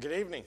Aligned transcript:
Well, 0.00 0.08
good 0.08 0.18
evening. 0.18 0.44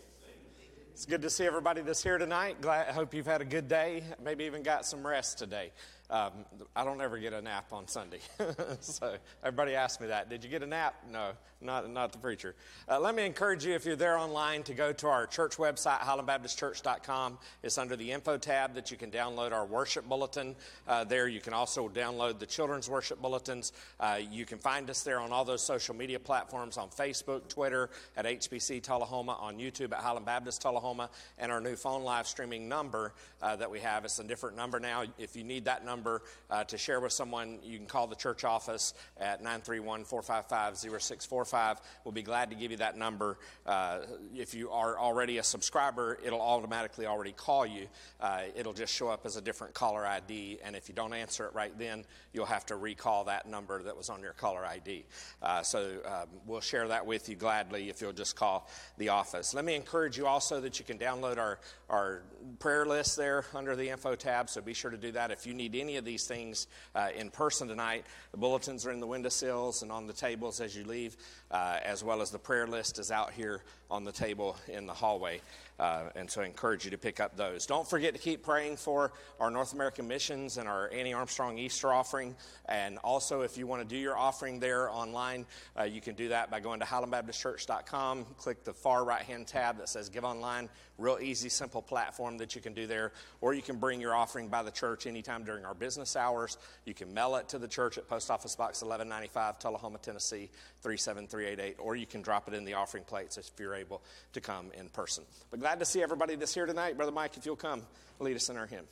It's 0.93 1.05
good 1.05 1.21
to 1.21 1.29
see 1.29 1.45
everybody 1.45 1.81
that's 1.81 2.01
here 2.01 2.17
tonight. 2.17 2.59
Glad, 2.59 2.87
I 2.89 2.91
hope 2.91 3.13
you've 3.13 3.27
had 3.27 3.39
a 3.41 3.45
good 3.45 3.67
day, 3.67 4.03
maybe 4.23 4.45
even 4.45 4.63
got 4.63 4.83
some 4.83 5.05
rest 5.05 5.37
today. 5.37 5.71
Um, 6.09 6.31
I 6.75 6.83
don't 6.83 7.01
ever 7.01 7.17
get 7.17 7.33
a 7.33 7.41
nap 7.41 7.71
on 7.71 7.87
Sunday. 7.87 8.19
so 8.81 9.15
everybody 9.43 9.73
asks 9.73 10.01
me 10.01 10.07
that. 10.07 10.29
Did 10.29 10.43
you 10.43 10.49
get 10.49 10.61
a 10.61 10.67
nap? 10.67 10.95
No, 11.11 11.31
not, 11.61 11.89
not 11.89 12.11
the 12.11 12.17
preacher. 12.17 12.55
Uh, 12.89 12.99
let 12.99 13.15
me 13.15 13.25
encourage 13.25 13.65
you, 13.65 13.73
if 13.73 13.85
you're 13.85 13.95
there 13.95 14.17
online, 14.17 14.63
to 14.63 14.73
go 14.73 14.91
to 14.91 15.07
our 15.07 15.25
church 15.25 15.57
website, 15.57 15.99
highlandbaptistchurch.com. 15.99 17.37
It's 17.63 17.77
under 17.77 17.95
the 17.95 18.11
info 18.11 18.37
tab 18.37 18.75
that 18.75 18.91
you 18.91 18.97
can 18.97 19.11
download 19.11 19.53
our 19.53 19.65
worship 19.65 20.07
bulletin. 20.07 20.55
Uh, 20.87 21.05
there 21.05 21.27
you 21.27 21.39
can 21.39 21.53
also 21.53 21.87
download 21.87 22.37
the 22.37 22.45
children's 22.45 22.89
worship 22.89 23.21
bulletins. 23.21 23.71
Uh, 23.99 24.19
you 24.29 24.45
can 24.45 24.59
find 24.59 24.89
us 24.89 25.03
there 25.03 25.19
on 25.19 25.31
all 25.31 25.45
those 25.45 25.63
social 25.63 25.95
media 25.95 26.19
platforms 26.19 26.77
on 26.77 26.89
Facebook, 26.89 27.47
Twitter, 27.47 27.89
at 28.17 28.25
HBC 28.25 28.83
Tullahoma, 28.83 29.37
on 29.39 29.57
YouTube 29.57 29.93
at 29.93 29.99
Highland 29.99 30.25
Baptist 30.25 30.61
Tullahoma, 30.61 31.09
and 31.37 31.51
our 31.51 31.61
new 31.61 31.75
phone 31.75 32.03
live 32.03 32.27
streaming 32.27 32.67
number 32.67 33.13
uh, 33.41 33.55
that 33.55 33.71
we 33.71 33.79
have. 33.79 34.03
It's 34.05 34.19
a 34.19 34.23
different 34.23 34.57
number 34.57 34.79
now. 34.79 35.05
If 35.17 35.35
you 35.35 35.43
need 35.43 35.65
that 35.65 35.85
number, 35.85 35.92
number 35.93 36.23
uh, 36.49 36.63
to 36.63 36.77
share 36.77 36.99
with 36.99 37.11
someone, 37.11 37.59
you 37.63 37.77
can 37.77 37.85
call 37.85 38.07
the 38.07 38.15
church 38.15 38.43
office 38.43 38.95
at 39.19 39.41
931 39.41 40.05
455 40.05 40.77
0645. 41.01 41.81
We'll 42.03 42.11
be 42.11 42.23
glad 42.23 42.49
to 42.49 42.55
give 42.55 42.71
you 42.71 42.77
that 42.77 42.97
number. 42.97 43.37
Uh, 43.65 43.99
if 44.35 44.55
you 44.55 44.71
are 44.71 44.97
already 44.97 45.37
a 45.37 45.43
subscriber, 45.43 46.17
it'll 46.25 46.41
automatically 46.41 47.05
already 47.05 47.31
call 47.31 47.65
you. 47.65 47.85
Uh, 48.19 48.41
it'll 48.55 48.73
just 48.73 48.91
show 48.91 49.09
up 49.09 49.25
as 49.25 49.35
a 49.35 49.41
different 49.41 49.75
caller 49.75 50.03
ID, 50.05 50.57
and 50.63 50.75
if 50.75 50.89
you 50.89 50.95
don't 50.95 51.13
answer 51.13 51.45
it 51.45 51.53
right 51.53 51.77
then, 51.77 52.05
you'll 52.33 52.45
have 52.47 52.65
to 52.65 52.75
recall 52.75 53.25
that 53.25 53.47
number 53.47 53.83
that 53.83 53.95
was 53.95 54.09
on 54.09 54.21
your 54.21 54.33
caller 54.33 54.65
ID. 54.65 55.05
Uh, 55.43 55.61
so 55.61 55.97
um, 56.05 56.27
we'll 56.47 56.61
share 56.61 56.87
that 56.87 57.05
with 57.05 57.29
you 57.29 57.35
gladly 57.35 57.89
if 57.89 58.01
you'll 58.01 58.13
just 58.13 58.35
call 58.35 58.67
the 58.97 59.09
office. 59.09 59.53
Let 59.53 59.63
me 59.63 59.75
encourage 59.75 60.17
you 60.17 60.25
also 60.25 60.59
that 60.61 60.79
you 60.79 60.85
can 60.85 60.97
download 60.97 61.37
our, 61.37 61.59
our 61.89 62.23
prayer 62.57 62.85
list 62.85 63.15
there 63.15 63.45
under 63.53 63.75
the 63.75 63.89
info 63.89 64.15
tab, 64.15 64.49
so 64.49 64.59
be 64.61 64.73
sure 64.73 64.89
to 64.89 64.97
do 64.97 65.11
that. 65.11 65.29
If 65.29 65.45
you 65.45 65.53
need 65.53 65.75
any 65.83 65.97
of 65.97 66.05
these 66.05 66.23
things 66.23 66.67
uh, 66.95 67.09
in 67.13 67.29
person 67.29 67.67
tonight, 67.67 68.05
the 68.31 68.37
bulletins 68.37 68.85
are 68.85 68.91
in 68.91 69.01
the 69.01 69.07
windowsills 69.07 69.81
and 69.81 69.91
on 69.91 70.07
the 70.07 70.13
tables 70.13 70.61
as 70.61 70.77
you 70.77 70.85
leave, 70.85 71.17
uh, 71.51 71.77
as 71.83 72.05
well 72.05 72.21
as 72.21 72.31
the 72.31 72.39
prayer 72.39 72.65
list 72.65 72.99
is 72.99 73.11
out 73.11 73.33
here 73.33 73.61
on 73.91 74.05
the 74.05 74.11
table 74.11 74.55
in 74.69 74.87
the 74.87 74.93
hallway. 74.93 75.41
Uh, 75.79 76.03
and 76.15 76.29
so 76.29 76.41
I 76.41 76.45
encourage 76.45 76.85
you 76.85 76.91
to 76.91 76.97
pick 76.97 77.19
up 77.19 77.35
those. 77.35 77.65
Don't 77.65 77.87
forget 77.87 78.13
to 78.13 78.19
keep 78.19 78.43
praying 78.43 78.77
for 78.77 79.11
our 79.39 79.51
North 79.51 79.73
American 79.73 80.07
missions 80.07 80.57
and 80.57 80.69
our 80.69 80.89
Annie 80.93 81.13
Armstrong 81.13 81.57
Easter 81.57 81.91
offering. 81.91 82.35
And 82.67 82.97
also, 82.99 83.41
if 83.41 83.57
you 83.57 83.67
want 83.67 83.81
to 83.81 83.87
do 83.87 83.99
your 83.99 84.17
offering 84.17 84.59
there 84.59 84.89
online, 84.89 85.45
uh, 85.77 85.83
you 85.83 85.99
can 85.99 86.15
do 86.15 86.29
that 86.29 86.49
by 86.49 86.61
going 86.61 86.79
to 86.79 86.85
highlandbaptistchurch.com, 86.85 88.25
click 88.37 88.63
the 88.63 88.73
far 88.73 89.03
right 89.03 89.23
hand 89.23 89.47
tab 89.47 89.77
that 89.79 89.89
says 89.89 90.09
Give 90.09 90.23
Online. 90.23 90.69
Real 90.97 91.17
easy, 91.19 91.49
simple 91.49 91.81
platform 91.81 92.37
that 92.37 92.55
you 92.55 92.61
can 92.61 92.73
do 92.73 92.85
there. 92.85 93.11
Or 93.41 93.53
you 93.53 93.61
can 93.61 93.77
bring 93.77 93.99
your 93.99 94.13
offering 94.13 94.47
by 94.47 94.61
the 94.61 94.71
church 94.71 95.07
anytime 95.07 95.43
during 95.43 95.65
our 95.65 95.73
business 95.73 96.15
hours. 96.15 96.57
You 96.85 96.93
can 96.93 97.13
mail 97.13 97.35
it 97.37 97.49
to 97.49 97.57
the 97.57 97.67
church 97.67 97.97
at 97.97 98.07
Post 98.07 98.29
Office 98.29 98.55
Box 98.55 98.81
1195, 98.81 99.57
Tullahoma, 99.59 99.97
Tennessee 99.97 100.49
37388. 100.81 101.77
Or 101.79 101.95
you 101.95 102.05
can 102.05 102.21
drop 102.21 102.47
it 102.47 102.53
in 102.53 102.63
the 102.63 102.75
offering 102.75 103.03
plates 103.03 103.37
if 103.37 103.49
you're 103.59 103.75
able 103.75 104.01
to 104.33 104.41
come 104.41 104.67
in 104.77 104.89
person. 104.89 105.23
But 105.49 105.59
glad 105.59 105.79
to 105.79 105.85
see 105.85 106.03
everybody 106.03 106.35
that's 106.35 106.53
here 106.53 106.65
tonight. 106.65 106.95
Brother 106.95 107.11
Mike, 107.11 107.37
if 107.37 107.45
you'll 107.45 107.55
come, 107.55 107.81
lead 108.19 108.35
us 108.35 108.49
in 108.49 108.57
our 108.57 108.67
hymn. 108.67 108.85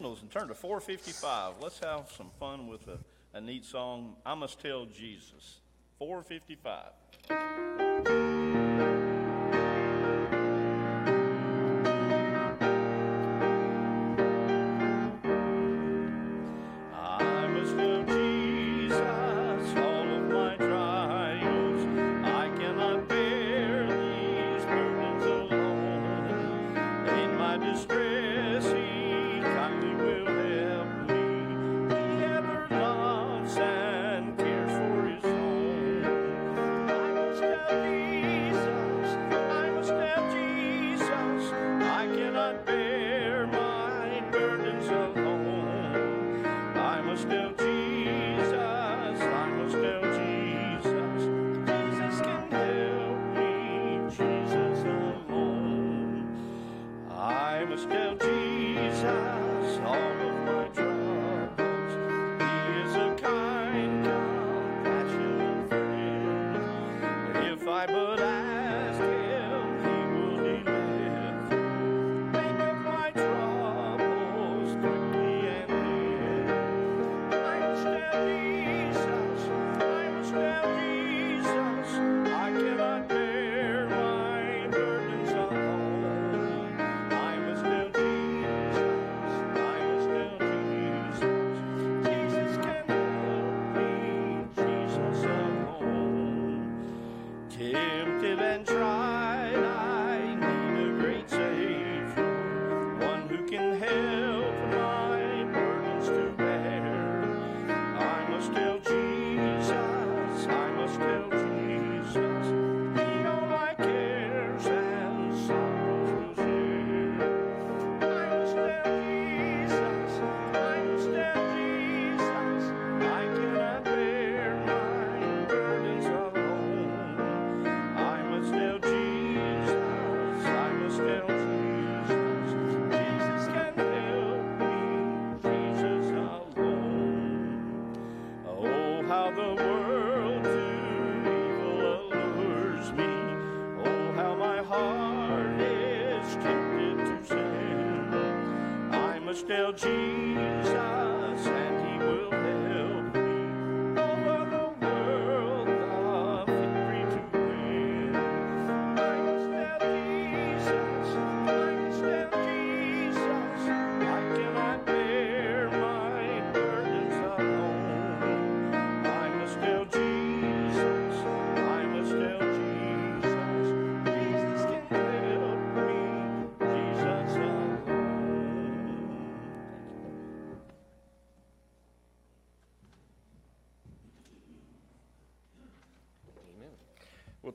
and 0.00 0.30
turn 0.30 0.46
to 0.48 0.54
455. 0.54 1.54
Let's 1.60 1.80
have 1.80 2.10
some 2.16 2.30
fun 2.38 2.68
with 2.68 2.86
a, 2.86 2.98
a 3.36 3.40
neat 3.40 3.64
song. 3.64 4.14
I 4.24 4.34
must 4.34 4.60
tell 4.60 4.86
Jesus. 4.86 5.58
455. 5.98 8.45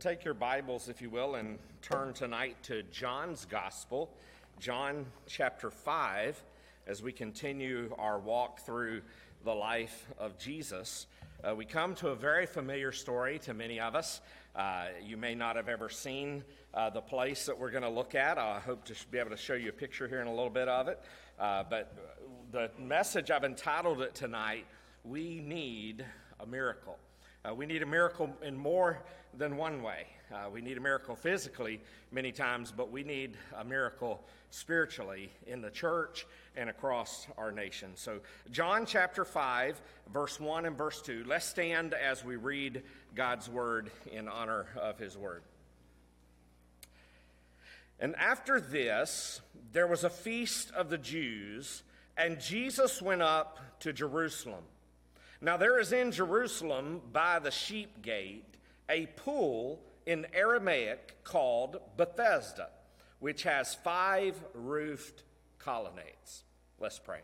Take 0.01 0.25
your 0.25 0.33
Bibles, 0.33 0.89
if 0.89 0.99
you 0.99 1.11
will, 1.11 1.35
and 1.35 1.59
turn 1.83 2.11
tonight 2.11 2.57
to 2.63 2.81
John's 2.91 3.45
Gospel, 3.45 4.09
John 4.59 5.05
chapter 5.27 5.69
5, 5.69 6.43
as 6.87 7.03
we 7.03 7.11
continue 7.11 7.93
our 7.99 8.17
walk 8.17 8.61
through 8.61 9.03
the 9.45 9.53
life 9.53 10.07
of 10.17 10.39
Jesus. 10.39 11.05
Uh, 11.43 11.53
we 11.53 11.65
come 11.65 11.93
to 11.93 12.07
a 12.07 12.15
very 12.15 12.47
familiar 12.47 12.91
story 12.91 13.37
to 13.43 13.53
many 13.53 13.79
of 13.79 13.93
us. 13.93 14.21
Uh, 14.55 14.85
you 15.05 15.17
may 15.17 15.35
not 15.35 15.55
have 15.55 15.69
ever 15.69 15.87
seen 15.87 16.43
uh, 16.73 16.89
the 16.89 17.01
place 17.01 17.45
that 17.45 17.55
we're 17.55 17.69
going 17.69 17.83
to 17.83 17.89
look 17.89 18.15
at. 18.15 18.39
I 18.39 18.59
hope 18.59 18.83
to 18.85 18.95
be 19.11 19.19
able 19.19 19.29
to 19.29 19.37
show 19.37 19.53
you 19.53 19.69
a 19.69 19.71
picture 19.71 20.07
here 20.07 20.21
in 20.21 20.25
a 20.25 20.33
little 20.33 20.49
bit 20.49 20.67
of 20.67 20.87
it. 20.87 20.99
Uh, 21.37 21.63
but 21.69 21.93
the 22.51 22.71
message 22.79 23.29
I've 23.29 23.43
entitled 23.43 24.01
it 24.01 24.15
tonight, 24.15 24.65
We 25.03 25.41
Need 25.41 26.03
a 26.39 26.47
Miracle. 26.47 26.97
Uh, 27.43 27.55
we 27.55 27.65
need 27.65 27.81
a 27.81 27.85
miracle 27.87 28.29
in 28.43 28.55
more 28.55 29.01
than 29.35 29.57
one 29.57 29.81
way. 29.81 30.05
Uh, 30.31 30.49
we 30.49 30.61
need 30.61 30.77
a 30.77 30.81
miracle 30.81 31.15
physically 31.15 31.81
many 32.11 32.31
times, 32.31 32.71
but 32.75 32.91
we 32.91 33.03
need 33.03 33.35
a 33.57 33.63
miracle 33.63 34.23
spiritually 34.51 35.31
in 35.47 35.59
the 35.61 35.71
church 35.71 36.27
and 36.55 36.69
across 36.69 37.25
our 37.39 37.51
nation. 37.51 37.89
So, 37.95 38.19
John 38.51 38.85
chapter 38.85 39.25
5, 39.25 39.81
verse 40.13 40.39
1 40.39 40.65
and 40.65 40.77
verse 40.77 41.01
2. 41.01 41.25
Let's 41.27 41.47
stand 41.47 41.95
as 41.95 42.23
we 42.23 42.35
read 42.35 42.83
God's 43.15 43.49
word 43.49 43.89
in 44.11 44.27
honor 44.27 44.67
of 44.79 44.99
his 44.99 45.17
word. 45.17 45.41
And 47.99 48.15
after 48.17 48.59
this, 48.59 49.41
there 49.73 49.87
was 49.87 50.03
a 50.03 50.09
feast 50.09 50.71
of 50.71 50.89
the 50.89 50.97
Jews, 50.97 51.81
and 52.17 52.39
Jesus 52.39 53.01
went 53.01 53.21
up 53.21 53.59
to 53.79 53.93
Jerusalem. 53.93 54.63
Now, 55.41 55.57
there 55.57 55.79
is 55.79 55.91
in 55.91 56.11
Jerusalem 56.11 57.01
by 57.11 57.39
the 57.39 57.49
sheep 57.49 58.03
gate 58.03 58.57
a 58.87 59.07
pool 59.07 59.81
in 60.05 60.27
Aramaic 60.33 61.23
called 61.23 61.77
Bethesda, 61.97 62.69
which 63.19 63.43
has 63.43 63.73
five 63.73 64.39
roofed 64.53 65.23
colonnades. 65.57 66.43
Let's 66.79 66.99
pray. 66.99 67.21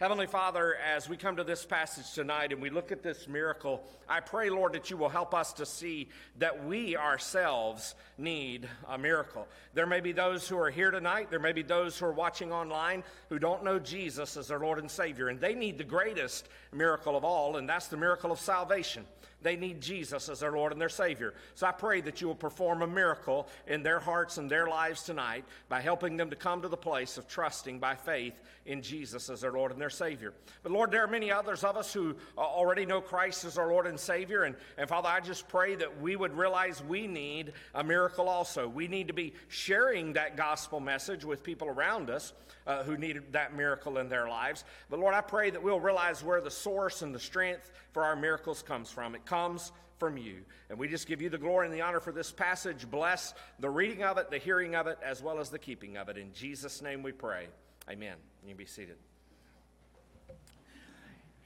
Heavenly 0.00 0.28
Father, 0.28 0.76
as 0.76 1.08
we 1.08 1.16
come 1.16 1.34
to 1.34 1.42
this 1.42 1.64
passage 1.64 2.12
tonight 2.12 2.52
and 2.52 2.62
we 2.62 2.70
look 2.70 2.92
at 2.92 3.02
this 3.02 3.26
miracle, 3.26 3.82
I 4.08 4.20
pray, 4.20 4.48
Lord, 4.48 4.74
that 4.74 4.90
you 4.90 4.96
will 4.96 5.08
help 5.08 5.34
us 5.34 5.52
to 5.54 5.66
see 5.66 6.08
that 6.38 6.64
we 6.66 6.96
ourselves 6.96 7.96
need 8.16 8.68
a 8.88 8.96
miracle. 8.96 9.48
There 9.74 9.86
may 9.86 9.98
be 9.98 10.12
those 10.12 10.46
who 10.46 10.56
are 10.56 10.70
here 10.70 10.92
tonight, 10.92 11.30
there 11.30 11.40
may 11.40 11.50
be 11.50 11.62
those 11.62 11.98
who 11.98 12.06
are 12.06 12.12
watching 12.12 12.52
online 12.52 13.02
who 13.28 13.40
don't 13.40 13.64
know 13.64 13.80
Jesus 13.80 14.36
as 14.36 14.46
their 14.46 14.60
Lord 14.60 14.78
and 14.78 14.88
Savior, 14.88 15.30
and 15.30 15.40
they 15.40 15.56
need 15.56 15.78
the 15.78 15.84
greatest 15.84 16.48
miracle 16.72 17.16
of 17.16 17.24
all, 17.24 17.56
and 17.56 17.68
that's 17.68 17.88
the 17.88 17.96
miracle 17.96 18.30
of 18.30 18.38
salvation. 18.38 19.04
They 19.40 19.54
need 19.54 19.80
Jesus 19.80 20.28
as 20.28 20.40
their 20.40 20.52
Lord 20.52 20.72
and 20.72 20.80
their 20.80 20.88
Savior. 20.88 21.34
So 21.54 21.66
I 21.66 21.72
pray 21.72 22.00
that 22.00 22.20
you 22.20 22.26
will 22.26 22.34
perform 22.34 22.82
a 22.82 22.86
miracle 22.86 23.46
in 23.68 23.84
their 23.84 24.00
hearts 24.00 24.36
and 24.36 24.50
their 24.50 24.66
lives 24.66 25.04
tonight 25.04 25.44
by 25.68 25.80
helping 25.80 26.16
them 26.16 26.30
to 26.30 26.36
come 26.36 26.62
to 26.62 26.68
the 26.68 26.76
place 26.76 27.18
of 27.18 27.28
trusting 27.28 27.78
by 27.78 27.94
faith 27.94 28.34
in 28.66 28.82
Jesus 28.82 29.30
as 29.30 29.40
their 29.40 29.52
Lord 29.52 29.70
and 29.70 29.80
their 29.80 29.90
Savior. 29.90 30.34
But 30.62 30.72
Lord, 30.72 30.90
there 30.90 31.04
are 31.04 31.08
many 31.08 31.30
others 31.30 31.62
of 31.62 31.76
us 31.76 31.92
who 31.92 32.16
uh, 32.36 32.40
already 32.40 32.84
know 32.84 33.00
Christ 33.00 33.44
as 33.44 33.58
our 33.58 33.68
Lord 33.68 33.86
and 33.86 33.98
Savior. 33.98 34.42
And, 34.42 34.56
and 34.76 34.88
Father, 34.88 35.08
I 35.08 35.20
just 35.20 35.48
pray 35.48 35.76
that 35.76 36.00
we 36.00 36.16
would 36.16 36.36
realize 36.36 36.82
we 36.82 37.06
need 37.06 37.52
a 37.74 37.84
miracle 37.84 38.28
also. 38.28 38.68
We 38.68 38.88
need 38.88 39.06
to 39.06 39.14
be 39.14 39.34
sharing 39.46 40.14
that 40.14 40.36
gospel 40.36 40.80
message 40.80 41.24
with 41.24 41.44
people 41.44 41.68
around 41.68 42.10
us 42.10 42.32
uh, 42.66 42.82
who 42.82 42.96
need 42.96 43.32
that 43.32 43.56
miracle 43.56 43.98
in 43.98 44.08
their 44.08 44.28
lives. 44.28 44.64
But 44.90 45.00
Lord, 45.00 45.14
I 45.14 45.22
pray 45.22 45.50
that 45.50 45.62
we'll 45.62 45.80
realize 45.80 46.22
where 46.22 46.40
the 46.40 46.50
source 46.50 47.02
and 47.02 47.14
the 47.14 47.20
strength 47.20 47.72
for 47.92 48.04
our 48.04 48.16
miracles 48.16 48.62
comes 48.62 48.90
from. 48.90 49.14
It 49.14 49.24
comes 49.26 49.72
from 49.98 50.16
you. 50.16 50.36
And 50.70 50.78
we 50.78 50.88
just 50.88 51.06
give 51.06 51.20
you 51.20 51.28
the 51.28 51.38
glory 51.38 51.66
and 51.66 51.74
the 51.74 51.80
honor 51.80 52.00
for 52.00 52.12
this 52.12 52.30
passage. 52.30 52.88
Bless 52.90 53.34
the 53.58 53.70
reading 53.70 54.02
of 54.02 54.18
it, 54.18 54.30
the 54.30 54.38
hearing 54.38 54.74
of 54.74 54.86
it, 54.86 54.98
as 55.02 55.22
well 55.22 55.40
as 55.40 55.50
the 55.50 55.58
keeping 55.58 55.96
of 55.96 56.08
it. 56.08 56.16
In 56.16 56.32
Jesus' 56.32 56.82
name 56.82 57.02
we 57.02 57.12
pray. 57.12 57.48
Amen. 57.90 58.16
You 58.46 58.54
be 58.54 58.66
seated. 58.66 58.96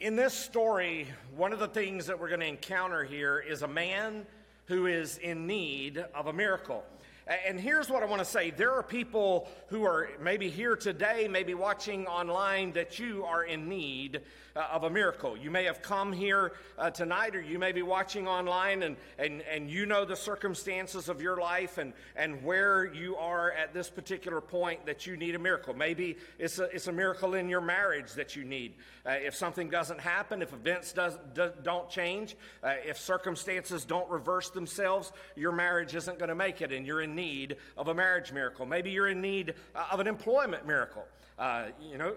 In 0.00 0.16
this 0.16 0.34
story, 0.34 1.06
one 1.36 1.52
of 1.52 1.60
the 1.60 1.68
things 1.68 2.06
that 2.06 2.18
we're 2.18 2.28
going 2.28 2.40
to 2.40 2.46
encounter 2.46 3.04
here 3.04 3.38
is 3.38 3.62
a 3.62 3.68
man 3.68 4.26
who 4.66 4.86
is 4.86 5.18
in 5.18 5.46
need 5.46 6.04
of 6.14 6.26
a 6.26 6.32
miracle. 6.32 6.84
And 7.46 7.58
here's 7.58 7.88
what 7.88 8.02
I 8.02 8.06
want 8.06 8.18
to 8.18 8.24
say 8.28 8.50
there 8.50 8.72
are 8.72 8.82
people 8.82 9.48
who 9.68 9.84
are 9.84 10.10
maybe 10.20 10.50
here 10.50 10.74
today, 10.74 11.28
maybe 11.30 11.54
watching 11.54 12.06
online, 12.06 12.72
that 12.72 12.98
you 12.98 13.24
are 13.24 13.44
in 13.44 13.68
need 13.68 14.22
uh, 14.56 14.68
of 14.72 14.84
a 14.84 14.90
miracle. 14.90 15.36
You 15.36 15.50
may 15.50 15.64
have 15.64 15.82
come 15.82 16.12
here 16.12 16.52
uh, 16.78 16.90
tonight, 16.90 17.34
or 17.34 17.40
you 17.40 17.58
may 17.58 17.72
be 17.72 17.82
watching 17.82 18.28
online, 18.28 18.82
and, 18.82 18.96
and, 19.18 19.42
and 19.42 19.70
you 19.70 19.86
know 19.86 20.04
the 20.04 20.16
circumstances 20.16 21.08
of 21.08 21.20
your 21.20 21.38
life 21.38 21.78
and, 21.78 21.92
and 22.16 22.42
where 22.42 22.92
you 22.92 23.16
are 23.16 23.52
at 23.52 23.72
this 23.74 23.90
particular 23.90 24.40
point 24.40 24.84
that 24.86 25.06
you 25.06 25.16
need 25.16 25.34
a 25.34 25.38
miracle. 25.38 25.74
Maybe 25.74 26.16
it's 26.38 26.58
a, 26.58 26.64
it's 26.64 26.86
a 26.86 26.92
miracle 26.92 27.34
in 27.34 27.48
your 27.48 27.60
marriage 27.60 28.12
that 28.12 28.36
you 28.36 28.44
need. 28.44 28.74
Uh, 29.04 29.10
if 29.12 29.34
something 29.34 29.68
doesn't 29.68 30.00
happen, 30.00 30.42
if 30.42 30.52
events 30.52 30.92
does, 30.92 31.18
do, 31.34 31.50
not 31.64 31.90
change, 31.90 32.36
uh, 32.62 32.74
if 32.84 32.98
circumstances 32.98 33.84
don't 33.84 34.08
reverse 34.10 34.50
themselves, 34.50 35.12
your 35.36 35.52
marriage 35.52 35.94
isn't 35.94 36.18
going 36.18 36.28
to 36.28 36.34
make 36.34 36.62
it, 36.62 36.72
and 36.72 36.86
you're 36.86 37.02
in 37.02 37.14
need 37.14 37.56
of 37.76 37.88
a 37.88 37.94
marriage 37.94 38.32
miracle. 38.32 38.66
Maybe 38.66 38.90
you're 38.90 39.08
in 39.08 39.20
need 39.20 39.54
uh, 39.74 39.86
of 39.90 40.00
an 40.00 40.06
employment 40.06 40.66
miracle. 40.66 41.04
Uh, 41.42 41.64
you 41.90 41.98
know, 41.98 42.14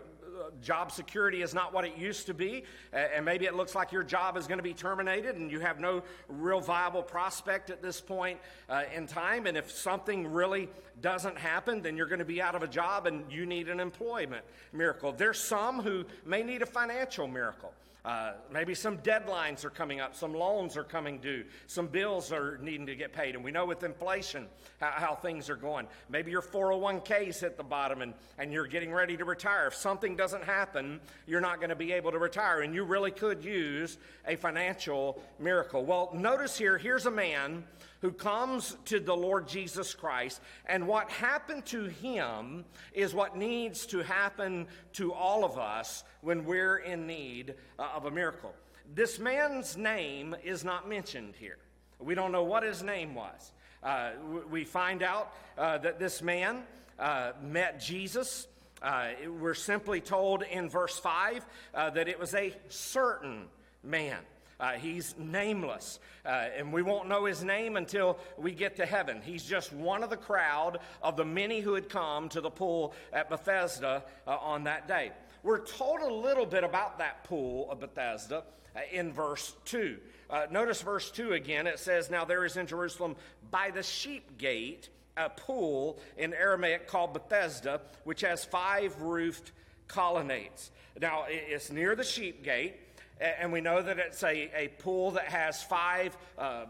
job 0.62 0.92
security 0.92 1.42
is 1.42 1.52
not 1.52 1.74
what 1.74 1.84
it 1.84 1.98
used 1.98 2.28
to 2.28 2.34
be, 2.36 2.64
and 2.94 3.26
maybe 3.26 3.46
it 3.46 3.56
looks 3.56 3.74
like 3.74 3.92
your 3.92 4.04
job 4.04 4.38
is 4.38 4.46
going 4.46 4.60
to 4.60 4.64
be 4.64 4.72
terminated 4.72 5.36
and 5.36 5.50
you 5.50 5.60
have 5.60 5.80
no 5.80 6.04
real 6.30 6.60
viable 6.60 7.02
prospect 7.02 7.72
at 7.72 7.82
this 7.82 8.00
point 8.00 8.40
uh, 8.70 8.84
in 8.94 9.08
time. 9.08 9.48
And 9.48 9.58
if 9.58 9.72
something 9.72 10.28
really 10.32 10.70
doesn't 11.02 11.40
happen, 11.40 11.82
then 11.82 11.98
you're 11.98 12.06
going 12.06 12.20
to 12.20 12.24
be 12.26 12.40
out 12.40 12.54
of 12.54 12.62
a 12.62 12.68
job 12.68 13.08
and 13.08 13.24
you 13.32 13.48
need 13.48 13.68
an 13.68 13.80
employment 13.80 14.46
miracle. 14.72 15.12
There's 15.12 15.40
some 15.40 15.82
who 15.82 16.06
may 16.24 16.44
need 16.44 16.62
a 16.62 16.68
financial 16.68 17.28
miracle. 17.28 17.74
Uh, 18.06 18.34
maybe 18.54 18.76
some 18.76 19.00
deadlines 19.00 19.66
are 19.66 19.72
coming 19.72 20.00
up, 20.00 20.16
some 20.16 20.32
loans 20.32 20.78
are 20.78 20.84
coming 20.84 21.18
due, 21.18 21.44
some 21.66 21.88
bills 21.88 22.32
are 22.32 22.60
needing 22.62 22.86
to 22.86 22.96
get 22.96 23.12
paid. 23.12 23.34
And 23.34 23.44
we 23.44 23.50
know 23.50 23.66
with 23.66 23.84
inflation 23.84 24.46
how, 24.80 24.92
how 24.92 25.16
things 25.16 25.50
are 25.50 25.56
going. 25.56 25.88
Maybe 26.08 26.30
your 26.30 26.44
401k's 26.44 27.40
hit 27.40 27.58
the 27.58 27.64
bottom 27.64 28.04
and, 28.04 28.14
and 28.38 28.54
you're 28.54 28.68
getting 28.68 28.94
ready 28.94 29.18
to 29.18 29.26
retire. 29.26 29.66
If 29.66 29.74
something 29.74 30.16
doesn't 30.16 30.44
happen, 30.44 31.00
you're 31.26 31.42
not 31.42 31.58
going 31.58 31.70
to 31.70 31.76
be 31.76 31.94
able 31.94 32.12
to 32.12 32.20
retire. 32.20 32.62
And 32.62 32.76
you 32.76 32.84
really 32.84 33.10
could 33.10 33.44
use 33.44 33.98
a 34.28 34.36
financial 34.36 35.20
miracle. 35.40 35.84
Well, 35.84 36.12
notice 36.14 36.56
here, 36.60 36.78
here's 36.78 37.08
a 37.08 37.12
man 37.12 37.64
who 38.02 38.12
comes 38.12 38.78
to 38.86 39.00
the 39.00 39.16
Lord 39.16 39.48
Jesus 39.48 39.94
Christ, 39.94 40.42
and 40.66 40.88
what 40.88 41.10
happened 41.10 41.66
to 41.68 41.86
him 41.86 42.66
is 42.94 43.14
what 43.14 43.38
needs 43.38 43.86
to 43.88 44.00
happen 44.00 44.68
to 44.94 45.14
all 45.14 45.44
of 45.44 45.58
us 45.58 46.04
when 46.22 46.46
we're 46.46 46.78
in 46.78 47.08
need 47.08 47.56
uh, 47.80 47.90
of 47.96 48.06
a 48.06 48.12
miracle. 48.12 48.54
This 48.94 49.20
man's 49.20 49.76
name 49.78 50.36
is 50.44 50.64
not 50.64 50.88
mentioned 50.88 51.34
here. 51.40 51.58
We 52.00 52.14
don't 52.14 52.32
know 52.32 52.44
what 52.44 52.64
his 52.64 52.84
name 52.84 53.16
was. 53.16 53.52
Uh, 53.82 54.12
we 54.50 54.64
find 54.64 55.02
out 55.02 55.34
uh, 55.58 55.78
that 55.80 56.00
this 56.00 56.22
man 56.22 56.64
uh, 57.00 57.32
met 57.42 57.80
Jesus. 57.80 58.48
Uh, 58.82 59.10
we're 59.40 59.54
simply 59.54 60.02
told 60.02 60.44
in 60.44 60.70
verse 60.70 61.00
5 61.00 61.46
uh, 61.74 61.90
that 61.92 62.08
it 62.08 62.20
was 62.20 62.34
a 62.36 62.54
certain 62.70 63.46
man. 63.84 64.18
Uh, 64.60 64.74
he's 64.74 65.16
nameless, 65.18 66.00
uh, 66.26 66.30
and 66.58 66.72
we 66.72 66.82
won't 66.82 67.10
know 67.10 67.26
his 67.26 67.44
name 67.44 67.76
until 67.76 68.18
we 68.38 68.52
get 68.52 68.78
to 68.78 68.86
heaven. 68.86 69.22
He's 69.24 69.44
just 69.44 69.74
one 69.74 70.04
of 70.04 70.10
the 70.10 70.18
crowd 70.18 70.80
of 71.02 71.18
the 71.18 71.26
many 71.26 71.60
who 71.60 71.74
had 71.74 71.90
come 71.90 72.30
to 72.30 72.42
the 72.42 72.50
pool 72.50 72.94
at 73.12 73.30
Bethesda 73.30 74.04
uh, 74.26 74.38
on 74.38 74.64
that 74.64 74.88
day. 74.88 75.12
We're 75.44 75.66
told 75.66 76.02
a 76.02 76.14
little 76.14 76.46
bit 76.46 76.64
about 76.64 77.00
that 77.00 77.24
pool 77.26 77.70
of 77.70 77.80
Bethesda 77.80 78.44
uh, 78.76 78.80
in 78.92 79.12
verse 79.12 79.54
2. 79.66 79.98
Uh, 80.30 80.48
notice 80.50 80.82
verse 80.82 81.12
2 81.12 81.34
again. 81.34 81.68
It 81.68 81.80
says, 81.80 82.10
Now 82.10 82.26
there 82.26 82.46
is 82.46 82.58
in 82.58 82.66
Jerusalem 82.66 83.16
by 83.52 83.72
the 83.72 83.84
sheep 83.84 84.38
gate 84.38 84.90
a 85.18 85.30
pool 85.30 86.00
in 86.18 86.34
Aramaic 86.34 86.88
called 86.88 87.14
Bethesda, 87.14 87.82
which 88.04 88.22
has 88.22 88.44
five 88.44 89.00
roofed 89.02 89.52
colonnades. 89.88 90.72
Now, 91.00 91.26
it's 91.28 91.72
near 91.72 91.96
the 91.96 92.04
sheep 92.04 92.44
gate. 92.44 92.76
And 93.20 93.52
we 93.52 93.62
know 93.62 93.82
that 93.82 93.98
it's 93.98 94.24
a, 94.24 94.52
a 94.56 94.68
pool 94.80 95.12
that 95.12 95.26
has 95.26 95.64
five 95.64 96.18
uh, 96.38 96.66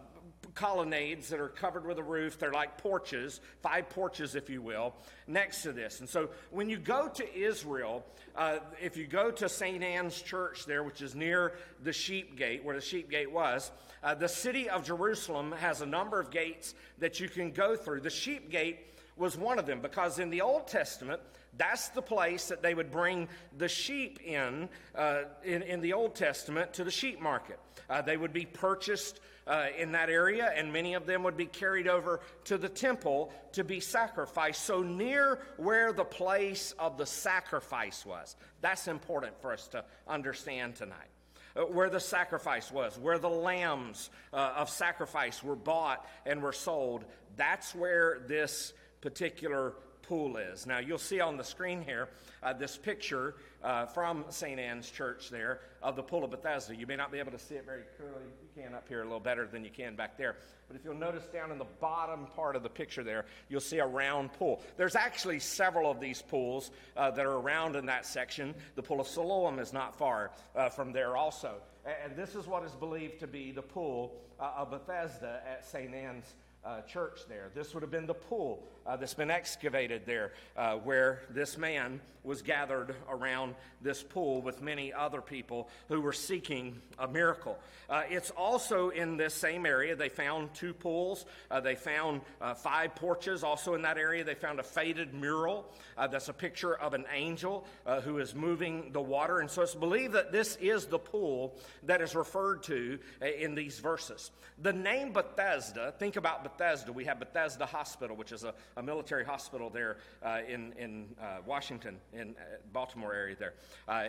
colonnades 0.56 1.30
that 1.30 1.40
are 1.40 1.50
covered 1.50 1.86
with 1.86 2.00
a 2.00 2.04
roof. 2.04 2.40
They're 2.40 2.52
like 2.54 2.78
porches, 2.78 3.42
five 3.62 3.90
porches, 3.90 4.36
if 4.36 4.50
you 4.50 4.62
will, 4.62 4.96
next 5.28 5.62
to 5.64 5.74
this. 5.74 6.00
And 6.00 6.10
so 6.10 6.30
when 6.50 6.70
you 6.70 6.78
go 6.78 7.10
to 7.10 7.38
Israel, 7.38 8.06
uh, 8.36 8.60
if 8.82 8.98
you 8.98 9.06
go 9.06 9.32
to 9.32 9.50
St. 9.50 9.84
Anne's 9.84 10.22
Church 10.22 10.66
there, 10.66 10.84
which 10.84 11.02
is 11.02 11.14
near 11.14 11.54
the 11.84 11.94
sheep 11.94 12.38
gate, 12.38 12.64
where 12.64 12.75
the 12.75 12.82
sheep 12.82 13.10
gate 13.10 13.32
was, 13.32 13.72
uh, 14.04 14.16
the 14.16 14.30
city 14.30 14.70
of 14.70 14.84
Jerusalem 14.84 15.52
has 15.52 15.82
a 15.82 15.86
number 15.86 16.20
of 16.20 16.32
gates 16.32 16.74
that 17.00 17.20
you 17.20 17.28
can 17.28 17.52
go 17.52 17.75
through. 17.75 18.02
The 18.02 18.10
sheep 18.10 18.50
gate 18.50 18.80
was 19.18 19.38
one 19.38 19.60
of 19.60 19.66
them 19.66 19.82
because 19.82 20.20
in 20.20 20.30
the 20.30 20.42
Old 20.42 20.68
Testament, 20.68 21.22
that's 21.58 21.90
the 21.90 22.02
place 22.02 22.48
that 22.50 22.62
they 22.62 22.74
would 22.74 22.92
bring 22.92 23.28
the 23.58 23.68
sheep 23.68 24.20
in, 24.24 24.70
uh, 24.96 25.24
in, 25.44 25.62
in, 25.62 25.82
the 25.82 25.94
Old 25.94 26.16
Testament 26.16 26.74
to 26.74 26.84
the 26.84 26.92
sheep 26.92 27.22
market. 27.22 27.60
Uh, 27.90 28.02
they 28.02 28.18
would 28.18 28.34
be 28.34 28.46
purchased 28.46 29.20
uh, 29.48 29.68
in 29.78 29.92
that 29.92 30.10
area, 30.10 30.52
and 30.56 30.74
many 30.74 30.96
of 30.96 31.06
them 31.06 31.24
would 31.24 31.38
be 31.38 31.46
carried 31.46 31.88
over 31.88 32.20
to 32.46 32.58
the 32.58 32.70
temple 32.70 33.32
to 33.54 33.64
be 33.64 33.80
sacrificed. 33.80 34.64
So, 34.64 34.82
near 34.82 35.40
where 35.58 35.94
the 35.94 36.04
place 36.04 36.74
of 36.80 36.98
the 36.98 37.06
sacrifice 37.06 38.06
was. 38.06 38.36
That's 38.62 38.88
important 38.88 39.40
for 39.42 39.54
us 39.54 39.68
to 39.70 39.86
understand 40.08 40.76
tonight. 40.76 41.10
Uh, 41.56 41.62
where 41.62 41.90
the 41.90 42.00
sacrifice 42.00 42.70
was, 42.70 42.98
where 43.00 43.18
the 43.18 43.30
lambs 43.30 44.10
uh, 44.34 44.54
of 44.58 44.70
sacrifice 44.70 45.42
were 45.42 45.56
bought 45.56 46.06
and 46.26 46.42
were 46.42 46.52
sold. 46.52 47.06
That's 47.38 47.74
where 47.74 48.26
this 48.28 48.74
particular 49.00 49.74
pool 50.08 50.38
is. 50.38 50.66
Now, 50.66 50.80
you'll 50.80 50.98
see 50.98 51.20
on 51.20 51.38
the 51.38 51.44
screen 51.44 51.82
here 51.82 52.10
uh, 52.44 52.54
this 52.54 52.78
picture 52.78 53.36
uh, 53.64 53.86
from 53.88 54.26
St. 54.30 54.60
Anne's 54.60 54.90
Church 54.90 55.30
there 55.30 55.62
of 55.82 55.96
the 55.96 56.04
Pool 56.04 56.24
of 56.24 56.32
Bethesda. 56.32 56.76
You 56.76 56.88
may 56.88 56.96
not 56.96 57.12
be 57.12 57.20
able 57.20 57.32
to 57.32 57.40
see 57.40 57.56
it 57.56 57.66
very 57.66 57.84
clearly. 57.98 58.24
You 58.42 58.64
can 58.64 58.74
up 58.74 58.88
here 58.88 59.02
a 59.02 59.04
little 59.04 59.20
better 59.20 59.48
than 59.48 59.64
you 59.64 59.72
can 59.72 59.96
back 59.96 60.18
there. 60.18 60.36
But 60.68 60.78
if 60.78 60.84
you'll 60.84 60.96
notice 60.96 61.26
down 61.26 61.52
in 61.52 61.58
the 61.58 61.68
bottom 61.80 62.28
part 62.36 62.56
of 62.56 62.64
the 62.64 62.70
picture 62.70 63.04
there, 63.04 63.26
you'll 63.50 63.62
see 63.62 63.80
a 63.80 63.86
round 63.86 64.34
pool. 64.34 64.62
There's 64.78 64.96
actually 64.96 65.40
several 65.40 65.90
of 65.90 66.00
these 66.00 66.22
pools 66.22 66.72
uh, 66.96 67.12
that 67.12 67.26
are 67.26 67.38
around 67.38 67.76
in 67.76 67.86
that 67.88 68.06
section. 68.06 68.56
The 68.76 68.84
Pool 68.84 69.00
of 69.00 69.08
Siloam 69.08 69.60
is 69.60 69.74
not 69.74 69.98
far 69.98 70.32
uh, 70.56 70.70
from 70.70 70.92
there 70.92 71.18
also. 71.18 71.56
And 72.04 72.16
this 72.16 72.34
is 72.36 72.48
what 72.48 72.64
is 72.64 72.72
believed 72.72 73.20
to 73.20 73.28
be 73.28 73.52
the 73.52 73.62
pool 73.62 74.16
uh, 74.40 74.54
of 74.58 74.72
Bethesda 74.72 75.42
at 75.48 75.64
St. 75.66 75.94
Anne's 75.94 76.34
uh, 76.65 76.81
church 76.81 77.22
there. 77.29 77.50
This 77.53 77.74
would 77.74 77.84
have 77.84 77.91
been 77.91 78.07
the 78.07 78.13
pool 78.13 78.63
uh, 78.86 78.95
that's 78.95 79.13
been 79.13 79.31
excavated 79.31 80.03
there, 80.05 80.34
uh, 80.57 80.75
where 80.75 81.22
this 81.29 81.57
man 81.57 82.01
was 82.24 82.41
gathered 82.41 82.95
around 83.07 83.53
this 83.81 84.01
pool 84.01 84.41
with 84.41 84.62
many 84.62 84.91
other 84.91 85.22
people 85.22 85.69
who 85.89 86.01
were 86.01 86.13
seeking 86.13 86.81
a 86.98 87.07
miracle. 87.07 87.57
Uh, 87.88 88.01
it's 88.10 88.31
also 88.31 88.89
in 88.89 89.15
this 89.15 89.34
same 89.34 89.65
area. 89.65 89.95
They 89.95 90.10
found 90.10 90.53
two 90.55 90.74
pools, 90.74 91.25
uh, 91.51 91.60
they 91.60 91.75
found 91.75 92.22
uh, 92.41 92.55
five 92.55 92.95
porches. 92.95 93.43
Also 93.43 93.75
in 93.75 93.84
that 93.84 94.00
area, 94.00 94.24
they 94.24 94.34
found 94.34 94.60
a 94.60 94.63
faded 94.63 95.13
mural 95.13 95.72
that's 95.95 96.29
a 96.29 96.34
picture 96.34 96.75
of 96.75 96.93
an 96.93 97.05
angel 97.13 97.65
who 98.03 98.17
is 98.17 98.36
moving 98.36 98.91
the 98.91 99.01
water. 99.01 99.39
And 99.39 99.50
so 99.50 99.62
it's 99.62 99.75
believed 99.75 100.13
that 100.13 100.31
this 100.31 100.57
is 100.57 100.86
the 100.88 101.00
pool 101.00 101.55
that 101.84 102.01
is 102.01 102.15
referred 102.15 102.63
to 102.63 103.00
in 103.22 103.55
these 103.55 103.79
verses. 103.79 104.31
The 104.62 104.74
name 104.74 105.13
Bethesda, 105.13 105.93
think 105.98 106.15
about 106.15 106.43
Bethesda. 106.43 106.55
We 106.94 107.06
have 107.06 107.20
Bethesda 107.20 107.66
Hospital, 107.66 108.16
which 108.16 108.32
is 108.32 108.44
a, 108.44 108.54
a 108.78 108.84
military 108.84 109.26
hospital 109.26 109.70
there 109.70 109.98
uh, 110.24 110.40
in, 110.48 110.74
in 110.74 111.08
uh, 111.20 111.38
Washington, 111.46 111.98
in 112.14 112.32
uh, 112.32 112.58
Baltimore 112.74 113.14
area 113.14 113.36
there. 113.38 113.54
Uh, 113.88 114.06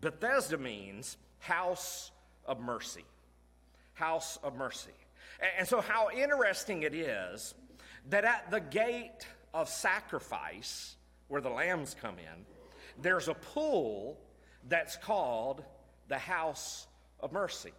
Bethesda 0.00 0.58
means 0.58 1.16
house 1.38 2.10
of 2.44 2.60
mercy. 2.60 3.04
House 3.94 4.38
of 4.42 4.56
mercy. 4.56 4.90
And, 5.40 5.50
and 5.58 5.68
so, 5.68 5.80
how 5.80 6.10
interesting 6.10 6.82
it 6.82 6.94
is 6.94 7.54
that 8.10 8.24
at 8.24 8.50
the 8.50 8.60
gate 8.60 9.26
of 9.52 9.68
sacrifice, 9.68 10.96
where 11.28 11.40
the 11.40 11.50
lambs 11.50 11.96
come 12.00 12.16
in, 12.18 12.44
there's 13.02 13.28
a 13.28 13.34
pool 13.34 14.18
that's 14.68 14.96
called 14.96 15.62
the 16.08 16.18
house 16.18 16.86
of 17.20 17.32
mercy. 17.32 17.72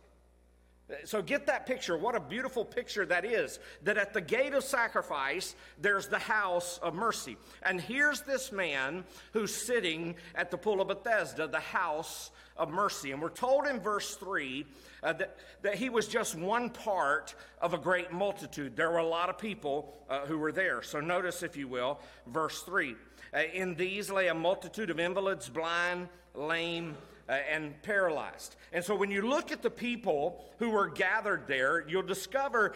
So 1.04 1.22
get 1.22 1.48
that 1.48 1.66
picture. 1.66 1.98
What 1.98 2.16
a 2.16 2.20
beautiful 2.20 2.64
picture 2.64 3.06
that 3.08 3.26
is. 3.26 3.60
That 3.84 3.98
at 3.98 4.14
the 4.14 4.22
gate 4.22 4.54
of 4.54 4.64
sacrifice, 4.64 5.54
there's 5.82 6.08
the 6.08 6.20
house 6.20 6.80
of 6.82 6.94
mercy. 6.94 7.36
And 7.62 7.82
here's 7.82 8.22
this 8.22 8.54
man 8.54 9.04
who's 9.34 9.54
sitting 9.54 10.16
at 10.34 10.50
the 10.50 10.58
pool 10.58 10.80
of 10.80 10.88
Bethesda, 10.88 11.46
the 11.48 11.60
house 11.60 12.32
of 12.56 12.70
mercy. 12.70 13.12
And 13.12 13.22
we're 13.22 13.30
told 13.30 13.68
in 13.68 13.82
verse 13.82 14.16
3 14.16 14.66
uh, 15.04 15.14
that, 15.14 15.38
that 15.62 15.76
he 15.76 15.90
was 15.90 16.08
just 16.08 16.36
one 16.36 16.70
part 16.70 17.36
of 17.62 17.74
a 17.74 17.78
great 17.78 18.14
multitude. 18.14 18.78
There 18.78 18.90
were 18.90 18.98
a 18.98 19.08
lot 19.08 19.30
of 19.30 19.38
people 19.38 19.94
uh, 20.10 20.26
who 20.26 20.38
were 20.38 20.54
there. 20.54 20.82
So 20.82 21.02
notice, 21.02 21.44
if 21.44 21.58
you 21.58 21.68
will, 21.68 22.00
verse 22.28 22.62
3. 22.62 22.96
Uh, 23.34 23.40
in 23.54 23.76
these 23.76 24.10
lay 24.10 24.28
a 24.28 24.34
multitude 24.34 24.90
of 24.90 25.02
invalids, 25.02 25.50
blind, 25.50 26.08
lame, 26.34 26.96
uh, 27.30 27.34
and 27.34 27.82
paralyzed. 27.84 28.56
And 28.74 28.84
so 28.84 28.96
when 28.96 29.12
you 29.12 29.22
look 29.22 29.52
at 29.52 29.62
the 29.62 29.70
people 29.70 30.46
who 30.60 30.70
were 30.70 30.88
gathered 30.88 31.48
there, 31.48 31.88
you'll 31.88 32.04
discover 32.04 32.74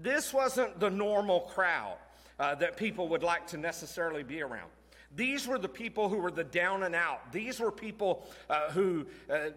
this 0.00 0.32
wasn't 0.32 0.80
the 0.80 0.90
normal 0.90 1.40
crowd 1.40 1.96
uh, 2.38 2.54
that 2.56 2.76
people 2.76 3.08
would 3.08 3.22
like 3.22 3.46
to 3.48 3.56
necessarily 3.56 4.22
be 4.22 4.42
around. 4.42 4.70
These 5.14 5.46
were 5.46 5.58
the 5.58 5.68
people 5.68 6.08
who 6.08 6.16
were 6.16 6.30
the 6.30 6.44
down 6.44 6.84
and 6.84 6.94
out. 6.94 7.32
These 7.32 7.60
were 7.60 7.70
people 7.70 8.26
uh, 8.48 8.70
who, 8.70 9.06
uh, 9.30 9.50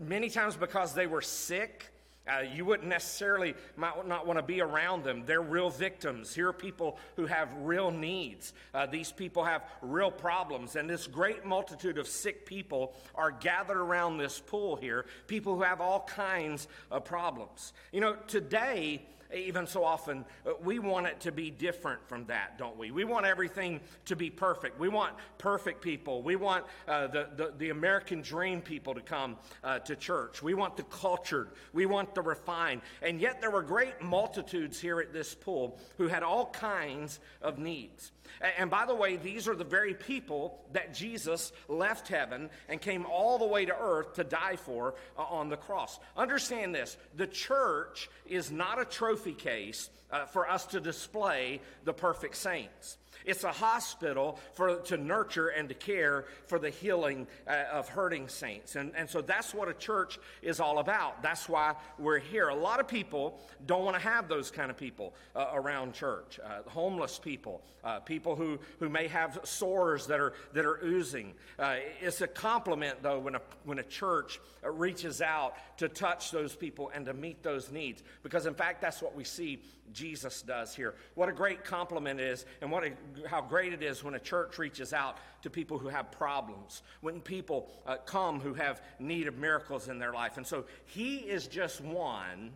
many 0.00 0.30
times 0.30 0.56
because 0.56 0.94
they 0.94 1.06
were 1.06 1.22
sick, 1.22 1.88
uh, 2.28 2.42
you 2.54 2.64
wouldn't 2.64 2.88
necessarily 2.88 3.54
might 3.76 4.06
not 4.06 4.26
want 4.26 4.38
to 4.38 4.44
be 4.44 4.60
around 4.60 5.02
them. 5.02 5.24
They're 5.26 5.42
real 5.42 5.70
victims. 5.70 6.32
Here 6.32 6.48
are 6.48 6.52
people 6.52 6.98
who 7.16 7.26
have 7.26 7.48
real 7.58 7.90
needs. 7.90 8.52
Uh, 8.72 8.86
these 8.86 9.10
people 9.10 9.42
have 9.44 9.64
real 9.80 10.10
problems. 10.10 10.76
And 10.76 10.88
this 10.88 11.08
great 11.08 11.44
multitude 11.44 11.98
of 11.98 12.06
sick 12.06 12.46
people 12.46 12.94
are 13.16 13.32
gathered 13.32 13.78
around 13.78 14.18
this 14.18 14.38
pool 14.38 14.76
here, 14.76 15.06
people 15.26 15.56
who 15.56 15.62
have 15.62 15.80
all 15.80 16.00
kinds 16.00 16.68
of 16.90 17.04
problems. 17.04 17.72
You 17.90 18.00
know, 18.00 18.16
today, 18.28 19.02
even 19.34 19.66
so 19.66 19.84
often, 19.84 20.24
uh, 20.46 20.52
we 20.62 20.78
want 20.78 21.06
it 21.06 21.20
to 21.20 21.32
be 21.32 21.50
different 21.50 22.06
from 22.08 22.26
that, 22.26 22.58
don't 22.58 22.76
we? 22.76 22.90
We 22.90 23.04
want 23.04 23.26
everything 23.26 23.80
to 24.06 24.16
be 24.16 24.30
perfect. 24.30 24.78
We 24.78 24.88
want 24.88 25.14
perfect 25.38 25.82
people. 25.82 26.22
We 26.22 26.36
want 26.36 26.64
uh, 26.86 27.06
the, 27.08 27.28
the, 27.36 27.54
the, 27.58 27.70
American 27.70 28.22
dream 28.22 28.60
people 28.60 28.94
to 28.94 29.00
come 29.00 29.36
uh, 29.64 29.78
to 29.80 29.96
church. 29.96 30.42
We 30.42 30.54
want 30.54 30.76
the 30.76 30.82
cultured. 30.84 31.50
We 31.72 31.86
want 31.86 32.14
the 32.14 32.22
refined. 32.22 32.82
And 33.00 33.20
yet, 33.20 33.40
there 33.40 33.50
were 33.50 33.62
great 33.62 34.02
multitudes 34.02 34.80
here 34.80 35.00
at 35.00 35.12
this 35.12 35.34
pool 35.34 35.78
who 35.96 36.08
had 36.08 36.22
all 36.22 36.46
kinds 36.46 37.20
of 37.40 37.58
needs. 37.58 38.12
And 38.58 38.70
by 38.70 38.86
the 38.86 38.94
way, 38.94 39.16
these 39.16 39.46
are 39.46 39.54
the 39.54 39.64
very 39.64 39.94
people 39.94 40.64
that 40.72 40.94
Jesus 40.94 41.52
left 41.68 42.08
heaven 42.08 42.50
and 42.68 42.80
came 42.80 43.06
all 43.06 43.38
the 43.38 43.46
way 43.46 43.64
to 43.64 43.76
earth 43.76 44.14
to 44.14 44.24
die 44.24 44.56
for 44.56 44.94
uh, 45.16 45.22
on 45.22 45.48
the 45.48 45.56
cross. 45.56 46.00
Understand 46.16 46.74
this 46.74 46.96
the 47.16 47.26
church 47.26 48.08
is 48.26 48.50
not 48.50 48.80
a 48.80 48.84
trophy 48.84 49.21
case 49.30 49.88
uh, 50.10 50.26
for 50.26 50.50
us 50.50 50.66
to 50.66 50.80
display 50.80 51.60
the 51.84 51.92
perfect 51.92 52.34
saints. 52.36 52.98
It's 53.24 53.44
a 53.44 53.52
hospital 53.52 54.38
for, 54.54 54.76
to 54.76 54.96
nurture 54.96 55.48
and 55.48 55.68
to 55.68 55.74
care 55.74 56.24
for 56.46 56.58
the 56.58 56.70
healing 56.70 57.26
uh, 57.46 57.64
of 57.72 57.88
hurting 57.88 58.28
saints. 58.28 58.76
And, 58.76 58.92
and 58.96 59.08
so 59.08 59.20
that's 59.20 59.54
what 59.54 59.68
a 59.68 59.74
church 59.74 60.18
is 60.42 60.60
all 60.60 60.78
about. 60.78 61.22
That's 61.22 61.48
why 61.48 61.74
we're 61.98 62.18
here. 62.18 62.48
A 62.48 62.54
lot 62.54 62.80
of 62.80 62.88
people 62.88 63.38
don't 63.66 63.84
want 63.84 63.96
to 63.96 64.02
have 64.02 64.28
those 64.28 64.50
kind 64.50 64.70
of 64.70 64.76
people 64.76 65.14
uh, 65.34 65.50
around 65.52 65.94
church 65.94 66.40
uh, 66.44 66.68
homeless 66.68 67.18
people, 67.18 67.62
uh, 67.84 68.00
people 68.00 68.36
who, 68.36 68.58
who 68.78 68.88
may 68.88 69.08
have 69.08 69.38
sores 69.44 70.06
that 70.06 70.20
are, 70.20 70.32
that 70.52 70.64
are 70.64 70.80
oozing. 70.84 71.34
Uh, 71.58 71.76
it's 72.00 72.20
a 72.20 72.26
compliment, 72.26 73.02
though, 73.02 73.18
when 73.18 73.34
a, 73.34 73.40
when 73.64 73.78
a 73.78 73.82
church 73.82 74.40
uh, 74.64 74.70
reaches 74.70 75.20
out 75.20 75.54
to 75.78 75.88
touch 75.88 76.30
those 76.30 76.54
people 76.54 76.90
and 76.94 77.06
to 77.06 77.14
meet 77.14 77.42
those 77.42 77.70
needs. 77.70 78.02
Because, 78.22 78.46
in 78.46 78.54
fact, 78.54 78.80
that's 78.80 79.02
what 79.02 79.14
we 79.14 79.24
see 79.24 79.60
Jesus 79.92 80.42
does 80.42 80.74
here. 80.74 80.94
What 81.14 81.28
a 81.28 81.32
great 81.32 81.64
compliment 81.64 82.20
it 82.20 82.26
is, 82.28 82.46
and 82.60 82.70
what 82.70 82.84
a, 82.84 82.92
how 83.28 83.42
great 83.42 83.72
it 83.72 83.82
is 83.82 84.02
when 84.02 84.14
a 84.14 84.18
church 84.18 84.58
reaches 84.58 84.92
out 84.92 85.18
to 85.42 85.50
people 85.50 85.78
who 85.78 85.88
have 85.88 86.10
problems, 86.12 86.82
when 87.00 87.20
people 87.20 87.70
uh, 87.86 87.96
come 87.96 88.40
who 88.40 88.54
have 88.54 88.80
need 88.98 89.26
of 89.26 89.36
miracles 89.36 89.88
in 89.88 89.98
their 89.98 90.12
life. 90.12 90.36
And 90.36 90.46
so 90.46 90.64
he 90.86 91.16
is 91.16 91.46
just 91.46 91.80
one 91.80 92.52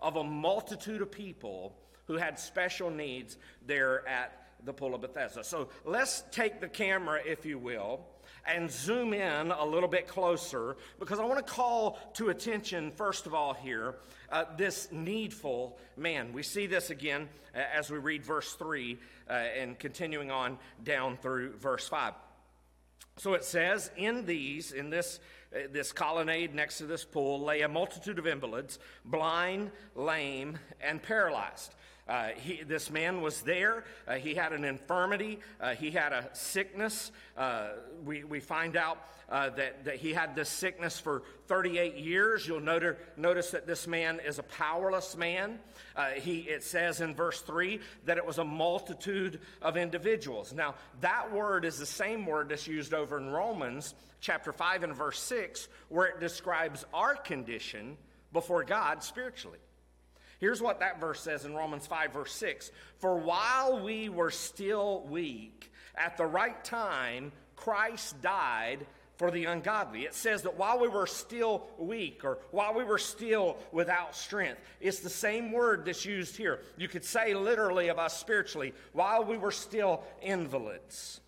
of 0.00 0.16
a 0.16 0.24
multitude 0.24 1.02
of 1.02 1.10
people 1.12 1.76
who 2.06 2.16
had 2.16 2.38
special 2.38 2.90
needs 2.90 3.36
there 3.66 4.06
at 4.08 4.46
the 4.64 4.72
Pool 4.72 4.94
of 4.94 5.00
Bethesda. 5.00 5.44
So 5.44 5.68
let's 5.84 6.24
take 6.30 6.60
the 6.60 6.68
camera, 6.68 7.20
if 7.24 7.46
you 7.46 7.58
will, 7.58 8.00
and 8.46 8.70
zoom 8.70 9.14
in 9.14 9.50
a 9.50 9.64
little 9.64 9.88
bit 9.88 10.08
closer 10.08 10.76
because 10.98 11.18
I 11.18 11.24
want 11.24 11.44
to 11.44 11.52
call 11.52 11.98
to 12.14 12.30
attention, 12.30 12.90
first 12.90 13.26
of 13.26 13.34
all, 13.34 13.54
here, 13.54 13.94
uh, 14.30 14.44
this 14.56 14.88
needful 14.90 15.78
man. 15.96 16.32
We 16.32 16.42
see 16.42 16.66
this 16.66 16.90
again 16.90 17.28
uh, 17.54 17.60
as 17.74 17.90
we 17.90 17.98
read 17.98 18.24
verse 18.24 18.52
3 18.54 18.98
uh, 19.28 19.32
and 19.32 19.78
continuing 19.78 20.30
on 20.30 20.58
down 20.82 21.16
through 21.16 21.56
verse 21.56 21.88
5. 21.88 22.14
So 23.18 23.34
it 23.34 23.44
says, 23.44 23.90
in 23.96 24.24
these, 24.24 24.72
in 24.72 24.90
this, 24.90 25.20
uh, 25.54 25.68
this 25.70 25.92
colonnade 25.92 26.54
next 26.54 26.78
to 26.78 26.86
this 26.86 27.04
pool, 27.04 27.40
lay 27.40 27.60
a 27.60 27.68
multitude 27.68 28.18
of 28.18 28.26
invalids, 28.26 28.78
blind, 29.04 29.70
lame, 29.94 30.58
and 30.80 31.02
paralyzed. 31.02 31.74
Uh, 32.08 32.30
he, 32.36 32.62
this 32.64 32.90
man 32.90 33.22
was 33.22 33.42
there. 33.42 33.84
Uh, 34.08 34.14
he 34.14 34.34
had 34.34 34.52
an 34.52 34.64
infirmity. 34.64 35.38
Uh, 35.60 35.74
he 35.74 35.90
had 35.90 36.12
a 36.12 36.28
sickness. 36.32 37.12
Uh, 37.36 37.68
we, 38.04 38.24
we 38.24 38.40
find 38.40 38.76
out 38.76 38.98
uh, 39.30 39.50
that, 39.50 39.84
that 39.84 39.96
he 39.96 40.12
had 40.12 40.34
this 40.34 40.48
sickness 40.48 40.98
for 40.98 41.22
38 41.46 41.96
years. 41.96 42.46
You'll 42.46 42.60
notice, 42.60 42.96
notice 43.16 43.50
that 43.52 43.66
this 43.66 43.86
man 43.86 44.20
is 44.26 44.38
a 44.38 44.42
powerless 44.42 45.16
man. 45.16 45.60
Uh, 45.94 46.10
he, 46.10 46.40
it 46.40 46.64
says 46.64 47.00
in 47.00 47.14
verse 47.14 47.40
3 47.40 47.80
that 48.04 48.18
it 48.18 48.26
was 48.26 48.38
a 48.38 48.44
multitude 48.44 49.40
of 49.62 49.76
individuals. 49.76 50.52
Now, 50.52 50.74
that 51.00 51.32
word 51.32 51.64
is 51.64 51.78
the 51.78 51.86
same 51.86 52.26
word 52.26 52.48
that's 52.48 52.66
used 52.66 52.94
over 52.94 53.16
in 53.16 53.30
Romans 53.30 53.94
chapter 54.20 54.52
5 54.52 54.82
and 54.84 54.94
verse 54.94 55.20
6, 55.20 55.68
where 55.88 56.06
it 56.06 56.20
describes 56.20 56.84
our 56.92 57.14
condition 57.14 57.96
before 58.32 58.64
God 58.64 59.02
spiritually. 59.02 59.58
Here's 60.42 60.60
what 60.60 60.80
that 60.80 60.98
verse 60.98 61.20
says 61.20 61.44
in 61.44 61.54
Romans 61.54 61.86
5, 61.86 62.14
verse 62.14 62.32
6 62.32 62.72
For 62.98 63.16
while 63.16 63.78
we 63.78 64.08
were 64.08 64.32
still 64.32 65.06
weak, 65.08 65.70
at 65.96 66.16
the 66.16 66.26
right 66.26 66.64
time, 66.64 67.30
Christ 67.54 68.20
died 68.20 68.84
for 69.18 69.30
the 69.30 69.44
ungodly. 69.44 70.02
It 70.02 70.14
says 70.14 70.42
that 70.42 70.58
while 70.58 70.80
we 70.80 70.88
were 70.88 71.06
still 71.06 71.68
weak 71.78 72.24
or 72.24 72.38
while 72.50 72.74
we 72.74 72.82
were 72.82 72.98
still 72.98 73.56
without 73.70 74.16
strength, 74.16 74.60
it's 74.80 74.98
the 74.98 75.08
same 75.08 75.52
word 75.52 75.84
that's 75.84 76.04
used 76.04 76.36
here. 76.36 76.62
You 76.76 76.88
could 76.88 77.04
say 77.04 77.34
literally 77.34 77.86
of 77.86 78.00
us 78.00 78.18
spiritually, 78.18 78.74
while 78.92 79.22
we 79.22 79.38
were 79.38 79.52
still 79.52 80.02
invalids. 80.22 81.20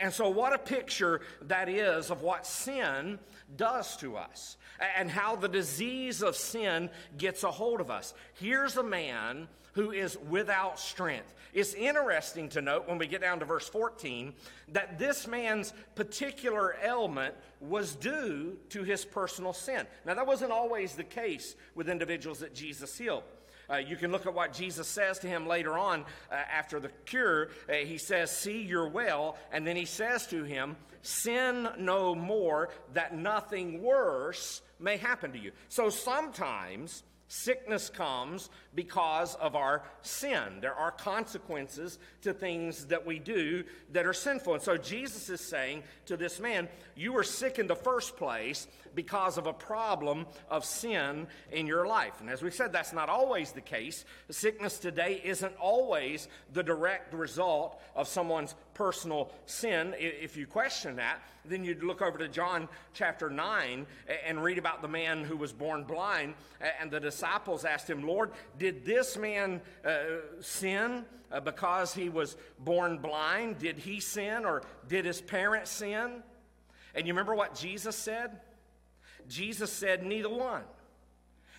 And 0.00 0.12
so, 0.12 0.28
what 0.28 0.52
a 0.52 0.58
picture 0.58 1.20
that 1.42 1.68
is 1.68 2.10
of 2.10 2.22
what 2.22 2.46
sin 2.46 3.18
does 3.56 3.96
to 3.98 4.16
us 4.16 4.56
and 4.96 5.10
how 5.10 5.36
the 5.36 5.48
disease 5.48 6.22
of 6.22 6.36
sin 6.36 6.90
gets 7.16 7.42
a 7.42 7.50
hold 7.50 7.80
of 7.80 7.90
us. 7.90 8.14
Here's 8.34 8.76
a 8.76 8.82
man 8.82 9.48
who 9.72 9.92
is 9.92 10.18
without 10.28 10.78
strength. 10.78 11.34
It's 11.54 11.74
interesting 11.74 12.48
to 12.50 12.60
note 12.60 12.88
when 12.88 12.98
we 12.98 13.06
get 13.06 13.20
down 13.20 13.38
to 13.38 13.44
verse 13.44 13.68
14 13.68 14.34
that 14.72 14.98
this 14.98 15.26
man's 15.26 15.72
particular 15.94 16.76
ailment 16.84 17.34
was 17.60 17.94
due 17.94 18.58
to 18.70 18.82
his 18.82 19.04
personal 19.04 19.52
sin. 19.52 19.86
Now, 20.04 20.14
that 20.14 20.26
wasn't 20.26 20.52
always 20.52 20.94
the 20.94 21.04
case 21.04 21.56
with 21.74 21.88
individuals 21.88 22.40
that 22.40 22.54
Jesus 22.54 22.96
healed. 22.98 23.22
Uh, 23.70 23.76
you 23.76 23.96
can 23.96 24.10
look 24.10 24.26
at 24.26 24.34
what 24.34 24.52
Jesus 24.52 24.88
says 24.88 25.18
to 25.20 25.26
him 25.26 25.46
later 25.46 25.76
on 25.76 26.04
uh, 26.30 26.34
after 26.34 26.80
the 26.80 26.88
cure. 27.04 27.48
Uh, 27.68 27.74
he 27.74 27.98
says, 27.98 28.30
See, 28.30 28.62
you're 28.62 28.88
well. 28.88 29.36
And 29.52 29.66
then 29.66 29.76
he 29.76 29.84
says 29.84 30.26
to 30.28 30.44
him, 30.44 30.76
Sin 31.02 31.68
no 31.78 32.14
more, 32.14 32.70
that 32.94 33.14
nothing 33.14 33.82
worse 33.82 34.62
may 34.80 34.96
happen 34.96 35.32
to 35.32 35.38
you. 35.38 35.52
So 35.68 35.90
sometimes 35.90 37.02
sickness 37.28 37.90
comes 37.90 38.48
because 38.74 39.34
of 39.36 39.54
our 39.54 39.82
sin. 40.02 40.60
There 40.60 40.74
are 40.74 40.90
consequences 40.90 41.98
to 42.22 42.32
things 42.32 42.86
that 42.86 43.06
we 43.06 43.18
do 43.18 43.64
that 43.92 44.06
are 44.06 44.14
sinful. 44.14 44.54
And 44.54 44.62
so 44.62 44.76
Jesus 44.76 45.28
is 45.28 45.40
saying 45.40 45.82
to 46.06 46.16
this 46.16 46.40
man, 46.40 46.68
You 46.98 47.12
were 47.12 47.22
sick 47.22 47.60
in 47.60 47.68
the 47.68 47.76
first 47.76 48.16
place 48.16 48.66
because 48.92 49.38
of 49.38 49.46
a 49.46 49.52
problem 49.52 50.26
of 50.50 50.64
sin 50.64 51.28
in 51.52 51.68
your 51.68 51.86
life. 51.86 52.20
And 52.20 52.28
as 52.28 52.42
we 52.42 52.50
said, 52.50 52.72
that's 52.72 52.92
not 52.92 53.08
always 53.08 53.52
the 53.52 53.60
case. 53.60 54.04
Sickness 54.30 54.80
today 54.80 55.20
isn't 55.24 55.54
always 55.60 56.26
the 56.52 56.64
direct 56.64 57.14
result 57.14 57.80
of 57.94 58.08
someone's 58.08 58.56
personal 58.74 59.30
sin. 59.46 59.94
If 59.96 60.36
you 60.36 60.48
question 60.48 60.96
that, 60.96 61.20
then 61.44 61.62
you'd 61.62 61.84
look 61.84 62.02
over 62.02 62.18
to 62.18 62.26
John 62.26 62.68
chapter 62.94 63.30
9 63.30 63.86
and 64.26 64.42
read 64.42 64.58
about 64.58 64.82
the 64.82 64.88
man 64.88 65.22
who 65.22 65.36
was 65.36 65.52
born 65.52 65.84
blind. 65.84 66.34
And 66.80 66.90
the 66.90 66.98
disciples 66.98 67.64
asked 67.64 67.88
him, 67.88 68.04
Lord, 68.04 68.32
did 68.58 68.84
this 68.84 69.16
man 69.16 69.60
uh, 69.84 69.90
sin 70.40 71.04
uh, 71.30 71.38
because 71.38 71.94
he 71.94 72.08
was 72.08 72.36
born 72.58 72.98
blind? 72.98 73.60
Did 73.60 73.78
he 73.78 74.00
sin 74.00 74.44
or 74.44 74.62
did 74.88 75.04
his 75.04 75.20
parents 75.20 75.70
sin? 75.70 76.24
And 76.94 77.06
you 77.06 77.12
remember 77.12 77.34
what 77.34 77.54
Jesus 77.54 77.96
said? 77.96 78.38
Jesus 79.28 79.72
said, 79.72 80.04
Neither 80.04 80.28
one. 80.30 80.62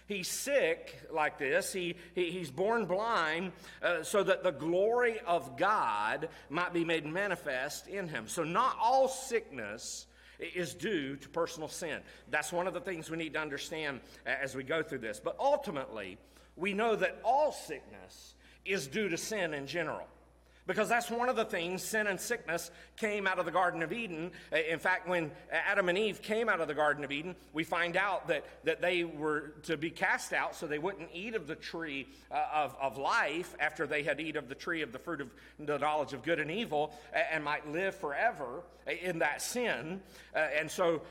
He's 0.07 0.27
sick 0.27 0.99
like 1.11 1.37
this. 1.37 1.71
He, 1.71 1.95
he 2.15 2.31
he's 2.31 2.49
born 2.49 2.85
blind 2.85 3.51
uh, 3.83 4.01
so 4.01 4.23
that 4.23 4.41
the 4.41 4.51
glory 4.51 5.19
of 5.19 5.55
God 5.55 6.29
might 6.49 6.73
be 6.73 6.83
made 6.83 7.05
manifest 7.05 7.87
in 7.87 8.07
him. 8.07 8.27
So, 8.27 8.43
not 8.43 8.75
all 8.81 9.07
sickness 9.07 10.07
is 10.39 10.73
due 10.73 11.15
to 11.17 11.29
personal 11.29 11.67
sin. 11.67 11.99
That's 12.31 12.51
one 12.51 12.65
of 12.65 12.73
the 12.73 12.81
things 12.81 13.11
we 13.11 13.17
need 13.17 13.33
to 13.33 13.39
understand 13.39 13.99
as 14.25 14.55
we 14.55 14.63
go 14.63 14.81
through 14.81 14.99
this. 14.99 15.19
But 15.23 15.35
ultimately, 15.39 16.17
we 16.55 16.73
know 16.73 16.95
that 16.95 17.19
all 17.23 17.51
sickness 17.51 18.33
is 18.65 18.87
due 18.87 19.09
to 19.09 19.17
sin 19.17 19.53
in 19.53 19.67
general. 19.67 20.07
Because 20.69 20.87
that's 20.87 21.09
one 21.09 21.29
of 21.29 21.35
the 21.35 21.45
things, 21.45 21.81
sin 21.81 22.05
and 22.05 22.21
sickness 22.21 22.69
came 22.95 23.25
out 23.25 23.39
of 23.39 23.45
the 23.45 23.51
Garden 23.51 23.81
of 23.81 23.91
Eden. 23.91 24.29
In 24.69 24.77
fact, 24.77 25.09
when 25.09 25.31
Adam 25.51 25.89
and 25.89 25.97
Eve 25.97 26.21
came 26.21 26.47
out 26.47 26.61
of 26.61 26.67
the 26.67 26.75
Garden 26.75 27.03
of 27.03 27.11
Eden, 27.11 27.35
we 27.53 27.63
find 27.63 27.97
out 27.97 28.27
that, 28.27 28.45
that 28.65 28.79
they 28.79 29.03
were 29.03 29.55
to 29.63 29.77
be 29.77 29.89
cast 29.89 30.31
out 30.31 30.55
so 30.55 30.67
they 30.67 30.77
wouldn't 30.77 31.09
eat 31.11 31.33
of 31.33 31.47
the 31.47 31.55
tree 31.55 32.07
uh, 32.29 32.45
of, 32.53 32.75
of 32.79 32.99
life 32.99 33.55
after 33.59 33.87
they 33.87 34.03
had 34.03 34.21
eat 34.21 34.35
of 34.35 34.47
the 34.47 34.53
tree 34.53 34.83
of 34.83 34.91
the 34.91 34.99
fruit 34.99 35.21
of 35.21 35.29
the 35.57 35.79
knowledge 35.79 36.13
of 36.13 36.21
good 36.21 36.39
and 36.39 36.51
evil 36.51 36.93
and 37.31 37.43
might 37.43 37.67
live 37.71 37.95
forever 37.95 38.61
in 39.01 39.17
that 39.17 39.41
sin. 39.41 39.99
Uh, 40.35 40.49
and 40.55 40.69
so 40.69 41.01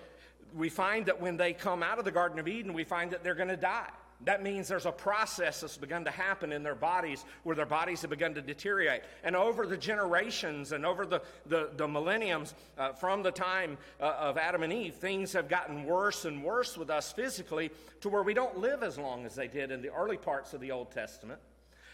we 0.54 0.68
find 0.68 1.06
that 1.06 1.20
when 1.20 1.36
they 1.36 1.52
come 1.52 1.82
out 1.82 1.98
of 1.98 2.04
the 2.04 2.12
Garden 2.12 2.38
of 2.38 2.46
Eden, 2.46 2.74
we 2.74 2.84
find 2.84 3.10
that 3.10 3.24
they're 3.24 3.34
going 3.34 3.48
to 3.48 3.56
die. 3.56 3.90
That 4.24 4.42
means 4.42 4.66
there's 4.66 4.86
a 4.86 4.92
process 4.92 5.60
that's 5.60 5.76
begun 5.76 6.04
to 6.04 6.10
happen 6.10 6.50
in 6.50 6.64
their 6.64 6.74
bodies 6.74 7.24
where 7.44 7.54
their 7.54 7.66
bodies 7.66 8.00
have 8.00 8.10
begun 8.10 8.34
to 8.34 8.42
deteriorate. 8.42 9.02
And 9.22 9.36
over 9.36 9.64
the 9.64 9.76
generations 9.76 10.72
and 10.72 10.84
over 10.84 11.06
the, 11.06 11.22
the, 11.46 11.70
the 11.76 11.86
millenniums 11.86 12.54
uh, 12.76 12.92
from 12.92 13.22
the 13.22 13.30
time 13.30 13.78
uh, 14.00 14.16
of 14.18 14.36
Adam 14.36 14.64
and 14.64 14.72
Eve, 14.72 14.94
things 14.94 15.32
have 15.34 15.48
gotten 15.48 15.84
worse 15.84 16.24
and 16.24 16.42
worse 16.42 16.76
with 16.76 16.90
us 16.90 17.12
physically 17.12 17.70
to 18.00 18.08
where 18.08 18.24
we 18.24 18.34
don't 18.34 18.58
live 18.58 18.82
as 18.82 18.98
long 18.98 19.24
as 19.24 19.36
they 19.36 19.46
did 19.46 19.70
in 19.70 19.82
the 19.82 19.92
early 19.92 20.16
parts 20.16 20.52
of 20.52 20.60
the 20.60 20.72
Old 20.72 20.90
Testament. 20.90 21.38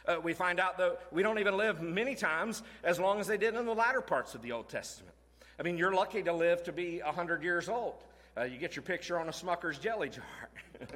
Uh, 0.07 0.17
we 0.23 0.33
find 0.33 0.61
out 0.61 0.79
that 0.79 1.01
we 1.13 1.23
don't 1.23 1.39
even 1.39 1.57
live 1.57 1.83
many 1.83 2.15
times 2.15 2.63
as 2.83 2.99
long 2.99 3.21
as 3.21 3.27
they 3.27 3.39
did 3.39 3.55
in 3.55 3.67
the 3.67 3.75
latter 3.75 4.01
parts 4.01 4.35
of 4.35 4.41
the 4.41 4.53
Old 4.53 4.69
Testament. 4.71 5.15
I 5.59 5.63
mean, 5.63 5.77
you're 5.77 5.95
lucky 5.95 6.23
to 6.23 6.33
live 6.33 6.63
to 6.65 6.73
be 6.73 7.01
100 7.01 7.43
years 7.43 7.69
old. 7.69 8.03
Uh, 8.37 8.43
you 8.43 8.59
get 8.59 8.77
your 8.77 8.83
picture 8.83 9.19
on 9.19 9.29
a 9.29 9.33
Smucker's 9.33 9.79
jelly 9.79 10.09
jar. 10.09 10.25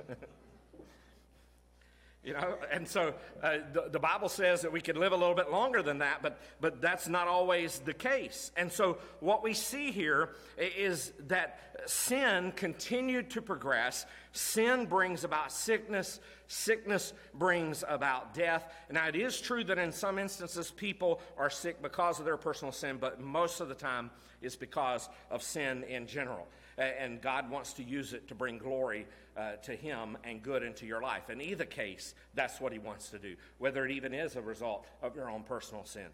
You 2.24 2.34
know, 2.34 2.58
and 2.70 2.86
so 2.86 3.14
uh, 3.42 3.58
the, 3.72 3.88
the 3.92 3.98
Bible 3.98 4.28
says 4.28 4.62
that 4.62 4.72
we 4.72 4.80
could 4.80 4.96
live 4.96 5.12
a 5.12 5.16
little 5.16 5.36
bit 5.36 5.50
longer 5.50 5.82
than 5.82 5.98
that, 5.98 6.20
but, 6.20 6.40
but 6.60 6.80
that's 6.80 7.08
not 7.08 7.28
always 7.28 7.78
the 7.78 7.94
case. 7.94 8.50
And 8.56 8.70
so 8.70 8.98
what 9.20 9.42
we 9.42 9.54
see 9.54 9.92
here 9.92 10.30
is 10.58 11.12
that 11.28 11.78
sin 11.86 12.52
continued 12.56 13.30
to 13.30 13.40
progress. 13.40 14.04
Sin 14.32 14.86
brings 14.86 15.22
about 15.22 15.52
sickness, 15.52 16.20
sickness 16.48 17.12
brings 17.34 17.84
about 17.88 18.34
death. 18.34 18.64
Now, 18.90 19.06
it 19.06 19.16
is 19.16 19.40
true 19.40 19.62
that 19.64 19.78
in 19.78 19.92
some 19.92 20.18
instances 20.18 20.70
people 20.72 21.20
are 21.38 21.50
sick 21.50 21.80
because 21.80 22.18
of 22.18 22.24
their 22.24 22.36
personal 22.36 22.72
sin, 22.72 22.98
but 23.00 23.20
most 23.20 23.60
of 23.60 23.68
the 23.68 23.74
time 23.74 24.10
it's 24.42 24.56
because 24.56 25.08
of 25.30 25.42
sin 25.42 25.84
in 25.84 26.06
general. 26.06 26.46
And 26.76 27.20
God 27.20 27.50
wants 27.50 27.72
to 27.74 27.82
use 27.82 28.12
it 28.12 28.28
to 28.28 28.34
bring 28.34 28.58
glory 28.58 29.06
uh, 29.38 29.52
to 29.62 29.72
Him 29.72 30.18
and 30.24 30.42
good 30.42 30.62
into 30.62 30.84
your 30.84 31.00
life. 31.00 31.30
In 31.30 31.40
either 31.40 31.64
case, 31.64 32.14
that's 32.34 32.60
what 32.60 32.72
He 32.72 32.78
wants 32.78 33.10
to 33.10 33.18
do, 33.18 33.36
whether 33.58 33.84
it 33.86 33.92
even 33.92 34.12
is 34.12 34.36
a 34.36 34.42
result 34.42 34.86
of 35.00 35.14
your 35.14 35.30
own 35.30 35.44
personal 35.44 35.84
sin. 35.84 36.08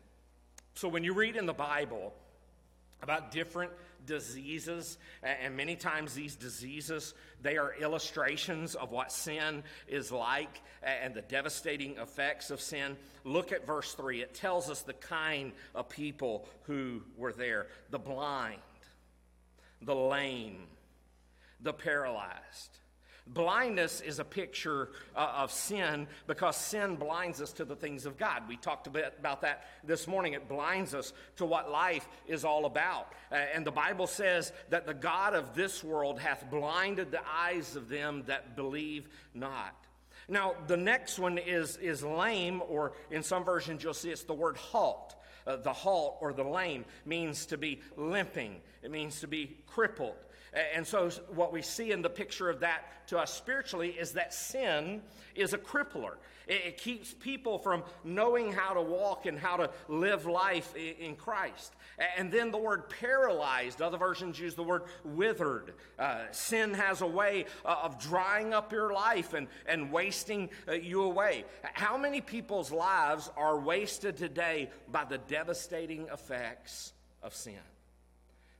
So 0.75 0.89
when 0.89 1.05
you 1.05 1.15
read 1.15 1.37
in 1.37 1.47
the 1.47 1.55
Bible, 1.55 2.13
about 3.03 3.31
different 3.31 3.71
diseases 4.07 4.99
and 5.23 5.57
many 5.57 5.77
times 5.77 6.15
these 6.15 6.37
diseases 6.37 7.15
they 7.43 7.57
are 7.57 7.75
illustrations 7.81 8.75
of 8.75 8.91
what 8.91 9.11
sin 9.13 9.63
is 9.89 10.11
like 10.13 10.63
and 10.83 11.15
the 11.15 11.23
devastating 11.23 11.97
effects 11.99 12.51
of 12.51 12.61
sin 12.61 12.97
look 13.25 13.53
at 13.53 13.67
verse 13.67 13.95
3 13.95 14.23
it 14.23 14.35
tells 14.35 14.69
us 14.71 14.83
the 14.83 14.93
kind 14.95 15.53
of 15.75 15.89
people 15.89 16.47
who 16.63 17.03
were 17.17 17.33
there 17.33 17.67
the 17.91 17.99
blind 17.99 18.61
the 19.83 19.95
lame 19.95 20.67
the 21.61 21.73
paralyzed 21.73 22.79
Blindness 23.27 24.03
is 24.03 24.19
a 24.19 24.25
picture 24.25 24.91
uh, 25.17 25.33
of 25.37 25.51
sin 25.51 26.07
because 26.27 26.57
sin 26.57 26.97
blinds 26.97 27.41
us 27.41 27.53
to 27.55 27.65
the 27.65 27.75
things 27.75 28.05
of 28.05 28.19
God. 28.19 28.43
We 28.49 28.57
talked 28.57 28.87
a 28.87 28.91
bit 28.91 29.15
about 29.19 29.41
that 29.41 29.65
this 29.83 30.07
morning. 30.07 30.35
It 30.35 30.47
blinds 30.47 30.95
us 30.95 31.15
to 31.37 31.47
what 31.47 31.71
life 31.71 32.07
is 32.27 32.45
all 32.45 32.67
about. 32.67 33.13
Uh, 33.33 33.37
and 33.55 33.67
the 33.67 33.71
Bible 33.71 34.07
says 34.07 34.53
that 34.69 34.87
the 34.87 34.93
God 34.93 35.35
of 35.35 35.55
this 35.55 35.83
world 35.83 36.21
hath 36.21 36.51
blinded 36.51 37.11
the 37.11 37.23
eyes 37.27 37.77
of 37.77 37.89
them 37.89 38.25
that 38.27 38.57
believe 38.57 39.09
not. 39.33 39.75
Now, 40.29 40.55
the 40.67 40.77
next 40.77 41.19
one 41.19 41.39
is, 41.39 41.79
is 41.79 42.03
lame, 42.03 42.63
or 42.69 42.93
in 43.11 43.23
some 43.23 43.45
versions 43.45 43.83
you'll 43.83 43.95
see 43.95 44.11
it's 44.11 44.25
the 44.25 44.35
word 44.35 44.57
halt. 44.57 45.15
Uh, 45.47 45.57
the 45.57 45.73
halt 45.73 46.17
or 46.21 46.33
the 46.33 46.45
lame 46.45 46.87
means 47.05 47.47
to 47.47 47.59
be 47.59 47.81
limping, 47.97 48.61
it 48.83 48.91
means 48.91 49.21
to 49.21 49.29
be 49.29 49.59
crippled. 49.67 50.17
And 50.75 50.87
so, 50.87 51.11
what 51.35 51.53
we 51.53 51.63
see 51.63 51.91
in 51.91 52.03
the 52.03 52.11
picture 52.11 52.49
of 52.49 52.61
that 52.61 52.85
to 53.09 53.19
us 53.19 53.33
spiritually 53.33 53.91
is 53.91 54.13
that 54.13 54.33
sin 54.33 55.03
is 55.35 55.53
a 55.53 55.59
crippler. 55.59 56.15
It, 56.47 56.77
keeps 56.77 57.15
people 57.15 57.59
from 57.59 57.85
knowing 58.05 58.53
how 58.53 58.75
to 58.75 58.83
walk 58.83 59.25
and 59.27 59.39
how 59.39 59.57
to 59.57 59.71
live 59.89 60.27
life 60.27 60.75
in 60.77 61.17
Christ. 61.17 61.73
And 62.19 62.31
then 62.31 62.51
the 62.51 62.59
word 62.59 62.91
paralyzed, 62.91 63.81
other 63.81 63.97
versions 63.97 64.39
use 64.39 64.55
the 64.55 64.63
word 64.63 64.83
withered. 65.05 65.75
Uh, 65.99 66.25
sin 66.33 66.75
has 66.75 67.01
a 67.01 67.07
way 67.07 67.47
uh, 67.65 67.77
of 67.83 67.99
drying 67.99 68.53
up 68.53 68.73
your 68.73 68.93
life 68.93 69.33
and, 69.33 69.49
and 69.67 69.91
wasting 69.91 70.51
uh, 70.69 70.73
you 70.73 71.03
away. 71.03 71.45
How 71.63 71.97
many 71.97 72.21
people's 72.21 72.71
lives 72.71 73.31
are 73.37 73.59
wasted 73.59 74.17
today 74.17 74.71
by 74.93 75.05
the 75.05 75.19
devastating 75.19 76.09
effects 76.13 76.93
of 77.23 77.35
sin? 77.35 77.55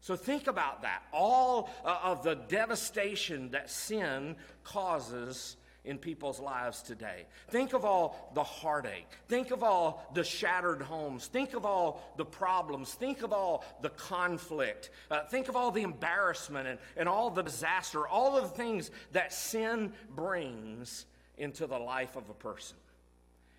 So 0.05 0.17
think 0.17 0.49
about 0.49 0.83
that. 0.83 1.03
All 1.15 1.71
uh, 1.83 1.99
of 2.03 2.23
the 2.23 2.35
devastation 2.35 3.53
that 3.53 3.71
sin 3.71 4.37
causes 4.63 5.57
in 5.83 5.97
people's 5.97 6.39
lives 6.39 6.83
today. 6.83 7.25
Think 7.49 7.73
of 7.73 7.87
all 7.87 8.31
the 8.35 8.45
heartache. 8.45 9.07
Think 9.29 9.51
of 9.51 9.63
all 9.63 10.07
the 10.13 10.23
shattered 10.23 10.83
homes. 10.83 11.29
Think 11.29 11.55
of 11.55 11.65
all 11.65 12.13
the 12.19 12.25
problems. 12.27 12.93
Think 12.93 13.23
of 13.23 13.33
all 13.33 13.65
the 13.81 13.89
conflict. 13.89 14.91
Uh, 15.11 15.25
think 15.25 15.49
of 15.49 15.57
all 15.57 15.71
the 15.71 15.81
embarrassment 15.81 16.69
and, 16.69 16.79
and 16.99 17.09
all 17.09 17.31
the 17.31 17.41
disaster, 17.41 18.07
all 18.07 18.37
of 18.37 18.43
the 18.43 18.57
things 18.59 18.91
that 19.13 19.33
sin 19.33 19.91
brings 20.15 21.07
into 21.39 21.67
the 21.67 21.79
life 21.79 22.15
of 22.15 22.29
a 22.29 22.35
person. 22.35 22.77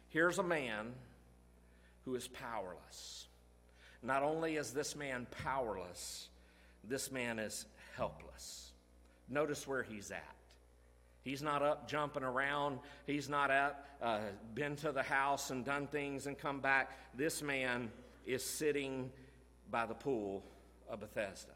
Here's 0.10 0.38
a 0.38 0.44
man 0.44 0.94
who 2.04 2.14
is 2.14 2.28
powerless. 2.28 3.26
Not 4.04 4.22
only 4.22 4.58
is 4.58 4.74
this 4.74 4.96
man 4.96 5.26
powerless, 5.44 6.30
this 6.88 7.12
man 7.12 7.40
is 7.40 7.66
helpless. 7.96 8.72
Notice 9.30 9.68
where 9.68 9.84
he's 9.84 10.12
at. 10.12 10.36
He's 11.24 11.42
not 11.42 11.64
up 11.64 11.88
jumping 11.88 12.24
around. 12.24 12.80
He's 13.08 13.28
not 13.28 13.50
up, 13.50 13.86
uh, 14.02 14.20
been 14.54 14.76
to 14.78 14.92
the 14.92 15.02
house 15.02 15.50
and 15.50 15.66
done 15.66 15.88
things 15.88 16.28
and 16.28 16.38
come 16.38 16.60
back. 16.60 16.92
This 17.16 17.42
man 17.42 17.92
is 18.28 18.44
sitting 18.44 19.12
by 19.72 19.88
the 19.88 19.96
pool 19.96 20.44
of 20.88 21.00
Bethesda. 21.00 21.52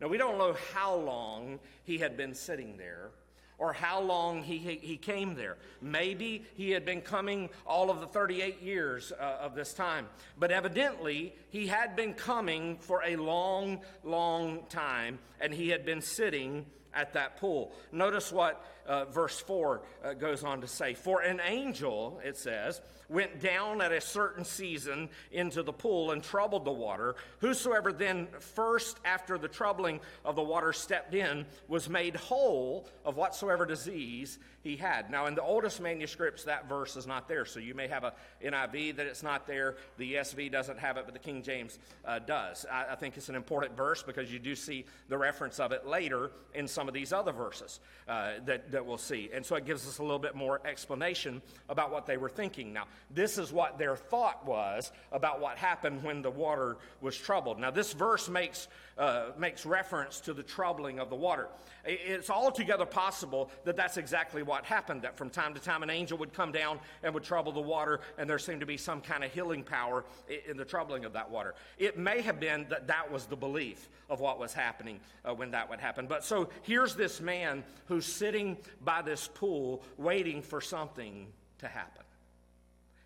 Now, 0.00 0.08
we 0.08 0.18
don't 0.18 0.36
know 0.36 0.54
how 0.74 0.94
long 0.94 1.58
he 1.84 1.96
had 1.96 2.16
been 2.18 2.34
sitting 2.34 2.76
there 2.76 3.10
or 3.58 3.72
how 3.72 4.00
long 4.00 4.42
he, 4.42 4.58
he 4.58 4.96
came 4.96 5.34
there. 5.34 5.56
Maybe 5.80 6.44
he 6.56 6.70
had 6.70 6.84
been 6.84 7.00
coming 7.00 7.48
all 7.66 7.90
of 7.90 8.00
the 8.00 8.06
38 8.06 8.60
years 8.62 9.12
uh, 9.12 9.38
of 9.40 9.54
this 9.54 9.72
time. 9.72 10.08
But 10.38 10.50
evidently, 10.50 11.34
he 11.50 11.66
had 11.66 11.96
been 11.96 12.14
coming 12.14 12.76
for 12.78 13.02
a 13.04 13.16
long, 13.16 13.80
long 14.04 14.64
time, 14.68 15.18
and 15.40 15.54
he 15.54 15.70
had 15.70 15.84
been 15.86 16.02
sitting 16.02 16.66
at 16.92 17.12
that 17.14 17.36
pool. 17.38 17.72
Notice 17.92 18.32
what 18.32 18.64
uh, 18.86 19.04
verse 19.06 19.38
4 19.40 19.82
uh, 20.04 20.14
goes 20.14 20.44
on 20.44 20.60
to 20.60 20.66
say. 20.66 20.94
For 20.94 21.20
an 21.20 21.40
angel, 21.44 22.20
it 22.24 22.36
says, 22.36 22.80
went 23.08 23.40
down 23.40 23.80
at 23.80 23.92
a 23.92 24.00
certain 24.00 24.44
season 24.44 25.08
into 25.32 25.62
the 25.62 25.72
pool 25.72 26.10
and 26.10 26.22
troubled 26.22 26.64
the 26.64 26.72
water. 26.72 27.14
Whosoever 27.38 27.92
then 27.92 28.28
first, 28.40 28.98
after 29.04 29.38
the 29.38 29.48
troubling 29.48 30.00
of 30.24 30.36
the 30.36 30.42
water, 30.42 30.72
stepped 30.72 31.14
in, 31.14 31.46
was 31.68 31.88
made 31.88 32.16
whole 32.16 32.88
of 33.04 33.16
whatsoever 33.16 33.66
disease 33.66 34.38
he 34.62 34.76
had. 34.76 35.10
Now, 35.10 35.26
in 35.26 35.36
the 35.36 35.42
oldest 35.42 35.80
manuscripts, 35.80 36.44
that 36.44 36.68
verse 36.68 36.96
is 36.96 37.06
not 37.06 37.28
there. 37.28 37.44
So 37.44 37.60
you 37.60 37.74
may 37.74 37.86
have 37.86 38.02
a 38.02 38.14
NIV 38.44 38.96
that 38.96 39.06
it's 39.06 39.22
not 39.22 39.46
there. 39.46 39.76
The 39.96 40.14
ESV 40.14 40.50
doesn't 40.50 40.78
have 40.78 40.96
it, 40.96 41.04
but 41.04 41.14
the 41.14 41.20
King 41.20 41.42
James 41.42 41.78
uh, 42.04 42.18
does. 42.18 42.66
I, 42.70 42.86
I 42.92 42.94
think 42.96 43.16
it's 43.16 43.28
an 43.28 43.36
important 43.36 43.76
verse 43.76 44.02
because 44.02 44.32
you 44.32 44.40
do 44.40 44.56
see 44.56 44.84
the 45.08 45.16
reference 45.16 45.60
of 45.60 45.70
it 45.70 45.86
later 45.86 46.32
in 46.54 46.66
some 46.66 46.88
of 46.88 46.94
these 46.94 47.12
other 47.12 47.32
verses 47.32 47.78
uh, 48.08 48.32
that, 48.46 48.72
that 48.76 48.84
we'll 48.84 48.98
see. 48.98 49.30
And 49.32 49.44
so 49.44 49.56
it 49.56 49.64
gives 49.64 49.88
us 49.88 49.96
a 49.98 50.02
little 50.02 50.18
bit 50.18 50.34
more 50.34 50.60
explanation 50.66 51.40
about 51.70 51.90
what 51.90 52.04
they 52.04 52.18
were 52.18 52.28
thinking. 52.28 52.74
Now, 52.74 52.84
this 53.10 53.38
is 53.38 53.50
what 53.50 53.78
their 53.78 53.96
thought 53.96 54.44
was 54.44 54.92
about 55.12 55.40
what 55.40 55.56
happened 55.56 56.02
when 56.02 56.20
the 56.20 56.30
water 56.30 56.76
was 57.00 57.16
troubled. 57.16 57.58
Now, 57.58 57.70
this 57.70 57.94
verse 57.94 58.28
makes, 58.28 58.68
uh, 58.98 59.28
makes 59.38 59.64
reference 59.64 60.20
to 60.20 60.34
the 60.34 60.42
troubling 60.42 60.98
of 60.98 61.08
the 61.08 61.16
water. 61.16 61.48
It's 61.86 62.28
altogether 62.28 62.84
possible 62.84 63.50
that 63.64 63.76
that's 63.76 63.96
exactly 63.96 64.42
what 64.42 64.66
happened, 64.66 65.02
that 65.02 65.16
from 65.16 65.30
time 65.30 65.54
to 65.54 65.60
time 65.60 65.82
an 65.82 65.88
angel 65.88 66.18
would 66.18 66.34
come 66.34 66.52
down 66.52 66.78
and 67.02 67.14
would 67.14 67.24
trouble 67.24 67.52
the 67.52 67.60
water, 67.60 68.00
and 68.18 68.28
there 68.28 68.38
seemed 68.38 68.60
to 68.60 68.66
be 68.66 68.76
some 68.76 69.00
kind 69.00 69.24
of 69.24 69.32
healing 69.32 69.62
power 69.62 70.04
in 70.46 70.58
the 70.58 70.64
troubling 70.66 71.06
of 71.06 71.14
that 71.14 71.30
water. 71.30 71.54
It 71.78 71.96
may 71.96 72.20
have 72.20 72.40
been 72.40 72.66
that 72.68 72.88
that 72.88 73.10
was 73.10 73.24
the 73.24 73.36
belief 73.36 73.88
of 74.10 74.20
what 74.20 74.38
was 74.38 74.52
happening 74.52 75.00
uh, 75.24 75.32
when 75.32 75.52
that 75.52 75.70
would 75.70 75.80
happen. 75.80 76.06
But 76.06 76.24
so 76.24 76.50
here's 76.62 76.94
this 76.94 77.20
man 77.20 77.64
who's 77.86 78.04
sitting 78.04 78.58
by 78.82 79.02
this 79.02 79.28
pool 79.32 79.82
waiting 79.96 80.42
for 80.42 80.60
something 80.60 81.28
to 81.58 81.68
happen. 81.68 82.04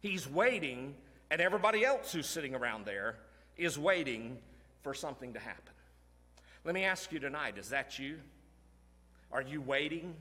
He's 0.01 0.29
waiting, 0.29 0.95
and 1.31 1.41
everybody 1.41 1.85
else 1.85 2.13
who's 2.13 2.27
sitting 2.27 2.55
around 2.55 2.87
there 2.87 3.17
is 3.57 3.79
waiting 3.79 4.39
for 4.83 4.95
something 4.95 5.35
to 5.35 5.39
happen. 5.39 5.75
Let 6.65 6.75
me 6.75 6.85
ask 6.85 7.13
you 7.13 7.19
tonight 7.19 7.59
is 7.59 7.71
that 7.71 7.99
you? 7.99 8.19
Are 9.33 9.43
you 9.43 9.61
waiting 9.61 10.15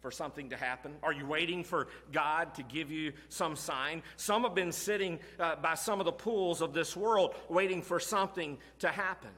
for 0.00 0.10
something 0.10 0.50
to 0.50 0.56
happen? 0.56 0.94
Are 1.02 1.12
you 1.12 1.26
waiting 1.26 1.64
for 1.64 1.88
God 2.12 2.54
to 2.54 2.62
give 2.62 2.90
you 2.90 3.12
some 3.28 3.56
sign? 3.56 4.02
Some 4.16 4.44
have 4.44 4.54
been 4.54 4.72
sitting 4.72 5.18
uh, 5.40 5.56
by 5.56 5.74
some 5.74 6.00
of 6.00 6.06
the 6.06 6.12
pools 6.12 6.60
of 6.60 6.72
this 6.72 6.96
world 6.96 7.34
waiting 7.48 7.82
for 7.82 7.98
something 7.98 8.58
to 8.78 8.88
happen. 8.88 9.30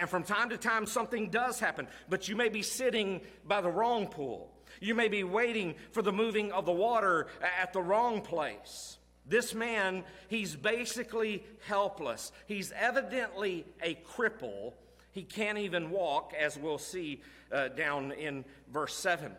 And 0.00 0.08
from 0.08 0.22
time 0.22 0.50
to 0.50 0.56
time, 0.56 0.86
something 0.86 1.30
does 1.30 1.58
happen, 1.58 1.88
but 2.08 2.28
you 2.28 2.36
may 2.36 2.48
be 2.48 2.62
sitting 2.62 3.20
by 3.46 3.60
the 3.60 3.70
wrong 3.70 4.06
pool. 4.06 4.52
You 4.80 4.94
may 4.94 5.08
be 5.08 5.24
waiting 5.24 5.74
for 5.90 6.02
the 6.02 6.12
moving 6.12 6.52
of 6.52 6.66
the 6.66 6.72
water 6.72 7.26
at 7.60 7.72
the 7.72 7.82
wrong 7.82 8.20
place. 8.20 8.98
This 9.26 9.54
man, 9.54 10.04
he's 10.28 10.56
basically 10.56 11.44
helpless. 11.66 12.32
He's 12.46 12.72
evidently 12.72 13.64
a 13.80 13.94
cripple. 13.94 14.72
He 15.12 15.22
can't 15.22 15.58
even 15.58 15.90
walk, 15.90 16.32
as 16.38 16.58
we'll 16.58 16.78
see 16.78 17.22
uh, 17.52 17.68
down 17.68 18.12
in 18.12 18.44
verse 18.72 18.94
7. 18.94 19.32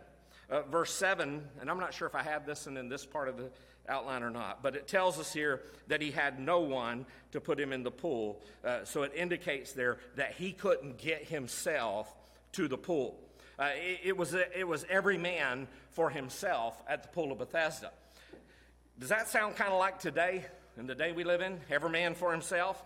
Uh, 0.50 0.62
verse 0.64 0.94
7, 0.94 1.42
and 1.62 1.70
I'm 1.70 1.80
not 1.80 1.94
sure 1.94 2.08
if 2.08 2.16
I 2.16 2.22
have 2.22 2.46
this 2.46 2.68
and 2.68 2.78
in 2.78 2.90
this 2.90 3.06
part 3.06 3.28
of 3.28 3.38
the 3.38 3.50
outline 3.90 4.24
or 4.24 4.30
not, 4.30 4.64
but 4.64 4.76
it 4.76 4.88
tells 4.88 5.20
us 5.20 5.34
here 5.34 5.62
that 5.88 6.02
he 6.02 6.12
had 6.12 6.40
no 6.40 6.60
one 6.60 7.06
to 7.32 7.42
put 7.42 7.60
him 7.60 7.74
in 7.74 7.84
the 7.84 7.92
pool. 7.92 8.42
Uh, 8.64 8.84
so 8.86 9.04
it 9.04 9.12
indicates 9.16 9.74
there 9.74 9.98
that 10.16 10.34
he 10.34 10.52
couldn't 10.52 10.98
get 10.98 11.24
himself 11.26 12.14
to 12.54 12.68
the 12.68 12.78
pool. 12.78 13.20
Uh, 13.60 13.70
it, 13.76 14.00
it, 14.04 14.18
was, 14.18 14.34
it 14.34 14.68
was 14.68 14.86
every 14.90 15.18
man 15.18 15.68
for 15.92 16.10
himself 16.10 16.82
at 16.88 17.04
the 17.04 17.10
pool 17.10 17.32
of 17.32 17.38
Bethesda. 17.38 17.92
Does 19.00 19.10
that 19.10 19.28
sound 19.28 19.56
kind 19.56 19.72
of 19.72 19.80
like 19.80 20.00
today, 20.00 20.46
in 20.78 20.88
the 20.88 20.96
day 20.96 21.12
we 21.12 21.24
live 21.24 21.42
in? 21.42 21.60
Every 21.70 21.90
man 21.90 22.16
for 22.16 22.32
himself? 22.32 22.84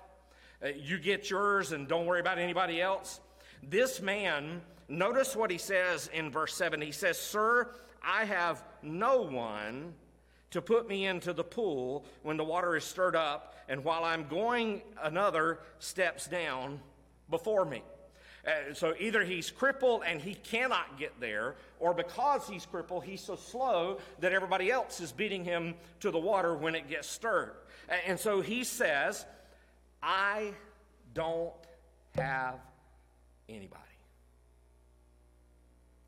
Uh, 0.64 0.70
you 0.70 0.98
get 0.98 1.30
yours 1.30 1.72
and 1.72 1.88
don't 1.88 2.06
worry 2.06 2.20
about 2.20 2.40
anybody 2.40 2.82
else? 2.82 3.20
This 3.62 4.02
man, 4.02 4.62
notice 4.88 5.36
what 5.36 5.52
he 5.52 5.58
says 5.58 6.10
in 6.14 6.32
verse 6.32 6.56
7. 6.56 6.82
He 6.82 6.92
says, 6.92 7.20
Sir, 7.20 7.70
I 8.04 8.26
have 8.26 8.64
no 8.82 9.22
one 9.22 9.94
to 10.52 10.62
put 10.62 10.88
me 10.88 11.06
into 11.06 11.34
the 11.34 11.44
pool 11.44 12.06
when 12.24 12.38
the 12.38 12.44
water 12.44 12.76
is 12.76 12.84
stirred 12.84 13.16
up, 13.16 13.56
and 13.68 13.84
while 13.84 14.04
I'm 14.04 14.28
going, 14.28 14.82
another 15.02 15.60
steps 15.80 16.28
down 16.28 16.80
before 17.30 17.66
me. 17.66 17.84
Uh, 18.48 18.74
so 18.74 18.94
either 18.98 19.26
he's 19.26 19.52
crippled 19.52 20.04
and 20.08 20.22
he 20.22 20.36
cannot 20.36 20.98
get 20.98 21.20
there, 21.20 21.56
or 21.80 21.94
because 21.94 22.48
he's 22.48 22.66
crippled, 22.66 23.04
he's 23.04 23.20
so 23.20 23.36
slow 23.36 23.98
that 24.20 24.32
everybody 24.32 24.72
else 24.72 25.02
is 25.02 25.12
beating 25.12 25.44
him 25.44 25.76
to 26.00 26.12
the 26.12 26.20
water 26.20 26.56
when 26.56 26.74
it 26.74 26.88
gets 26.88 27.10
stirred. 27.10 27.56
And 28.06 28.18
so 28.18 28.40
he 28.40 28.64
says, 28.64 29.26
I 30.02 30.54
don't 31.14 31.52
have 32.16 32.56
anybody. 33.50 33.82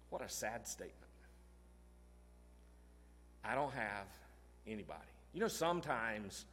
What 0.10 0.21
a 0.21 0.30
sad 0.30 0.65
statement. 0.65 0.95
I 3.43 3.56
don't 3.56 3.73
have 3.73 4.06
anybody. 4.69 4.99
You 5.34 5.41
know, 5.41 5.47
sometimes 5.47 6.45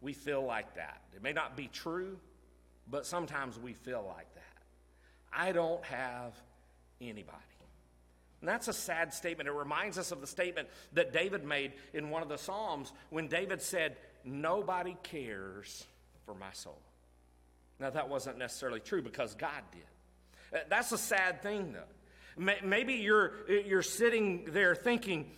we 0.00 0.12
feel 0.12 0.44
like 0.44 0.74
that. 0.76 1.00
It 1.14 1.22
may 1.22 1.32
not 1.32 1.56
be 1.56 1.68
true, 1.68 2.18
but 2.90 3.06
sometimes 3.06 3.58
we 3.58 3.72
feel 3.72 4.04
like 4.06 4.32
that. 4.34 4.42
I 5.32 5.52
don't 5.52 5.84
have 5.84 6.32
anybody. 7.00 7.38
And 8.42 8.48
that's 8.48 8.66
a 8.66 8.72
sad 8.72 9.14
statement. 9.14 9.48
It 9.48 9.52
reminds 9.52 9.98
us 9.98 10.10
of 10.10 10.20
the 10.20 10.26
statement 10.26 10.68
that 10.94 11.12
David 11.12 11.44
made 11.44 11.74
in 11.94 12.10
one 12.10 12.22
of 12.22 12.28
the 12.28 12.36
Psalms 12.36 12.92
when 13.10 13.28
David 13.28 13.62
said, 13.62 13.96
Nobody 14.24 14.96
cares 15.02 15.84
for 16.26 16.34
my 16.34 16.52
soul. 16.52 16.78
Now, 17.80 17.90
that 17.90 18.08
wasn't 18.08 18.38
necessarily 18.38 18.80
true 18.80 19.02
because 19.02 19.34
God 19.34 19.62
did. 19.72 20.62
That's 20.68 20.92
a 20.92 20.98
sad 20.98 21.42
thing, 21.42 21.72
though. 21.72 22.52
Maybe 22.62 22.94
you're, 22.94 23.32
you're 23.48 23.82
sitting 23.82 24.46
there 24.48 24.74
thinking, 24.74 25.30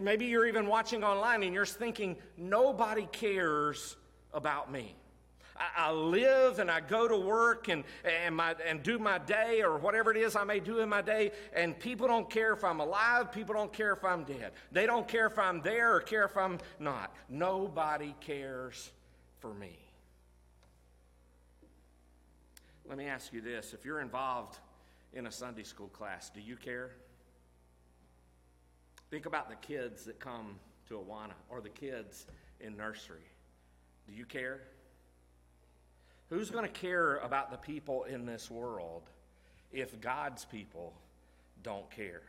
maybe 0.00 0.26
you're 0.26 0.46
even 0.46 0.66
watching 0.66 1.04
online 1.04 1.42
and 1.42 1.54
you're 1.54 1.66
thinking, 1.66 2.16
nobody 2.36 3.08
cares 3.12 3.96
about 4.32 4.70
me. 4.70 4.94
I, 5.76 5.92
live 5.92 6.58
and 6.58 6.70
I 6.70 6.80
go 6.80 7.06
to 7.06 7.16
work 7.18 7.68
and, 7.68 7.84
and, 8.04 8.34
my, 8.34 8.54
and 8.66 8.82
do 8.82 8.98
my 8.98 9.18
day 9.18 9.60
or 9.62 9.76
whatever 9.76 10.10
it 10.10 10.16
is 10.16 10.34
I 10.34 10.44
may 10.44 10.58
do 10.58 10.78
in 10.78 10.88
my 10.88 11.02
day, 11.02 11.32
and 11.52 11.78
people 11.78 12.06
don't 12.06 12.30
care 12.30 12.54
if 12.54 12.64
I'm 12.64 12.80
alive, 12.80 13.30
people 13.30 13.54
don't 13.54 13.72
care 13.72 13.92
if 13.92 14.02
I'm 14.02 14.24
dead. 14.24 14.52
They 14.72 14.86
don't 14.86 15.06
care 15.06 15.26
if 15.26 15.38
I'm 15.38 15.60
there 15.60 15.94
or 15.94 16.00
care 16.00 16.24
if 16.24 16.36
I'm 16.36 16.58
not. 16.78 17.14
Nobody 17.28 18.14
cares 18.20 18.90
for 19.40 19.52
me. 19.52 19.78
Let 22.88 22.96
me 22.98 23.06
ask 23.06 23.32
you 23.32 23.40
this 23.40 23.74
if 23.74 23.84
you're 23.84 24.00
involved 24.00 24.58
in 25.12 25.26
a 25.26 25.32
Sunday 25.32 25.62
school 25.62 25.88
class, 25.88 26.30
do 26.30 26.40
you 26.40 26.56
care? 26.56 26.92
Think 29.10 29.26
about 29.26 29.48
the 29.48 29.56
kids 29.56 30.04
that 30.04 30.20
come 30.20 30.56
to 30.88 30.94
Awana 30.94 31.32
or 31.48 31.60
the 31.60 31.68
kids 31.68 32.26
in 32.60 32.76
nursery. 32.76 33.26
Do 34.06 34.14
you 34.14 34.24
care? 34.24 34.60
Who's 36.28 36.50
going 36.50 36.64
to 36.64 36.70
care 36.70 37.16
about 37.16 37.50
the 37.50 37.56
people 37.56 38.04
in 38.04 38.24
this 38.24 38.48
world 38.50 39.02
if 39.72 40.00
God's 40.00 40.44
people 40.44 40.94
don't 41.62 41.90
care? 41.90 42.22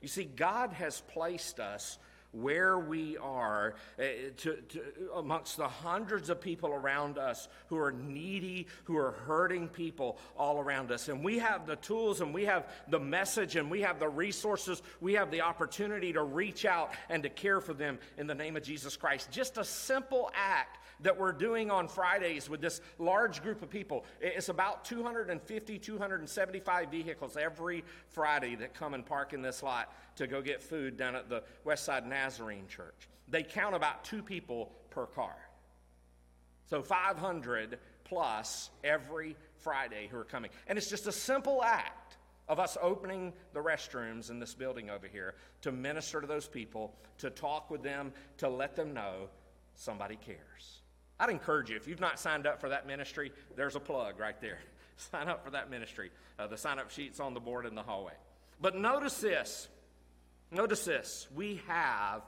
You 0.00 0.08
see, 0.08 0.24
God 0.24 0.72
has 0.72 1.00
placed 1.00 1.60
us 1.60 1.98
where 2.32 2.78
we 2.78 3.16
are 3.18 3.74
uh, 3.98 4.02
to, 4.38 4.56
to, 4.68 4.80
amongst 5.16 5.58
the 5.58 5.68
hundreds 5.68 6.30
of 6.30 6.40
people 6.40 6.70
around 6.70 7.18
us 7.18 7.48
who 7.68 7.78
are 7.78 7.92
needy, 7.92 8.66
who 8.84 8.96
are 8.96 9.12
hurting 9.26 9.68
people 9.68 10.18
all 10.36 10.58
around 10.58 10.90
us. 10.90 11.08
And 11.08 11.22
we 11.22 11.38
have 11.38 11.66
the 11.66 11.76
tools 11.76 12.20
and 12.20 12.32
we 12.32 12.44
have 12.44 12.66
the 12.88 12.98
message 12.98 13.56
and 13.56 13.70
we 13.70 13.82
have 13.82 13.98
the 13.98 14.08
resources. 14.08 14.82
We 15.00 15.14
have 15.14 15.30
the 15.30 15.42
opportunity 15.42 16.12
to 16.14 16.22
reach 16.22 16.64
out 16.64 16.92
and 17.10 17.22
to 17.22 17.28
care 17.28 17.60
for 17.60 17.74
them 17.74 17.98
in 18.16 18.26
the 18.26 18.34
name 18.34 18.56
of 18.56 18.62
Jesus 18.62 18.96
Christ. 18.96 19.30
Just 19.30 19.58
a 19.58 19.64
simple 19.64 20.30
act 20.34 20.78
that 21.02 21.18
we're 21.18 21.32
doing 21.32 21.70
on 21.70 21.88
Fridays 21.88 22.48
with 22.48 22.60
this 22.60 22.80
large 22.98 23.42
group 23.42 23.62
of 23.62 23.70
people. 23.70 24.04
It's 24.20 24.48
about 24.48 24.84
250, 24.84 25.78
275 25.78 26.90
vehicles 26.90 27.36
every 27.36 27.84
Friday 28.08 28.54
that 28.56 28.74
come 28.74 28.94
and 28.94 29.04
park 29.04 29.32
in 29.32 29.42
this 29.42 29.62
lot 29.62 29.92
to 30.16 30.26
go 30.26 30.42
get 30.42 30.62
food 30.62 30.96
down 30.96 31.16
at 31.16 31.28
the 31.28 31.42
Westside 31.66 32.06
Nazarene 32.06 32.68
Church. 32.68 33.08
They 33.28 33.42
count 33.42 33.74
about 33.74 34.04
two 34.04 34.22
people 34.22 34.72
per 34.90 35.06
car. 35.06 35.34
So 36.66 36.82
500 36.82 37.78
plus 38.04 38.70
every 38.84 39.36
Friday 39.58 40.08
who 40.10 40.18
are 40.18 40.24
coming. 40.24 40.50
And 40.66 40.76
it's 40.76 40.88
just 40.88 41.06
a 41.06 41.12
simple 41.12 41.62
act 41.62 42.16
of 42.48 42.58
us 42.58 42.76
opening 42.80 43.32
the 43.52 43.60
restrooms 43.60 44.30
in 44.30 44.38
this 44.38 44.54
building 44.54 44.90
over 44.90 45.06
here 45.06 45.34
to 45.62 45.72
minister 45.72 46.20
to 46.20 46.26
those 46.26 46.48
people, 46.48 46.94
to 47.18 47.30
talk 47.30 47.70
with 47.70 47.82
them, 47.82 48.12
to 48.38 48.48
let 48.48 48.76
them 48.76 48.92
know 48.92 49.28
somebody 49.74 50.16
cares. 50.16 50.82
I'd 51.18 51.30
encourage 51.30 51.70
you, 51.70 51.76
if 51.76 51.86
you've 51.86 52.00
not 52.00 52.18
signed 52.18 52.46
up 52.46 52.60
for 52.60 52.70
that 52.70 52.86
ministry, 52.86 53.32
there's 53.56 53.76
a 53.76 53.80
plug 53.80 54.18
right 54.18 54.40
there. 54.40 54.58
Sign 54.96 55.28
up 55.28 55.44
for 55.44 55.50
that 55.50 55.70
ministry. 55.70 56.10
Uh, 56.38 56.46
the 56.46 56.56
sign 56.56 56.78
up 56.78 56.90
sheet's 56.90 57.20
on 57.20 57.32
the 57.32 57.40
board 57.40 57.64
in 57.64 57.74
the 57.74 57.82
hallway. 57.82 58.12
But 58.60 58.76
notice 58.76 59.20
this. 59.20 59.68
Notice 60.52 60.84
this. 60.84 61.26
We 61.34 61.62
have 61.66 62.22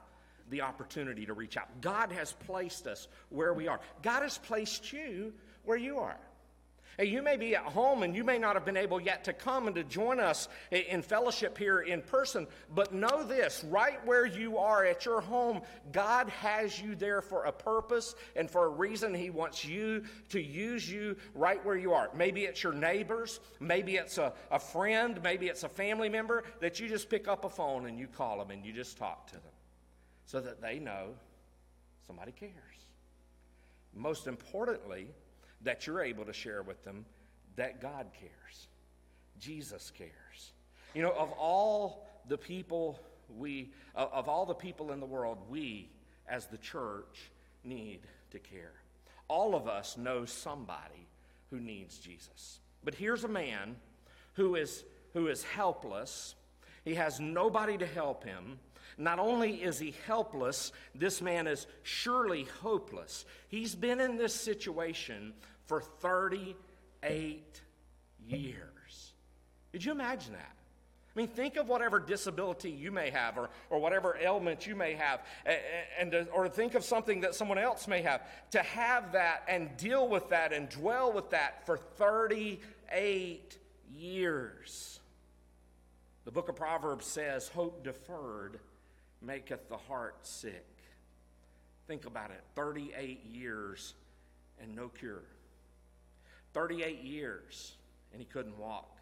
the 0.49 0.61
opportunity 0.61 1.25
to 1.27 1.33
reach 1.33 1.57
out. 1.57 1.81
God 1.81 2.11
has 2.11 2.33
placed 2.33 2.87
us 2.87 3.07
where 3.29 3.53
we 3.53 3.67
are, 3.67 3.79
God 4.01 4.23
has 4.23 4.37
placed 4.37 4.91
you 4.91 5.33
where 5.63 5.77
you 5.77 5.99
are. 5.99 6.17
Hey, 6.97 7.05
you 7.05 7.21
may 7.21 7.35
be 7.35 7.55
at 7.55 7.63
home 7.63 8.03
and 8.03 8.15
you 8.15 8.23
may 8.23 8.37
not 8.37 8.55
have 8.55 8.63
been 8.63 8.77
able 8.77 9.01
yet 9.01 9.25
to 9.25 9.33
come 9.33 9.67
and 9.67 9.75
to 9.75 9.83
join 9.83 10.21
us 10.21 10.47
in 10.71 11.01
fellowship 11.01 11.57
here 11.57 11.81
in 11.81 12.01
person, 12.01 12.47
but 12.73 12.93
know 12.93 13.25
this 13.25 13.65
right 13.69 14.03
where 14.05 14.25
you 14.25 14.57
are 14.57 14.85
at 14.85 15.03
your 15.03 15.19
home, 15.19 15.61
God 15.91 16.29
has 16.29 16.79
you 16.79 16.95
there 16.95 17.21
for 17.21 17.43
a 17.43 17.51
purpose 17.51 18.15
and 18.35 18.49
for 18.49 18.65
a 18.65 18.69
reason. 18.69 19.13
He 19.13 19.29
wants 19.29 19.65
you 19.65 20.03
to 20.29 20.41
use 20.41 20.89
you 20.89 21.17
right 21.33 21.63
where 21.65 21.75
you 21.75 21.91
are. 21.91 22.09
Maybe 22.15 22.45
it's 22.45 22.63
your 22.63 22.73
neighbors, 22.73 23.41
maybe 23.59 23.97
it's 23.97 24.17
a, 24.17 24.31
a 24.49 24.59
friend, 24.59 25.19
maybe 25.21 25.47
it's 25.47 25.63
a 25.63 25.69
family 25.69 26.07
member 26.07 26.45
that 26.61 26.79
you 26.79 26.87
just 26.87 27.09
pick 27.09 27.27
up 27.27 27.43
a 27.43 27.49
phone 27.49 27.87
and 27.87 27.99
you 27.99 28.07
call 28.07 28.37
them 28.37 28.51
and 28.51 28.65
you 28.65 28.71
just 28.71 28.97
talk 28.97 29.27
to 29.27 29.33
them 29.33 29.43
so 30.25 30.39
that 30.39 30.61
they 30.61 30.79
know 30.79 31.09
somebody 32.07 32.31
cares. 32.31 32.53
Most 33.93 34.27
importantly, 34.27 35.07
that 35.65 35.85
you're 35.85 36.01
able 36.01 36.25
to 36.25 36.33
share 36.33 36.63
with 36.63 36.83
them 36.83 37.05
that 37.57 37.81
God 37.81 38.07
cares. 38.19 38.67
Jesus 39.39 39.91
cares. 39.95 40.53
You 40.93 41.01
know, 41.01 41.11
of 41.11 41.31
all 41.33 42.07
the 42.27 42.37
people 42.37 42.99
we, 43.37 43.71
of 43.95 44.29
all 44.29 44.45
the 44.45 44.53
people 44.53 44.91
in 44.91 44.99
the 44.99 45.05
world, 45.05 45.37
we 45.49 45.89
as 46.27 46.47
the 46.47 46.57
church 46.57 47.31
need 47.63 48.01
to 48.31 48.39
care. 48.39 48.73
All 49.27 49.55
of 49.55 49.67
us 49.67 49.97
know 49.97 50.25
somebody 50.25 51.07
who 51.49 51.59
needs 51.59 51.97
Jesus. 51.97 52.59
But 52.83 52.95
here's 52.95 53.23
a 53.23 53.29
man 53.29 53.75
who 54.33 54.55
is, 54.55 54.83
who 55.13 55.27
is 55.27 55.43
helpless. 55.43 56.35
He 56.83 56.95
has 56.95 57.19
nobody 57.19 57.77
to 57.77 57.87
help 57.87 58.23
him. 58.23 58.59
Not 58.97 59.19
only 59.19 59.55
is 59.55 59.79
he 59.79 59.95
helpless, 60.05 60.71
this 60.93 61.21
man 61.21 61.47
is 61.47 61.67
surely 61.83 62.43
hopeless. 62.61 63.25
He's 63.49 63.75
been 63.75 63.99
in 63.99 64.17
this 64.17 64.33
situation 64.33 65.33
for 65.67 65.81
38 65.81 67.61
years. 68.27 69.13
Did 69.71 69.83
you 69.83 69.91
imagine 69.91 70.33
that? 70.33 70.55
I 71.15 71.19
mean, 71.19 71.27
think 71.29 71.55
of 71.55 71.69
whatever 71.69 71.99
disability 71.99 72.69
you 72.69 72.91
may 72.91 73.09
have 73.09 73.37
or, 73.37 73.49
or 73.69 73.79
whatever 73.79 74.17
ailment 74.21 74.67
you 74.67 74.75
may 74.75 74.95
have, 74.95 75.21
and, 75.97 76.13
and, 76.13 76.27
or 76.29 76.49
think 76.49 76.75
of 76.75 76.83
something 76.83 77.21
that 77.21 77.33
someone 77.33 77.57
else 77.57 77.87
may 77.87 78.01
have. 78.01 78.21
To 78.51 78.59
have 78.59 79.13
that 79.13 79.43
and 79.47 79.75
deal 79.77 80.09
with 80.09 80.29
that 80.29 80.51
and 80.51 80.67
dwell 80.67 81.13
with 81.13 81.29
that 81.29 81.65
for 81.65 81.77
38 81.77 83.57
years. 83.93 84.99
The 86.25 86.31
book 86.31 86.49
of 86.49 86.57
Proverbs 86.57 87.05
says, 87.05 87.47
Hope 87.47 87.83
deferred 87.83 88.59
maketh 89.21 89.69
the 89.69 89.77
heart 89.77 90.17
sick. 90.23 90.65
Think 91.87 92.05
about 92.05 92.31
it 92.31 92.41
38 92.55 93.25
years 93.25 93.93
and 94.61 94.75
no 94.75 94.89
cure. 94.89 95.23
38 96.55 97.03
years 97.03 97.73
and 98.13 98.21
he 98.21 98.25
couldn't 98.25 98.57
walk. 98.57 98.97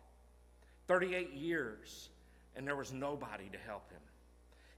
38 0.87 1.33
years 1.33 2.09
and 2.55 2.67
there 2.67 2.75
was 2.75 2.91
nobody 2.91 3.47
to 3.51 3.59
help 3.59 3.91
him. 3.91 4.01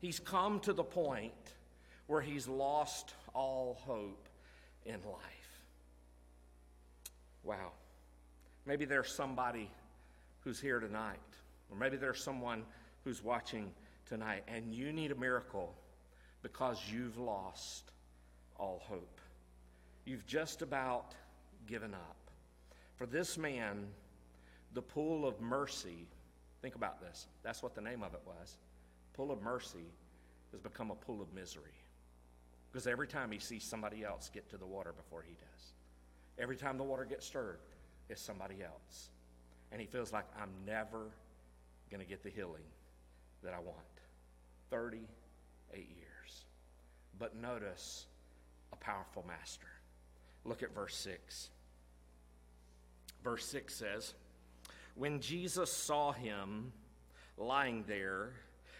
He's 0.02 0.20
come 0.20 0.60
to 0.60 0.74
the 0.74 0.84
point 0.84 1.32
where 2.08 2.22
he's 2.22 2.50
lost 2.50 3.14
all 3.34 3.80
hope 3.86 4.28
in 4.86 4.96
life. 5.06 5.62
Wow. 7.44 7.72
Maybe 8.66 8.84
there's 8.84 9.12
somebody 9.12 9.72
who's 10.42 10.60
here 10.60 10.82
tonight, 10.82 11.20
or 11.72 11.78
maybe 11.78 11.96
there's 11.96 12.22
someone 12.22 12.64
who's 13.06 13.24
watching 13.24 13.72
tonight, 14.06 14.44
and 14.48 14.74
you 14.74 14.92
need 14.92 15.12
a 15.12 15.16
miracle 15.16 15.74
because 16.44 16.80
you've 16.92 17.18
lost 17.18 17.92
all 18.58 18.84
hope. 18.86 19.22
You've 20.04 20.28
just 20.28 20.62
about 20.62 21.14
given 21.68 21.94
up. 21.94 22.25
For 22.96 23.06
this 23.06 23.38
man, 23.38 23.88
the 24.74 24.82
pool 24.82 25.28
of 25.28 25.42
mercy, 25.42 26.08
think 26.62 26.76
about 26.76 27.02
this. 27.02 27.28
That's 27.44 27.62
what 27.62 27.76
the 27.76 27.82
name 27.82 28.04
of 28.04 28.14
it 28.14 28.22
was. 28.26 28.58
Pool 29.14 29.32
of 29.32 29.42
mercy 29.42 29.86
has 30.52 30.60
become 30.62 30.92
a 30.92 30.96
pool 30.96 31.22
of 31.22 31.34
misery. 31.34 31.76
Because 32.72 32.88
every 32.88 33.08
time 33.08 33.32
he 33.32 33.40
sees 33.40 33.64
somebody 33.64 34.04
else 34.04 34.30
get 34.34 34.50
to 34.50 34.58
the 34.58 34.66
water 34.66 34.94
before 34.96 35.24
he 35.26 35.34
does, 35.34 35.74
every 36.38 36.58
time 36.58 36.78
the 36.78 36.84
water 36.84 37.06
gets 37.06 37.26
stirred, 37.26 37.60
it's 38.10 38.22
somebody 38.22 38.64
else. 38.64 39.10
And 39.72 39.82
he 39.82 39.88
feels 39.88 40.14
like, 40.14 40.26
I'm 40.40 40.52
never 40.66 41.12
going 41.90 42.02
to 42.02 42.08
get 42.08 42.24
the 42.24 42.30
healing 42.30 42.64
that 43.44 43.54
I 43.54 43.60
want. 43.60 43.78
38 44.70 45.78
years. 45.78 46.46
But 47.18 47.36
notice 47.36 48.08
a 48.74 48.76
powerful 48.76 49.24
master. 49.28 49.68
Look 50.44 50.64
at 50.64 50.74
verse 50.74 50.96
6. 50.96 51.50
Verse 53.26 53.44
6 53.48 53.74
says, 53.74 54.14
When 54.94 55.20
Jesus 55.20 55.74
saw 55.74 56.12
him 56.12 56.72
lying 57.38 57.84
there 57.88 58.34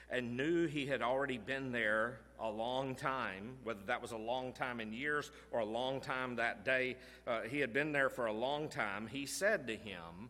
and 0.08 0.38
knew 0.38 0.68
he 0.68 0.86
had 0.86 1.02
already 1.02 1.40
been 1.40 1.72
there 1.72 2.20
a 2.40 2.48
long 2.48 2.94
time, 2.94 3.56
whether 3.64 3.80
that 3.88 4.04
was 4.04 4.12
a 4.12 4.18
long 4.18 4.54
time 4.54 4.80
in 4.80 4.94
years 4.94 5.32
or 5.50 5.62
a 5.62 5.66
long 5.66 6.00
time 6.00 6.36
that 6.36 6.64
day, 6.64 6.96
uh, 7.26 7.42
he 7.42 7.60
had 7.60 7.74
been 7.74 7.92
there 7.92 8.08
for 8.08 8.28
a 8.28 8.32
long 8.32 8.70
time, 8.70 9.08
he 9.08 9.26
said 9.26 9.66
to 9.66 9.76
him, 9.76 10.30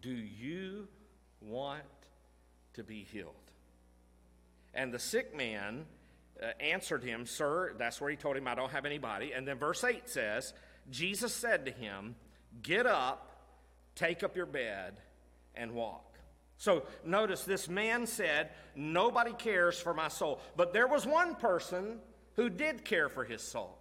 Do 0.00 0.12
you 0.12 0.86
want 1.40 1.82
to 2.74 2.84
be 2.84 3.02
healed? 3.10 3.34
And 4.72 4.94
the 4.94 5.00
sick 5.00 5.36
man 5.36 5.84
uh, 6.40 6.46
answered 6.60 7.02
him, 7.02 7.26
Sir, 7.26 7.74
that's 7.76 8.00
where 8.00 8.08
he 8.08 8.16
told 8.16 8.36
him, 8.36 8.46
I 8.46 8.54
don't 8.54 8.70
have 8.70 8.86
anybody. 8.86 9.32
And 9.32 9.48
then 9.48 9.58
verse 9.58 9.82
8 9.82 10.08
says, 10.08 10.54
Jesus 10.90 11.34
said 11.34 11.64
to 11.64 11.72
him, 11.72 12.14
Get 12.62 12.86
up, 12.86 13.30
take 13.94 14.22
up 14.22 14.36
your 14.36 14.46
bed, 14.46 15.00
and 15.54 15.72
walk. 15.72 16.18
So 16.58 16.84
notice 17.04 17.44
this 17.44 17.68
man 17.68 18.06
said, 18.06 18.50
Nobody 18.74 19.32
cares 19.32 19.78
for 19.78 19.92
my 19.94 20.08
soul. 20.08 20.40
But 20.56 20.72
there 20.72 20.86
was 20.86 21.06
one 21.06 21.34
person 21.34 21.98
who 22.34 22.48
did 22.48 22.84
care 22.84 23.08
for 23.08 23.24
his 23.24 23.42
soul. 23.42 23.78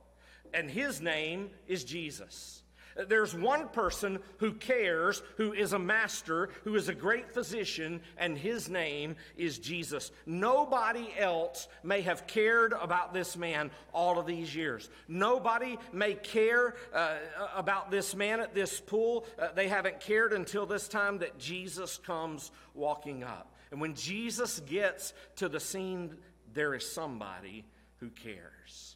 and 0.53 0.69
his 0.69 1.01
name 1.01 1.49
is 1.67 1.83
Jesus. 1.83 2.61
There's 2.95 3.36
one 3.36 3.67
person 3.69 4.19
who 4.38 4.53
cares, 4.53 5.21
who 5.36 5.51
is 5.51 5.73
a 5.73 5.79
master, 5.79 6.49
who 6.63 6.75
is 6.75 6.88
a 6.88 6.95
great 6.95 7.34
physician, 7.34 7.99
and 8.17 8.38
his 8.38 8.69
name 8.69 9.17
is 9.36 9.60
Jesus. 9.60 10.12
Nobody 10.25 11.13
else 11.17 11.67
may 11.84 12.01
have 12.03 12.25
cared 12.25 12.73
about 12.73 13.13
this 13.13 13.36
man 13.36 13.69
all 13.93 14.17
of 14.17 14.25
these 14.25 14.55
years. 14.55 14.89
Nobody 15.10 15.77
may 15.91 16.13
care 16.13 16.75
uh, 16.93 17.17
about 17.53 17.91
this 17.91 18.15
man 18.15 18.39
at 18.39 18.55
this 18.55 18.79
pool. 18.79 19.25
Uh, 19.38 19.49
they 19.53 19.67
haven't 19.67 19.99
cared 19.99 20.31
until 20.31 20.65
this 20.65 20.88
time 20.88 21.17
that 21.17 21.38
Jesus 21.38 21.97
comes 21.97 22.49
walking 22.73 23.25
up. 23.25 23.53
And 23.71 23.81
when 23.81 23.95
Jesus 23.95 24.62
gets 24.62 25.13
to 25.36 25.49
the 25.49 25.60
scene, 25.60 26.15
there 26.53 26.73
is 26.73 26.89
somebody 26.89 27.65
who 27.97 28.10
cares. 28.10 28.95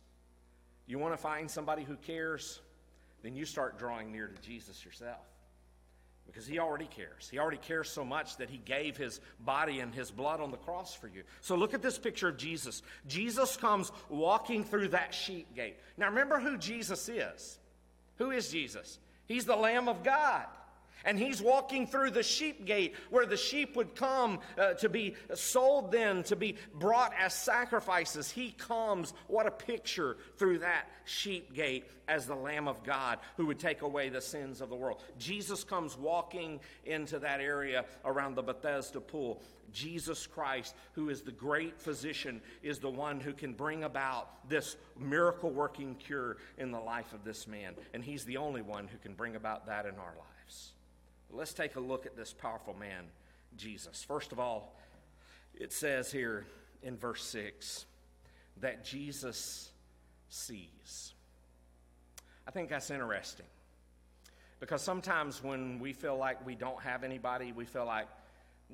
You 0.87 0.99
want 0.99 1.13
to 1.13 1.21
find 1.21 1.51
somebody 1.51 1.83
who 1.83 1.97
cares? 1.97 2.61
Then 3.23 3.35
you 3.35 3.45
start 3.45 3.77
drawing 3.77 4.11
near 4.11 4.27
to 4.27 4.41
Jesus 4.41 4.83
yourself. 4.83 5.25
Because 6.25 6.45
he 6.45 6.59
already 6.59 6.85
cares. 6.85 7.27
He 7.29 7.39
already 7.39 7.57
cares 7.57 7.89
so 7.89 8.05
much 8.05 8.37
that 8.37 8.51
he 8.51 8.57
gave 8.57 8.95
his 8.97 9.19
body 9.39 9.79
and 9.79 9.93
his 9.93 10.11
blood 10.11 10.39
on 10.39 10.51
the 10.51 10.57
cross 10.57 10.93
for 10.93 11.07
you. 11.07 11.23
So 11.41 11.55
look 11.55 11.73
at 11.73 11.81
this 11.81 11.97
picture 11.97 12.27
of 12.27 12.37
Jesus. 12.37 12.83
Jesus 13.07 13.57
comes 13.57 13.91
walking 14.09 14.63
through 14.63 14.89
that 14.89 15.15
sheep 15.15 15.55
gate. 15.55 15.77
Now 15.97 16.09
remember 16.09 16.39
who 16.39 16.57
Jesus 16.57 17.09
is. 17.09 17.57
Who 18.17 18.29
is 18.29 18.49
Jesus? 18.49 18.99
He's 19.25 19.45
the 19.45 19.55
Lamb 19.55 19.87
of 19.87 20.03
God. 20.03 20.45
And 21.05 21.17
he's 21.17 21.41
walking 21.41 21.87
through 21.87 22.11
the 22.11 22.23
sheep 22.23 22.65
gate 22.65 22.95
where 23.09 23.25
the 23.25 23.37
sheep 23.37 23.75
would 23.75 23.95
come 23.95 24.39
uh, 24.57 24.73
to 24.75 24.89
be 24.89 25.15
sold, 25.33 25.91
then 25.91 26.23
to 26.23 26.35
be 26.35 26.55
brought 26.75 27.13
as 27.17 27.33
sacrifices. 27.33 28.29
He 28.29 28.51
comes, 28.51 29.13
what 29.27 29.47
a 29.47 29.51
picture, 29.51 30.17
through 30.37 30.59
that 30.59 30.89
sheep 31.05 31.53
gate 31.53 31.85
as 32.07 32.25
the 32.25 32.35
Lamb 32.35 32.67
of 32.67 32.83
God 32.83 33.19
who 33.37 33.45
would 33.45 33.59
take 33.59 33.81
away 33.81 34.09
the 34.09 34.21
sins 34.21 34.61
of 34.61 34.69
the 34.69 34.75
world. 34.75 35.01
Jesus 35.17 35.63
comes 35.63 35.97
walking 35.97 36.59
into 36.85 37.19
that 37.19 37.39
area 37.39 37.85
around 38.03 38.35
the 38.35 38.41
Bethesda 38.41 38.99
pool. 38.99 39.41
Jesus 39.71 40.25
Christ, 40.25 40.75
who 40.93 41.09
is 41.09 41.21
the 41.21 41.31
great 41.31 41.79
physician, 41.79 42.41
is 42.63 42.79
the 42.79 42.89
one 42.89 43.19
who 43.19 43.33
can 43.33 43.53
bring 43.53 43.83
about 43.83 44.49
this 44.49 44.75
miracle 44.97 45.51
working 45.51 45.95
cure 45.95 46.37
in 46.57 46.71
the 46.71 46.79
life 46.79 47.13
of 47.13 47.23
this 47.23 47.47
man. 47.47 47.75
And 47.93 48.03
he's 48.03 48.25
the 48.25 48.37
only 48.37 48.61
one 48.61 48.87
who 48.87 48.97
can 48.97 49.13
bring 49.13 49.35
about 49.35 49.67
that 49.67 49.85
in 49.85 49.95
our 49.95 50.15
lives. 50.17 50.73
Let's 51.31 51.53
take 51.53 51.75
a 51.75 51.79
look 51.79 52.05
at 52.05 52.15
this 52.15 52.33
powerful 52.33 52.73
man, 52.73 53.05
Jesus. 53.55 54.03
First 54.03 54.31
of 54.31 54.39
all, 54.39 54.75
it 55.53 55.71
says 55.71 56.11
here 56.11 56.45
in 56.81 56.97
verse 56.97 57.23
6 57.25 57.85
that 58.61 58.83
Jesus 58.83 59.71
sees. 60.29 61.13
I 62.47 62.51
think 62.51 62.69
that's 62.69 62.89
interesting 62.89 63.45
because 64.59 64.81
sometimes 64.81 65.43
when 65.43 65.79
we 65.79 65.93
feel 65.93 66.17
like 66.17 66.45
we 66.45 66.55
don't 66.55 66.81
have 66.81 67.03
anybody, 67.03 67.51
we 67.51 67.65
feel 67.65 67.85
like 67.85 68.07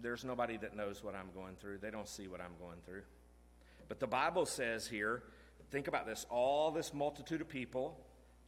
there's 0.02 0.24
nobody 0.24 0.58
that 0.58 0.76
knows 0.76 1.04
what 1.04 1.16
I'm 1.16 1.30
going 1.34 1.56
through. 1.56 1.80
They 1.80 1.92
don't 1.92 2.08
see 2.08 2.28
what 2.28 2.42
I'm 2.42 2.56
going 2.60 2.80
through. 2.86 3.04
But 3.88 4.00
the 4.00 4.08
Bible 4.08 4.46
says 4.46 4.88
here, 4.88 5.24
think 5.72 5.88
about 5.88 6.06
this 6.06 6.26
all 6.30 6.72
this 6.72 6.94
multitude 6.94 7.42
of 7.42 7.50
people, 7.50 8.00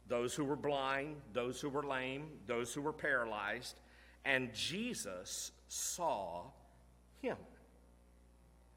those 0.08 0.34
who 0.34 0.44
were 0.44 0.56
blind, 0.56 1.16
those 1.32 1.60
who 1.60 1.68
were 1.68 1.84
lame, 1.84 2.28
those 2.46 2.72
who 2.74 2.82
were 2.82 2.92
paralyzed, 2.92 3.78
and 4.24 4.52
Jesus 4.54 5.52
saw 5.68 6.44
him. 7.20 7.36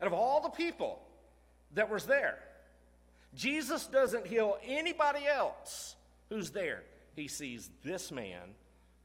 Out 0.01 0.07
of 0.07 0.13
all 0.13 0.41
the 0.41 0.49
people 0.49 1.01
that 1.75 1.89
was 1.89 2.05
there, 2.05 2.37
Jesus 3.35 3.87
doesn't 3.87 4.27
heal 4.27 4.57
anybody 4.65 5.25
else 5.27 5.95
who's 6.29 6.51
there. 6.51 6.83
He 7.15 7.27
sees 7.27 7.69
this 7.83 8.11
man 8.11 8.55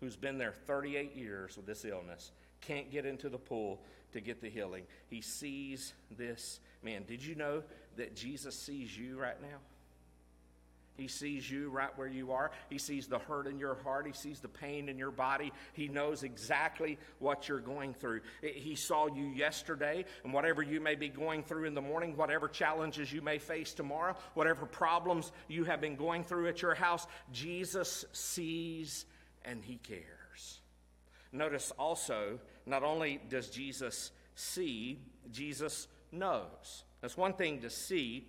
who's 0.00 0.16
been 0.16 0.38
there 0.38 0.52
38 0.52 1.16
years 1.16 1.56
with 1.56 1.66
this 1.66 1.84
illness, 1.84 2.32
can't 2.60 2.90
get 2.90 3.06
into 3.06 3.28
the 3.28 3.38
pool 3.38 3.82
to 4.12 4.20
get 4.20 4.40
the 4.40 4.48
healing. 4.48 4.84
He 5.08 5.20
sees 5.20 5.94
this 6.16 6.60
man. 6.82 7.04
Did 7.06 7.24
you 7.24 7.34
know 7.34 7.62
that 7.96 8.14
Jesus 8.14 8.58
sees 8.58 8.96
you 8.96 9.18
right 9.18 9.40
now? 9.40 9.58
He 10.96 11.08
sees 11.08 11.50
you 11.50 11.68
right 11.70 11.96
where 11.96 12.08
you 12.08 12.32
are. 12.32 12.50
He 12.70 12.78
sees 12.78 13.06
the 13.06 13.18
hurt 13.18 13.46
in 13.46 13.58
your 13.58 13.76
heart. 13.82 14.06
He 14.06 14.12
sees 14.12 14.40
the 14.40 14.48
pain 14.48 14.88
in 14.88 14.98
your 14.98 15.10
body. 15.10 15.52
He 15.72 15.88
knows 15.88 16.22
exactly 16.22 16.98
what 17.18 17.48
you're 17.48 17.60
going 17.60 17.94
through. 17.94 18.20
He 18.42 18.74
saw 18.74 19.06
you 19.06 19.26
yesterday, 19.26 20.04
and 20.24 20.32
whatever 20.32 20.62
you 20.62 20.80
may 20.80 20.94
be 20.94 21.08
going 21.08 21.42
through 21.42 21.64
in 21.64 21.74
the 21.74 21.82
morning, 21.82 22.16
whatever 22.16 22.48
challenges 22.48 23.12
you 23.12 23.22
may 23.22 23.38
face 23.38 23.74
tomorrow, 23.74 24.16
whatever 24.34 24.66
problems 24.66 25.32
you 25.48 25.64
have 25.64 25.80
been 25.80 25.96
going 25.96 26.24
through 26.24 26.48
at 26.48 26.62
your 26.62 26.74
house, 26.74 27.06
Jesus 27.32 28.04
sees 28.12 29.04
and 29.44 29.62
He 29.62 29.76
cares. 29.76 30.60
Notice 31.32 31.72
also, 31.78 32.38
not 32.64 32.82
only 32.82 33.20
does 33.28 33.50
Jesus 33.50 34.10
see, 34.34 35.00
Jesus 35.30 35.88
knows. 36.12 36.84
That's 37.00 37.16
one 37.16 37.34
thing 37.34 37.60
to 37.60 37.70
see 37.70 38.26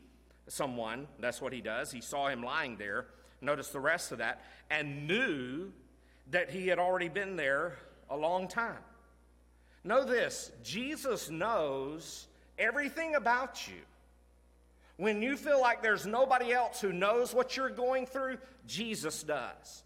someone. 0.48 1.08
That's 1.20 1.42
what 1.42 1.54
he 1.54 1.62
does. 1.62 1.92
He 1.92 2.02
saw 2.02 2.28
him 2.28 2.44
lying 2.44 2.78
there. 2.78 3.06
Notice 3.42 3.70
the 3.70 3.80
rest 3.80 4.12
of 4.12 4.20
that. 4.20 4.44
And 4.70 5.08
knew 5.08 5.72
that 6.32 6.50
he 6.50 6.68
had 6.68 6.80
already 6.80 7.10
been 7.10 7.36
there 7.36 7.78
a 8.10 8.18
long 8.18 8.48
time. 8.48 8.80
Know 9.84 10.04
this 10.04 10.52
Jesus 10.64 11.30
knows 11.30 12.28
everything 12.58 13.16
about 13.16 13.68
you. 13.68 13.82
When 14.98 15.22
you 15.22 15.38
feel 15.38 15.62
like 15.62 15.84
there's 15.84 16.06
nobody 16.06 16.52
else 16.52 16.82
who 16.82 16.92
knows 16.92 17.34
what 17.34 17.56
you're 17.56 17.70
going 17.70 18.08
through, 18.08 18.40
Jesus 18.66 19.24
does. 19.24 19.84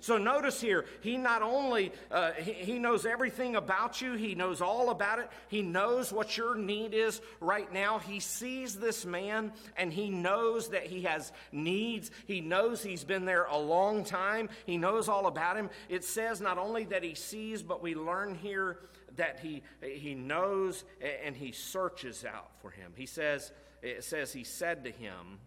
So 0.00 0.18
notice 0.18 0.60
here, 0.60 0.86
he 1.00 1.16
not 1.16 1.42
only 1.42 1.92
uh, 2.10 2.32
he, 2.32 2.52
he 2.52 2.78
knows 2.78 3.06
everything 3.06 3.56
about 3.56 4.00
you, 4.00 4.14
he 4.14 4.34
knows 4.34 4.60
all 4.60 4.90
about 4.90 5.18
it. 5.18 5.28
He 5.48 5.62
knows 5.62 6.12
what 6.12 6.36
your 6.36 6.56
need 6.56 6.94
is 6.94 7.20
right 7.40 7.72
now. 7.72 7.98
He 7.98 8.18
sees 8.20 8.76
this 8.76 9.04
man 9.04 9.52
and 9.76 9.92
he 9.92 10.10
knows 10.10 10.68
that 10.70 10.86
he 10.86 11.02
has 11.02 11.32
needs. 11.52 12.10
He 12.26 12.40
knows 12.40 12.82
he's 12.82 13.04
been 13.04 13.24
there 13.24 13.44
a 13.44 13.58
long 13.58 14.04
time. 14.04 14.48
He 14.66 14.78
knows 14.78 15.08
all 15.08 15.26
about 15.26 15.56
him. 15.56 15.70
It 15.88 16.04
says 16.04 16.40
not 16.40 16.58
only 16.58 16.84
that 16.86 17.02
he 17.02 17.14
sees, 17.14 17.62
but 17.62 17.82
we 17.82 17.94
learn 17.94 18.34
here 18.34 18.78
that 19.16 19.40
he 19.40 19.62
he 19.82 20.14
knows 20.14 20.84
and 21.24 21.36
he 21.36 21.52
searches 21.52 22.24
out 22.24 22.50
for 22.60 22.70
him. 22.70 22.92
He 22.96 23.06
says 23.06 23.52
it 23.82 24.04
says 24.04 24.32
he 24.32 24.44
said 24.44 24.84
to 24.84 24.90
him, 24.90 25.38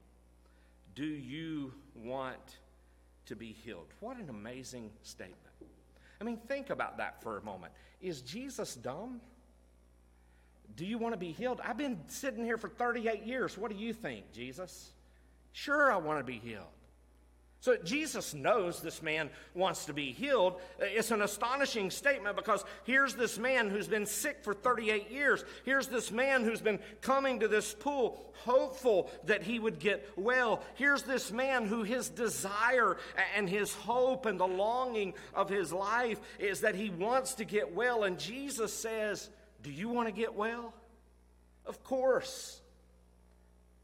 "Do 0.94 1.06
you 1.06 1.74
want 1.96 2.58
to 3.28 3.36
be 3.36 3.56
healed. 3.64 3.88
What 4.00 4.18
an 4.18 4.30
amazing 4.30 4.92
statement. 5.04 5.40
I 6.20 6.24
mean, 6.24 6.38
think 6.48 6.70
about 6.70 6.98
that 6.98 7.22
for 7.22 7.38
a 7.38 7.44
moment. 7.44 7.74
Is 8.02 8.22
Jesus 8.22 8.76
dumb? 8.76 9.22
Do 10.76 10.86
you 10.86 10.98
want 10.98 11.14
to 11.14 11.20
be 11.20 11.32
healed? 11.32 11.62
I've 11.64 11.78
been 11.78 12.00
sitting 12.08 12.44
here 12.44 12.58
for 12.58 12.70
38 12.70 13.24
years. 13.24 13.58
What 13.58 13.72
do 13.72 13.78
you 13.78 13.94
think, 13.94 14.32
Jesus? 14.32 14.92
Sure, 15.52 15.92
I 15.92 15.98
want 15.98 16.20
to 16.20 16.24
be 16.24 16.40
healed. 16.40 16.66
So 17.66 17.76
Jesus 17.78 18.36
knows 18.36 18.80
this 18.80 19.02
man 19.02 19.32
wants 19.56 19.86
to 19.86 19.94
be 19.94 20.12
healed. 20.12 20.62
It's 20.80 21.10
an 21.10 21.24
astonishing 21.24 21.90
statement 21.90 22.36
because 22.36 22.64
here's 22.84 23.16
this 23.16 23.40
man 23.40 23.72
who's 23.72 23.88
been 23.88 24.06
sick 24.06 24.44
for 24.44 24.54
38 24.54 25.10
years. 25.10 25.44
Here's 25.64 25.88
this 25.88 26.12
man 26.12 26.44
who's 26.44 26.62
been 26.62 26.78
coming 27.02 27.40
to 27.40 27.48
this 27.48 27.74
pool 27.74 28.24
hopeful 28.44 29.10
that 29.24 29.42
he 29.42 29.58
would 29.58 29.80
get 29.80 30.08
well. 30.16 30.62
Here's 30.76 31.02
this 31.02 31.32
man 31.32 31.66
who 31.66 31.82
his 31.82 32.08
desire 32.08 32.98
and 33.36 33.50
his 33.50 33.74
hope 33.74 34.28
and 34.28 34.40
the 34.40 34.46
longing 34.46 35.16
of 35.34 35.50
his 35.50 35.74
life 35.74 36.20
is 36.38 36.62
that 36.62 36.76
he 36.76 36.92
wants 36.92 37.34
to 37.34 37.46
get 37.46 37.74
well. 37.74 38.04
And 38.04 38.20
Jesus 38.20 38.72
says, 38.72 39.28
Do 39.64 39.72
you 39.72 39.90
want 39.90 40.08
to 40.08 40.14
get 40.14 40.36
well? 40.36 40.72
Of 41.66 41.84
course. 41.84 42.62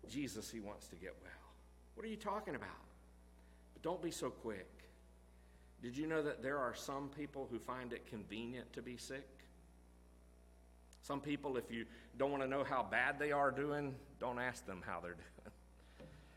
Jesus, 0.07 0.51
he 0.51 0.59
wants 0.59 0.85
to 0.89 0.95
get 0.97 1.15
well. 1.23 1.31
What 1.95 2.05
are 2.05 2.09
you 2.09 2.15
talking 2.15 2.53
about? 2.53 2.90
Don't 3.81 4.01
be 4.01 4.11
so 4.11 4.29
quick. 4.29 4.67
Did 5.81 5.97
you 5.97 6.07
know 6.07 6.21
that 6.21 6.43
there 6.43 6.59
are 6.59 6.75
some 6.75 7.09
people 7.09 7.47
who 7.49 7.57
find 7.57 7.91
it 7.91 8.05
convenient 8.07 8.71
to 8.73 8.81
be 8.81 8.97
sick? 8.97 9.27
Some 11.01 11.19
people, 11.19 11.57
if 11.57 11.71
you 11.71 11.85
don't 12.17 12.29
want 12.29 12.43
to 12.43 12.49
know 12.49 12.63
how 12.63 12.83
bad 12.83 13.17
they 13.17 13.31
are 13.31 13.49
doing, 13.49 13.95
don't 14.19 14.39
ask 14.39 14.65
them 14.65 14.83
how 14.85 14.99
they're 14.99 15.13
doing. 15.15 15.55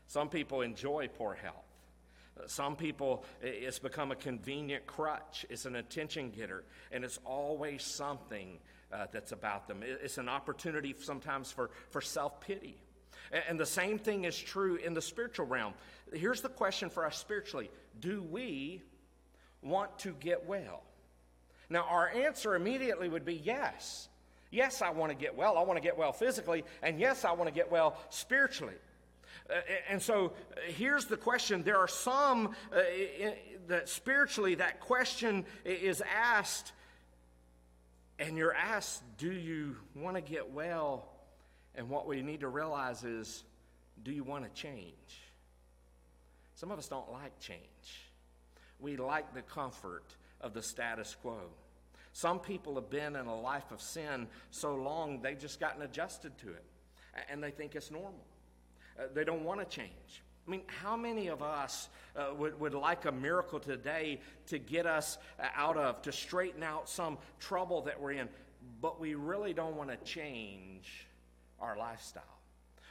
Some 0.07 0.29
people 0.29 0.61
enjoy 0.61 1.07
poor 1.07 1.35
health. 1.35 1.55
Some 2.47 2.75
people, 2.75 3.23
it's 3.41 3.79
become 3.79 4.11
a 4.11 4.15
convenient 4.15 4.85
crutch. 4.85 5.45
It's 5.49 5.65
an 5.65 5.75
attention 5.75 6.31
getter, 6.31 6.63
and 6.91 7.05
it's 7.05 7.19
always 7.23 7.83
something 7.83 8.59
uh, 8.91 9.05
that's 9.11 9.31
about 9.31 9.67
them. 9.67 9.81
It's 9.83 10.17
an 10.17 10.27
opportunity 10.27 10.93
sometimes 10.99 11.51
for, 11.51 11.69
for 11.91 12.01
self 12.01 12.41
pity. 12.41 12.77
And 13.31 13.59
the 13.59 13.65
same 13.65 13.97
thing 13.97 14.25
is 14.25 14.37
true 14.37 14.75
in 14.75 14.93
the 14.93 15.01
spiritual 15.01 15.45
realm. 15.45 15.73
Here's 16.13 16.41
the 16.41 16.49
question 16.49 16.89
for 16.89 17.05
us 17.05 17.17
spiritually 17.17 17.69
Do 17.99 18.21
we 18.21 18.81
want 19.61 19.97
to 19.99 20.13
get 20.19 20.45
well? 20.45 20.83
Now, 21.69 21.85
our 21.89 22.09
answer 22.09 22.55
immediately 22.55 23.09
would 23.09 23.25
be 23.25 23.35
yes. 23.35 24.07
Yes, 24.51 24.81
I 24.81 24.91
want 24.91 25.11
to 25.11 25.17
get 25.17 25.35
well. 25.35 25.57
I 25.57 25.63
want 25.63 25.77
to 25.77 25.81
get 25.81 25.97
well 25.97 26.13
physically, 26.13 26.63
and 26.81 26.99
yes, 26.99 27.25
I 27.25 27.31
want 27.31 27.49
to 27.49 27.53
get 27.53 27.71
well 27.71 27.97
spiritually. 28.09 28.75
Uh, 29.49 29.55
and 29.89 30.01
so 30.01 30.27
uh, 30.27 30.59
here's 30.67 31.05
the 31.05 31.17
question 31.17 31.61
there 31.63 31.77
are 31.77 31.87
some 31.87 32.55
uh, 32.73 32.81
that 33.67 33.89
spiritually 33.89 34.55
that 34.55 34.79
question 34.79 35.45
is 35.63 36.01
asked 36.01 36.71
and 38.17 38.37
you're 38.37 38.53
asked 38.53 39.03
do 39.17 39.31
you 39.31 39.75
want 39.95 40.15
to 40.15 40.21
get 40.21 40.51
well 40.51 41.07
and 41.77 41.89
what 41.89 42.07
we 42.07 42.21
need 42.21 42.41
to 42.41 42.47
realize 42.47 43.03
is 43.03 43.43
do 44.03 44.11
you 44.11 44.23
want 44.23 44.43
to 44.43 44.61
change? 44.61 45.21
Some 46.55 46.71
of 46.71 46.79
us 46.79 46.87
don't 46.87 47.11
like 47.11 47.39
change. 47.39 47.59
We 48.79 48.97
like 48.97 49.33
the 49.33 49.41
comfort 49.41 50.15
of 50.41 50.53
the 50.53 50.61
status 50.61 51.15
quo. 51.21 51.39
Some 52.13 52.39
people 52.39 52.75
have 52.75 52.89
been 52.89 53.15
in 53.15 53.25
a 53.25 53.39
life 53.39 53.71
of 53.71 53.81
sin 53.81 54.27
so 54.51 54.75
long 54.75 55.21
they've 55.21 55.39
just 55.39 55.59
gotten 55.59 55.81
adjusted 55.81 56.37
to 56.39 56.49
it 56.49 56.63
and 57.29 57.43
they 57.43 57.51
think 57.51 57.75
it's 57.75 57.91
normal. 57.91 58.25
Uh, 58.97 59.03
they 59.13 59.23
don't 59.23 59.43
want 59.43 59.59
to 59.59 59.65
change. 59.65 60.23
I 60.47 60.51
mean, 60.51 60.61
how 60.67 60.95
many 60.95 61.27
of 61.27 61.41
us 61.41 61.89
uh, 62.15 62.27
would, 62.37 62.59
would 62.59 62.73
like 62.73 63.05
a 63.05 63.11
miracle 63.11 63.59
today 63.59 64.21
to 64.47 64.59
get 64.59 64.85
us 64.85 65.17
uh, 65.39 65.47
out 65.55 65.75
of, 65.75 66.01
to 66.03 66.11
straighten 66.11 66.63
out 66.63 66.87
some 66.87 67.17
trouble 67.39 67.81
that 67.83 67.99
we're 67.99 68.11
in, 68.11 68.29
but 68.81 68.99
we 68.99 69.15
really 69.15 69.53
don't 69.53 69.75
want 69.75 69.89
to 69.89 69.97
change 69.97 71.07
our 71.59 71.77
lifestyle? 71.77 72.23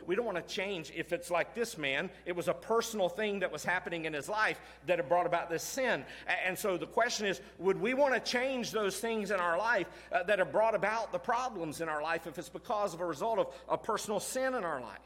We 0.06 0.16
don't 0.16 0.26
want 0.26 0.36
to 0.36 0.54
change 0.54 0.92
if 0.94 1.12
it's 1.12 1.30
like 1.30 1.54
this 1.54 1.78
man. 1.78 2.10
It 2.26 2.34
was 2.34 2.48
a 2.48 2.54
personal 2.54 3.08
thing 3.08 3.40
that 3.40 3.52
was 3.52 3.64
happening 3.64 4.04
in 4.04 4.12
his 4.12 4.28
life 4.28 4.60
that 4.86 4.98
had 4.98 5.08
brought 5.08 5.26
about 5.26 5.50
this 5.50 5.62
sin. 5.62 6.04
And 6.44 6.58
so 6.58 6.76
the 6.76 6.86
question 6.86 7.26
is 7.26 7.40
would 7.58 7.80
we 7.80 7.94
want 7.94 8.14
to 8.14 8.20
change 8.20 8.70
those 8.70 8.98
things 8.98 9.30
in 9.30 9.40
our 9.40 9.56
life 9.56 9.86
uh, 10.12 10.22
that 10.24 10.38
have 10.38 10.52
brought 10.52 10.74
about 10.74 11.12
the 11.12 11.18
problems 11.18 11.80
in 11.80 11.88
our 11.88 12.02
life 12.02 12.26
if 12.26 12.38
it's 12.38 12.48
because 12.48 12.92
of 12.92 13.00
a 13.00 13.06
result 13.06 13.38
of 13.38 13.54
a 13.68 13.78
personal 13.78 14.20
sin 14.20 14.54
in 14.54 14.64
our 14.64 14.80
life? 14.80 14.98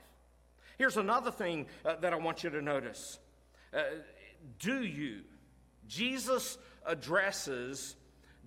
Here's 0.79 0.97
another 0.97 1.31
thing 1.31 1.67
uh, 1.85 1.97
that 1.97 2.13
I 2.13 2.17
want 2.17 2.45
you 2.45 2.51
to 2.51 2.63
notice. 2.63 3.19
Uh, 3.75 3.83
do 4.59 4.83
you? 4.83 5.21
Jesus 5.87 6.59
addresses 6.87 7.97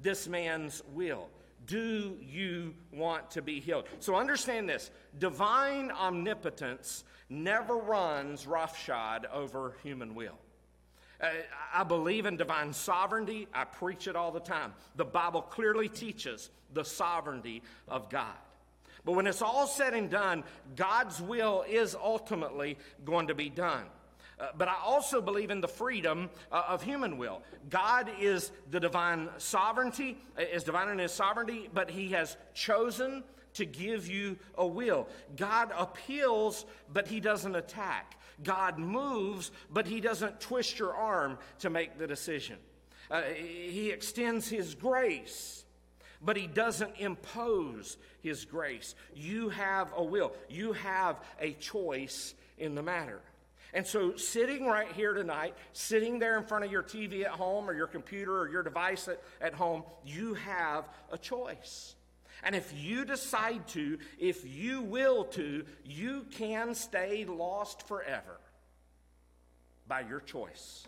this 0.02 0.28
man's 0.28 0.82
will. 0.94 1.28
Do 1.66 2.18
you 2.22 2.74
want 2.92 3.32
to 3.32 3.42
be 3.42 3.60
healed? 3.60 3.86
So 4.00 4.16
understand 4.16 4.68
this 4.68 4.90
divine 5.20 5.92
omnipotence 5.92 7.04
never 7.30 7.76
runs 7.76 8.48
roughshod 8.48 9.28
over 9.32 9.76
human 9.84 10.16
will. 10.16 10.38
Uh, 11.22 11.30
I 11.74 11.84
believe 11.84 12.26
in 12.26 12.36
divine 12.36 12.74
sovereignty. 12.74 13.48
I 13.54 13.66
preach 13.66 14.08
it 14.08 14.16
all 14.16 14.32
the 14.32 14.40
time. 14.40 14.74
The 14.96 15.06
Bible 15.06 15.42
clearly 15.42 15.88
teaches 15.88 16.50
the 16.74 16.84
sovereignty 16.84 17.62
of 17.88 18.10
God. 18.10 18.36
But 19.06 19.14
when 19.14 19.28
it's 19.28 19.42
all 19.42 19.68
said 19.68 19.94
and 19.94 20.10
done, 20.10 20.44
God's 20.76 21.22
will 21.22 21.64
is 21.68 21.96
ultimately 21.96 22.78
going 23.06 23.28
to 23.28 23.36
be 23.36 23.50
done. 23.50 23.86
Uh, 24.42 24.48
but 24.58 24.68
I 24.68 24.76
also 24.84 25.22
believe 25.22 25.52
in 25.52 25.62
the 25.62 25.68
freedom 25.68 26.32
uh, 26.52 26.64
of 26.68 26.82
human 26.82 27.20
will. 27.20 27.44
God 27.70 28.10
is 28.20 28.52
the 28.72 28.80
divine 28.80 29.30
sovereignty, 29.38 30.18
uh, 30.38 30.42
is 30.42 30.64
divine 30.64 30.90
in 30.90 30.98
his 30.98 31.12
sovereignty, 31.12 31.70
but 31.72 31.92
he 31.92 32.10
has 32.10 32.36
chosen 32.56 33.24
to 33.54 33.66
give 33.66 34.08
you 34.08 34.38
a 34.56 34.66
will. 34.66 35.08
God 35.36 35.72
appeals, 35.78 36.66
but 36.92 37.08
he 37.08 37.20
doesn't 37.20 37.56
attack. 37.56 38.18
God 38.44 38.80
moves, 38.80 39.52
but 39.72 39.86
he 39.86 40.02
doesn't 40.02 40.42
twist 40.42 40.80
your 40.80 40.96
arm 40.96 41.38
to 41.60 41.70
make 41.70 42.00
the 42.00 42.08
decision. 42.08 42.58
Uh, 43.12 43.22
he 43.22 43.92
extends 43.92 44.48
his 44.48 44.74
grace 44.74 45.66
but 46.24 46.38
he 46.38 46.46
doesn't 46.46 46.98
impose 47.00 47.98
his 48.22 48.46
grace. 48.46 48.94
You 49.16 49.50
have 49.50 49.92
a 49.96 50.04
will, 50.04 50.34
you 50.50 50.74
have 50.74 51.20
a 51.40 51.54
choice 51.54 52.36
in 52.60 52.76
the 52.76 52.84
matter. 52.84 53.22
And 53.74 53.88
so, 53.88 54.18
sitting 54.18 54.66
right 54.66 54.92
here 54.92 55.14
tonight, 55.14 55.56
sitting 55.72 56.20
there 56.20 56.38
in 56.38 56.44
front 56.44 56.66
of 56.66 56.72
your 56.72 56.84
TV 56.84 57.24
at 57.24 57.32
home 57.32 57.70
or 57.70 57.74
your 57.74 57.88
computer 57.88 58.38
or 58.38 58.50
your 58.50 58.64
device 58.64 59.08
at, 59.08 59.22
at 59.40 59.54
home, 59.54 59.84
you 60.06 60.34
have 60.34 60.90
a 61.12 61.18
choice. 61.18 61.96
And 62.44 62.56
if 62.56 62.74
you 62.76 63.06
decide 63.06 63.68
to, 63.70 63.98
if 64.20 64.46
you 64.46 64.82
will 64.82 65.26
to, 65.26 65.66
you 65.86 66.26
can 66.32 66.76
stay 66.76 67.26
lost 67.26 67.88
forever 67.88 68.40
by 69.88 70.02
your 70.02 70.20
choice. 70.20 70.88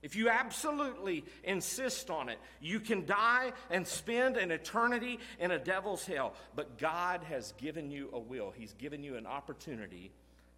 If 0.00 0.14
you 0.14 0.28
absolutely 0.28 1.24
insist 1.42 2.08
on 2.10 2.28
it, 2.28 2.38
you 2.60 2.78
can 2.78 3.04
die 3.04 3.52
and 3.70 3.86
spend 3.86 4.36
an 4.36 4.52
eternity 4.52 5.18
in 5.40 5.50
a 5.50 5.58
devil's 5.58 6.06
hell. 6.06 6.34
But 6.54 6.78
God 6.78 7.24
has 7.24 7.52
given 7.58 7.90
you 7.90 8.08
a 8.12 8.18
will, 8.18 8.52
He's 8.56 8.74
given 8.74 9.02
you 9.02 9.16
an 9.16 9.26
opportunity 9.26 10.12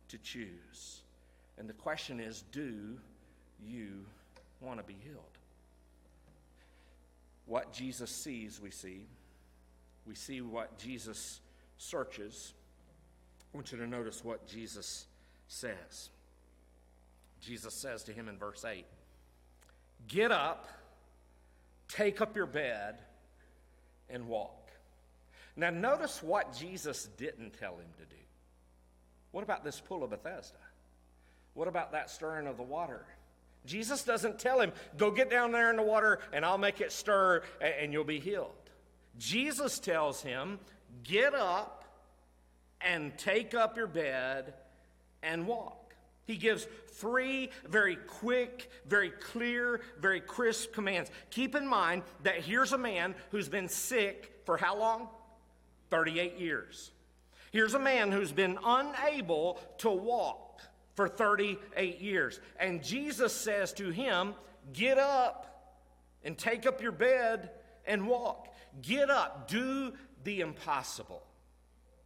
to 0.09 0.19
choose. 0.19 1.01
And 1.59 1.69
the 1.69 1.75
question 1.75 2.21
is 2.21 2.45
do 2.53 2.99
you 3.65 4.05
want 4.61 4.79
to 4.79 4.85
be 4.85 4.97
healed? 5.05 5.25
What 7.47 7.73
Jesus 7.73 8.11
sees, 8.11 8.61
we 8.61 8.71
see. 8.71 9.07
We 10.07 10.15
see 10.15 10.41
what 10.41 10.79
Jesus 10.79 11.41
searches. 11.79 12.55
I 13.53 13.57
want 13.57 13.73
you 13.73 13.79
to 13.79 13.87
notice 13.87 14.25
what 14.25 14.47
Jesus 14.47 15.07
says. 15.49 16.11
Jesus 17.41 17.75
says 17.75 18.05
to 18.05 18.13
him 18.13 18.29
in 18.29 18.39
verse 18.39 18.65
8 18.65 18.85
Get 20.07 20.31
up, 20.31 20.69
take 21.89 22.21
up 22.21 22.37
your 22.37 22.47
bed, 22.47 22.99
and 24.09 24.29
walk. 24.29 24.71
Now, 25.57 25.71
notice 25.71 26.23
what 26.23 26.57
Jesus 26.57 27.09
didn't 27.17 27.59
tell 27.59 27.73
him 27.73 27.89
to 27.99 28.05
do. 28.05 28.21
What 29.33 29.43
about 29.43 29.65
this 29.65 29.81
pool 29.81 30.03
of 30.05 30.11
Bethesda? 30.11 30.57
What 31.55 31.69
about 31.69 31.93
that 31.93 32.11
stirring 32.11 32.47
of 32.47 32.57
the 32.57 32.63
water? 32.63 33.05
Jesus 33.67 34.03
doesn't 34.05 34.39
tell 34.39 34.61
him, 34.61 34.73
go 34.97 35.11
get 35.11 35.31
down 35.31 35.53
there 35.53 35.71
in 35.71 35.77
the 35.77 35.83
water 35.83 36.21
and 36.33 36.45
I'll 36.45 36.59
make 36.59 36.81
it 36.81 36.93
stir 36.93 37.43
and 37.61 37.93
you'll 37.93 38.05
be 38.05 38.21
healed. 38.21 38.53
Jesus 39.19 39.79
tells 39.79 40.23
him, 40.23 40.59
get 41.05 41.35
up 41.35 41.85
and 42.81 43.17
take 43.19 43.55
up 43.55 43.77
your 43.77 43.87
bed 43.87 44.55
and 45.23 45.47
walk. 45.47 45.95
He 46.25 46.37
gives 46.37 46.67
three 46.93 47.51
very 47.69 47.97
quick, 47.97 48.71
very 48.87 49.11
clear, 49.11 49.81
very 49.99 50.21
crisp 50.21 50.73
commands. 50.73 51.11
Keep 51.31 51.55
in 51.57 51.67
mind 51.67 52.03
that 52.23 52.37
here's 52.37 52.73
a 52.73 52.79
man 52.79 53.15
who's 53.31 53.49
been 53.49 53.69
sick 53.69 54.41
for 54.45 54.57
how 54.57 54.79
long? 54.79 55.09
38 55.91 56.39
years. 56.39 56.93
Here's 57.51 57.75
a 57.75 57.81
man 57.81 58.13
who's 58.13 58.33
been 58.33 58.59
unable 58.65 59.61
to 59.79 59.91
walk 59.91 60.50
for 60.95 61.09
38 61.09 62.01
years. 62.01 62.41
And 62.59 62.83
Jesus 62.83 63.33
says 63.33 63.73
to 63.75 63.91
him, 63.91 64.35
Get 64.73 64.99
up 64.99 65.47
and 66.23 66.37
take 66.37 66.67
up 66.67 66.83
your 66.83 66.93
bed 66.93 67.51
and 67.87 68.07
walk. 68.07 68.55
Get 68.83 69.11
up, 69.11 69.49
do 69.49 69.93
the 70.25 70.41
impossible. 70.41 71.23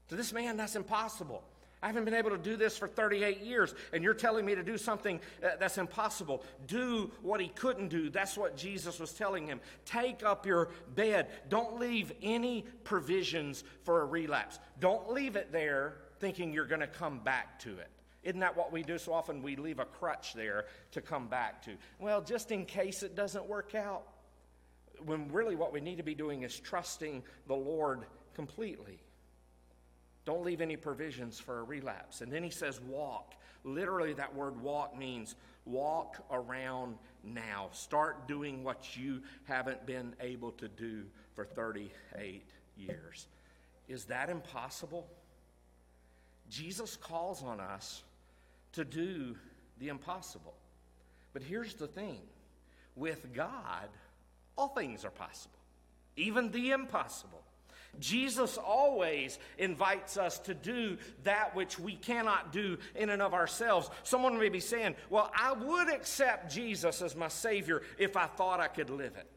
To 0.08 0.16
this 0.16 0.32
man, 0.32 0.56
that's 0.56 0.76
impossible. 0.76 1.42
I 1.82 1.88
haven't 1.88 2.06
been 2.06 2.14
able 2.14 2.30
to 2.30 2.38
do 2.38 2.56
this 2.56 2.78
for 2.78 2.88
38 2.88 3.42
years, 3.42 3.74
and 3.92 4.02
you're 4.02 4.14
telling 4.14 4.46
me 4.46 4.54
to 4.54 4.62
do 4.62 4.78
something 4.78 5.20
uh, 5.44 5.48
that's 5.60 5.76
impossible. 5.76 6.42
Do 6.66 7.10
what 7.20 7.42
he 7.42 7.48
couldn't 7.48 7.88
do. 7.88 8.08
That's 8.08 8.38
what 8.38 8.56
Jesus 8.56 8.98
was 8.98 9.12
telling 9.12 9.46
him. 9.46 9.60
Take 9.84 10.24
up 10.24 10.46
your 10.46 10.70
bed. 10.94 11.28
Don't 11.50 11.78
leave 11.78 12.10
any 12.22 12.64
provisions 12.84 13.64
for 13.82 14.00
a 14.00 14.06
relapse. 14.06 14.58
Don't 14.80 15.12
leave 15.12 15.36
it 15.36 15.52
there 15.52 15.96
thinking 16.20 16.54
you're 16.54 16.64
going 16.64 16.80
to 16.80 16.86
come 16.86 17.18
back 17.18 17.58
to 17.60 17.76
it. 17.78 17.90
Isn't 18.24 18.40
that 18.40 18.56
what 18.56 18.72
we 18.72 18.82
do 18.82 18.98
so 18.98 19.12
often? 19.12 19.42
We 19.42 19.54
leave 19.56 19.78
a 19.78 19.84
crutch 19.84 20.32
there 20.34 20.64
to 20.92 21.00
come 21.00 21.28
back 21.28 21.62
to. 21.64 21.72
Well, 21.98 22.22
just 22.22 22.50
in 22.50 22.64
case 22.64 23.02
it 23.02 23.14
doesn't 23.14 23.46
work 23.46 23.74
out. 23.74 24.04
When 25.04 25.30
really 25.30 25.56
what 25.56 25.72
we 25.72 25.80
need 25.80 25.98
to 25.98 26.02
be 26.02 26.14
doing 26.14 26.42
is 26.42 26.58
trusting 26.58 27.22
the 27.46 27.54
Lord 27.54 28.06
completely. 28.34 28.98
Don't 30.24 30.42
leave 30.42 30.62
any 30.62 30.76
provisions 30.76 31.38
for 31.38 31.58
a 31.58 31.64
relapse. 31.64 32.22
And 32.22 32.32
then 32.32 32.42
he 32.42 32.50
says, 32.50 32.80
walk. 32.80 33.34
Literally, 33.62 34.14
that 34.14 34.34
word 34.34 34.60
walk 34.62 34.96
means 34.96 35.34
walk 35.66 36.24
around 36.30 36.96
now. 37.22 37.68
Start 37.72 38.26
doing 38.26 38.64
what 38.64 38.96
you 38.96 39.20
haven't 39.44 39.84
been 39.84 40.14
able 40.20 40.52
to 40.52 40.68
do 40.68 41.04
for 41.34 41.44
38 41.44 42.48
years. 42.76 43.26
Is 43.88 44.04
that 44.06 44.30
impossible? 44.30 45.06
Jesus 46.48 46.96
calls 46.96 47.42
on 47.42 47.60
us 47.60 48.02
to 48.74 48.84
do 48.84 49.36
the 49.78 49.88
impossible. 49.88 50.54
But 51.32 51.42
here's 51.42 51.74
the 51.74 51.86
thing 51.88 52.20
with 52.96 53.32
God, 53.34 53.88
all 54.56 54.68
things 54.68 55.04
are 55.04 55.10
possible, 55.10 55.58
even 56.16 56.50
the 56.50 56.70
impossible. 56.70 57.42
Jesus 58.00 58.56
always 58.56 59.38
invites 59.58 60.16
us 60.16 60.38
to 60.40 60.54
do 60.54 60.98
that 61.22 61.54
which 61.54 61.78
we 61.78 61.94
cannot 61.94 62.52
do 62.52 62.78
in 62.94 63.10
and 63.10 63.22
of 63.22 63.34
ourselves. 63.34 63.88
Someone 64.02 64.38
may 64.38 64.48
be 64.48 64.60
saying, 64.60 64.96
Well, 65.10 65.30
I 65.36 65.52
would 65.52 65.88
accept 65.88 66.52
Jesus 66.52 67.02
as 67.02 67.14
my 67.14 67.28
Savior 67.28 67.82
if 67.98 68.16
I 68.16 68.26
thought 68.26 68.60
I 68.60 68.68
could 68.68 68.90
live 68.90 69.12
it. 69.16 69.30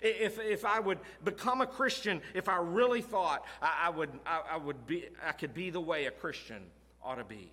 If, 0.00 0.40
if 0.40 0.64
I 0.64 0.80
would 0.80 0.98
become 1.22 1.60
a 1.60 1.66
Christian, 1.66 2.22
if 2.34 2.48
I 2.48 2.56
really 2.56 3.02
thought 3.02 3.44
I, 3.60 3.84
I 3.86 3.90
would, 3.90 4.10
I, 4.26 4.40
I, 4.52 4.56
would 4.56 4.86
be, 4.86 5.04
I 5.24 5.32
could 5.32 5.54
be 5.54 5.70
the 5.70 5.80
way 5.80 6.06
a 6.06 6.10
Christian 6.10 6.62
ought 7.04 7.16
to 7.16 7.24
be. 7.24 7.52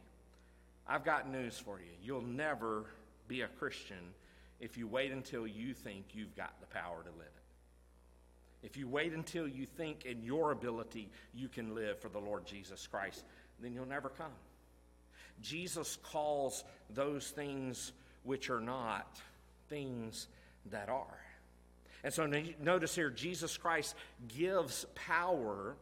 I've 0.89 1.05
got 1.05 1.31
news 1.31 1.57
for 1.57 1.79
you. 1.79 1.91
You'll 2.01 2.23
never 2.23 2.85
be 3.27 3.41
a 3.41 3.47
Christian 3.47 4.13
if 4.59 4.75
you 4.75 4.87
wait 4.87 5.11
until 5.11 5.45
you 5.45 5.75
think 5.75 6.05
you've 6.13 6.35
got 6.35 6.59
the 6.59 6.65
power 6.65 7.03
to 7.03 7.11
live 7.11 7.27
it. 7.27 8.65
If 8.65 8.75
you 8.75 8.87
wait 8.87 9.13
until 9.13 9.47
you 9.47 9.67
think 9.67 10.05
in 10.05 10.23
your 10.23 10.51
ability 10.51 11.09
you 11.33 11.47
can 11.47 11.75
live 11.75 11.99
for 11.99 12.09
the 12.09 12.19
Lord 12.19 12.45
Jesus 12.45 12.87
Christ, 12.87 13.23
then 13.61 13.73
you'll 13.73 13.85
never 13.85 14.09
come. 14.09 14.31
Jesus 15.41 15.97
calls 16.01 16.63
those 16.89 17.29
things 17.29 17.93
which 18.23 18.49
are 18.49 18.59
not 18.59 19.21
things 19.69 20.27
that 20.71 20.89
are. 20.89 21.19
And 22.03 22.13
so 22.13 22.25
notice 22.61 22.95
here, 22.95 23.09
Jesus 23.11 23.57
Christ 23.57 23.95
gives 24.27 24.85
power 24.95 25.75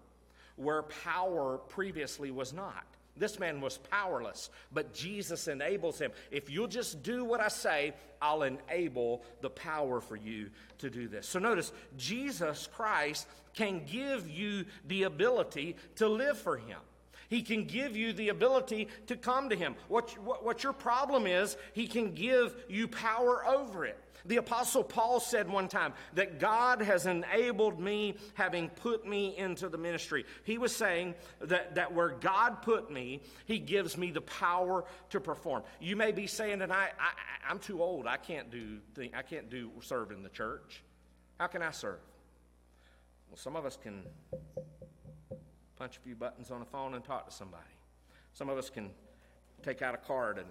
where 0.58 0.84
power 0.84 1.60
previously 1.70 2.30
was 2.30 2.54
not. 2.54 2.86
This 3.20 3.40
man 3.40 3.62
was 3.62 3.78
powerless, 3.78 4.50
but 4.72 4.94
Jesus 4.94 5.48
enables 5.48 6.00
him. 6.00 6.12
If 6.32 6.50
you'll 6.50 6.68
just 6.68 7.04
do 7.04 7.26
what 7.26 7.40
I 7.40 7.48
say, 7.48 7.94
I'll 8.22 8.44
enable 8.44 9.24
the 9.42 9.50
power 9.50 10.00
for 10.02 10.16
you 10.16 10.50
to 10.80 10.90
do 10.90 11.08
this. 11.08 11.28
So 11.28 11.40
notice, 11.40 11.72
Jesus 11.98 12.68
Christ 12.74 13.28
can 13.54 13.86
give 13.86 14.30
you 14.30 14.66
the 14.88 15.04
ability 15.04 15.76
to 15.96 16.08
live 16.08 16.38
for 16.38 16.58
him. 16.58 16.80
He 17.30 17.42
can 17.42 17.66
give 17.66 17.96
you 17.96 18.14
the 18.14 18.30
ability 18.30 18.88
to 19.08 19.16
come 19.16 19.50
to 19.50 19.56
Him. 19.56 19.76
What, 19.88 20.18
what, 20.20 20.46
what, 20.46 20.64
your 20.64 20.74
problem 20.74 21.28
is, 21.28 21.58
He 21.74 21.88
can 21.88 22.14
give 22.14 22.56
you 22.70 22.88
power 22.88 23.46
over 23.46 23.86
it. 23.86 24.00
The 24.26 24.38
Apostle 24.38 24.84
Paul 24.84 25.20
said 25.20 25.50
one 25.50 25.68
time 25.68 25.94
that 26.14 26.40
God 26.40 26.82
has 26.82 27.06
enabled 27.06 27.80
me, 27.80 28.16
having 28.34 28.70
put 28.70 29.08
me 29.08 29.38
into 29.38 29.70
the 29.70 29.78
ministry. 29.78 30.26
He 30.44 30.58
was 30.58 30.76
saying 30.76 31.16
that, 31.42 31.76
that 31.76 31.94
where 31.94 32.10
God 32.10 32.62
put 32.62 32.92
me, 32.92 33.22
He 33.46 33.60
gives 33.60 33.98
me 33.98 34.12
the 34.12 34.22
power 34.22 34.86
to 35.12 35.20
perform. 35.20 35.64
You 35.80 35.96
may 35.96 36.12
be 36.12 36.28
saying 36.28 36.60
that 36.60 36.72
I, 36.72 36.90
I'm 37.48 37.60
too 37.60 37.82
old. 37.82 38.08
I 38.08 38.18
can't 38.18 38.52
do 38.52 38.80
I 39.16 39.22
can't 39.22 39.50
do 39.50 39.72
serve 39.82 40.12
in 40.12 40.24
the 40.24 40.30
church. 40.30 40.84
How 41.40 41.48
can 41.48 41.62
I 41.62 41.72
serve? 41.72 42.00
Well, 43.30 43.38
some 43.38 43.56
of 43.56 43.66
us 43.66 43.78
can 43.82 44.04
punch 45.78 45.98
a 45.98 46.00
few 46.00 46.16
buttons 46.16 46.50
on 46.52 46.62
a 46.62 46.66
phone 46.66 46.96
and 46.96 47.04
talk 47.04 47.28
to 47.28 47.34
somebody. 47.34 47.64
Some 48.34 48.50
of 48.50 48.58
us 48.58 48.70
can 48.70 48.90
take 49.64 49.82
out 49.82 49.94
a 49.94 49.98
card 49.98 50.38
and 50.38 50.48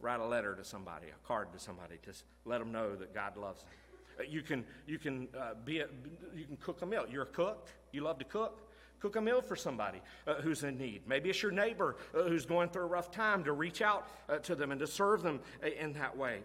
write 0.00 0.20
a 0.20 0.26
letter 0.26 0.54
to 0.54 0.64
somebody, 0.64 1.08
a 1.08 1.26
card 1.26 1.52
to 1.52 1.58
somebody, 1.58 1.96
to 2.02 2.12
let 2.44 2.58
them 2.58 2.72
know 2.72 2.94
that 2.96 3.14
God 3.14 3.36
loves 3.36 3.62
them. 3.62 3.70
Uh, 4.18 4.22
you 4.28 4.42
can, 4.42 4.64
you 4.86 4.98
can, 4.98 5.28
uh, 5.38 5.54
be 5.64 5.80
a, 5.80 5.86
you 6.34 6.44
can 6.44 6.56
cook 6.56 6.82
a 6.82 6.86
meal. 6.86 7.04
You're 7.10 7.24
a 7.24 7.26
cook. 7.26 7.68
You 7.92 8.02
love 8.02 8.18
to 8.18 8.24
cook. 8.24 8.60
Cook 9.00 9.16
a 9.16 9.20
meal 9.20 9.40
for 9.40 9.54
somebody 9.54 10.00
uh, 10.26 10.34
who's 10.34 10.64
in 10.64 10.76
need. 10.76 11.02
Maybe 11.06 11.30
it's 11.30 11.42
your 11.42 11.52
neighbor 11.52 11.96
uh, 12.14 12.24
who's 12.24 12.44
going 12.44 12.68
through 12.70 12.82
a 12.82 12.86
rough 12.86 13.10
time 13.10 13.44
to 13.44 13.52
reach 13.52 13.80
out 13.80 14.08
uh, 14.28 14.38
to 14.38 14.54
them 14.54 14.72
and 14.72 14.80
to 14.80 14.86
serve 14.86 15.22
them 15.22 15.40
uh, 15.62 15.68
in 15.68 15.92
that 15.94 16.16
way. 16.16 16.40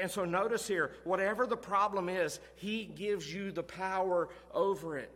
And 0.00 0.10
so 0.10 0.24
notice 0.24 0.66
here, 0.66 0.92
whatever 1.04 1.46
the 1.46 1.56
problem 1.56 2.08
is, 2.08 2.40
he 2.56 2.86
gives 2.86 3.32
you 3.32 3.52
the 3.52 3.62
power 3.62 4.28
over 4.52 4.98
it. 4.98 5.12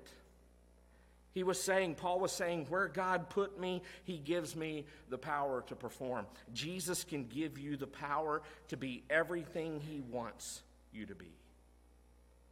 He 1.33 1.45
was 1.45 1.63
saying, 1.63 1.95
Paul 1.95 2.19
was 2.19 2.33
saying, 2.33 2.67
where 2.69 2.89
God 2.89 3.29
put 3.31 3.61
me, 3.61 3.83
he 4.03 4.19
gives 4.19 4.57
me 4.57 4.85
the 5.09 5.19
power 5.19 5.63
to 5.69 5.77
perform. 5.77 6.27
Jesus 6.53 7.05
can 7.05 7.25
give 7.27 7.57
you 7.59 7.77
the 7.77 7.87
power 7.87 8.43
to 8.69 8.77
be 8.77 9.05
everything 9.09 9.81
he 9.81 10.01
wants 10.01 10.63
you 10.93 11.07
to 11.07 11.15
be. 11.15 11.33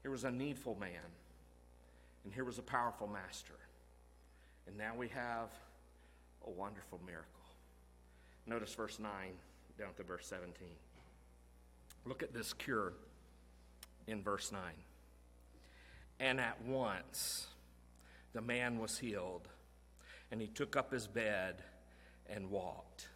Here 0.03 0.13
was 0.13 0.25
a 0.25 0.31
needful 0.31 0.77
man, 0.79 0.91
and 2.25 2.33
here 2.33 2.45
was 2.45 2.59
a 2.59 2.63
powerful 2.63 3.09
master. 3.09 3.55
And 4.69 4.77
now 4.77 4.93
we 4.97 5.09
have 5.09 5.51
a 6.47 6.51
wonderful 6.51 7.01
miracle. 7.05 7.27
Notice 8.47 8.73
verse 8.75 8.99
9 9.01 9.11
down 9.79 9.95
to 9.97 10.03
verse 10.03 10.27
17. 10.27 10.69
Look 12.05 12.23
at 12.23 12.33
this 12.33 12.53
cure 12.53 12.93
in 14.07 14.23
verse 14.23 14.53
9. 14.53 14.61
And 16.21 16.41
at 16.41 16.61
once, 16.65 17.49
the 18.33 18.41
man 18.41 18.79
was 18.79 18.99
healed, 18.99 19.49
and 20.31 20.41
he 20.41 20.47
took 20.47 20.77
up 20.77 20.93
his 20.93 21.07
bed 21.07 21.63
and 22.29 22.51
walked. 22.51 23.09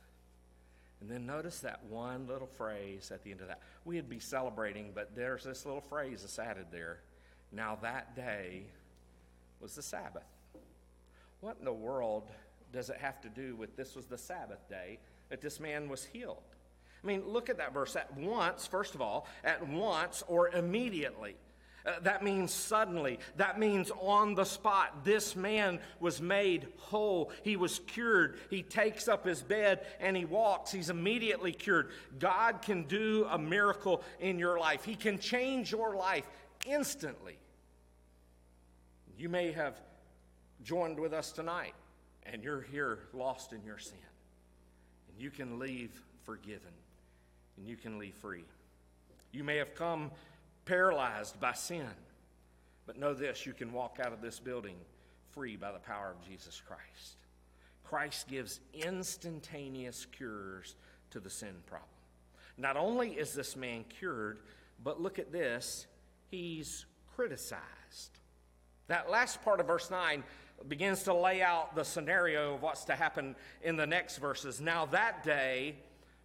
And 1.00 1.10
then 1.10 1.26
notice 1.26 1.60
that 1.60 1.84
one 1.88 2.28
little 2.28 2.46
phrase 2.46 3.10
at 3.12 3.24
the 3.24 3.32
end 3.32 3.40
of 3.40 3.48
that. 3.48 3.60
We'd 3.84 4.08
be 4.08 4.20
celebrating, 4.20 4.92
but 4.94 5.16
there's 5.16 5.42
this 5.44 5.66
little 5.66 5.80
phrase 5.80 6.20
that's 6.20 6.38
added 6.38 6.66
there. 6.70 7.00
Now 7.50 7.76
that 7.82 8.14
day 8.14 8.62
was 9.60 9.74
the 9.74 9.82
Sabbath. 9.82 10.22
What 11.40 11.56
in 11.58 11.64
the 11.64 11.72
world 11.72 12.30
does 12.72 12.88
it 12.88 12.98
have 12.98 13.20
to 13.22 13.28
do 13.28 13.56
with 13.56 13.76
this 13.76 13.96
was 13.96 14.06
the 14.06 14.16
Sabbath 14.16 14.68
day 14.68 15.00
that 15.28 15.40
this 15.40 15.58
man 15.58 15.88
was 15.88 16.04
healed? 16.04 16.42
I 17.02 17.06
mean, 17.06 17.24
look 17.26 17.50
at 17.50 17.58
that 17.58 17.74
verse. 17.74 17.96
At 17.96 18.16
once, 18.16 18.66
first 18.66 18.94
of 18.94 19.00
all, 19.00 19.26
at 19.42 19.66
once 19.66 20.22
or 20.28 20.50
immediately. 20.50 21.34
Uh, 21.84 21.94
that 22.02 22.22
means 22.22 22.52
suddenly. 22.52 23.18
That 23.36 23.58
means 23.58 23.90
on 24.00 24.34
the 24.34 24.44
spot. 24.44 25.04
This 25.04 25.34
man 25.34 25.80
was 25.98 26.20
made 26.20 26.68
whole. 26.78 27.32
He 27.42 27.56
was 27.56 27.80
cured. 27.80 28.38
He 28.50 28.62
takes 28.62 29.08
up 29.08 29.26
his 29.26 29.42
bed 29.42 29.84
and 30.00 30.16
he 30.16 30.24
walks. 30.24 30.70
He's 30.70 30.90
immediately 30.90 31.52
cured. 31.52 31.90
God 32.18 32.62
can 32.62 32.84
do 32.84 33.26
a 33.30 33.38
miracle 33.38 34.02
in 34.20 34.38
your 34.38 34.58
life, 34.58 34.84
He 34.84 34.94
can 34.94 35.18
change 35.18 35.72
your 35.72 35.96
life 35.96 36.28
instantly. 36.66 37.38
You 39.18 39.28
may 39.28 39.52
have 39.52 39.80
joined 40.62 40.98
with 40.98 41.12
us 41.12 41.32
tonight 41.32 41.74
and 42.24 42.42
you're 42.42 42.62
here 42.62 43.00
lost 43.12 43.52
in 43.52 43.64
your 43.64 43.78
sin. 43.78 43.98
And 45.08 45.20
you 45.20 45.30
can 45.30 45.58
leave 45.58 45.90
forgiven 46.24 46.72
and 47.56 47.66
you 47.66 47.76
can 47.76 47.98
leave 47.98 48.14
free. 48.14 48.44
You 49.32 49.44
may 49.44 49.56
have 49.56 49.74
come 49.74 50.10
paralyzed 50.64 51.40
by 51.40 51.52
sin. 51.52 51.88
But 52.86 52.98
know 52.98 53.14
this 53.14 53.46
you 53.46 53.52
can 53.52 53.72
walk 53.72 53.98
out 54.04 54.12
of 54.12 54.20
this 54.20 54.38
building 54.38 54.76
free 55.30 55.56
by 55.56 55.72
the 55.72 55.78
power 55.78 56.10
of 56.10 56.28
Jesus 56.28 56.60
Christ. 56.66 57.16
Christ 57.84 58.28
gives 58.28 58.60
instantaneous 58.74 60.06
cures 60.06 60.76
to 61.10 61.20
the 61.20 61.30
sin 61.30 61.54
problem. 61.66 61.88
Not 62.58 62.76
only 62.76 63.10
is 63.10 63.34
this 63.34 63.56
man 63.56 63.84
cured, 63.98 64.38
but 64.82 65.00
look 65.00 65.18
at 65.18 65.32
this, 65.32 65.86
he's 66.30 66.86
criticized. 67.14 67.62
That 68.88 69.10
last 69.10 69.42
part 69.42 69.60
of 69.60 69.66
verse 69.66 69.90
9 69.90 70.22
begins 70.68 71.02
to 71.04 71.14
lay 71.14 71.42
out 71.42 71.74
the 71.74 71.84
scenario 71.84 72.54
of 72.54 72.62
what's 72.62 72.84
to 72.84 72.94
happen 72.94 73.36
in 73.62 73.76
the 73.76 73.86
next 73.86 74.18
verses. 74.18 74.60
Now, 74.60 74.86
that 74.86 75.24
day 75.24 75.76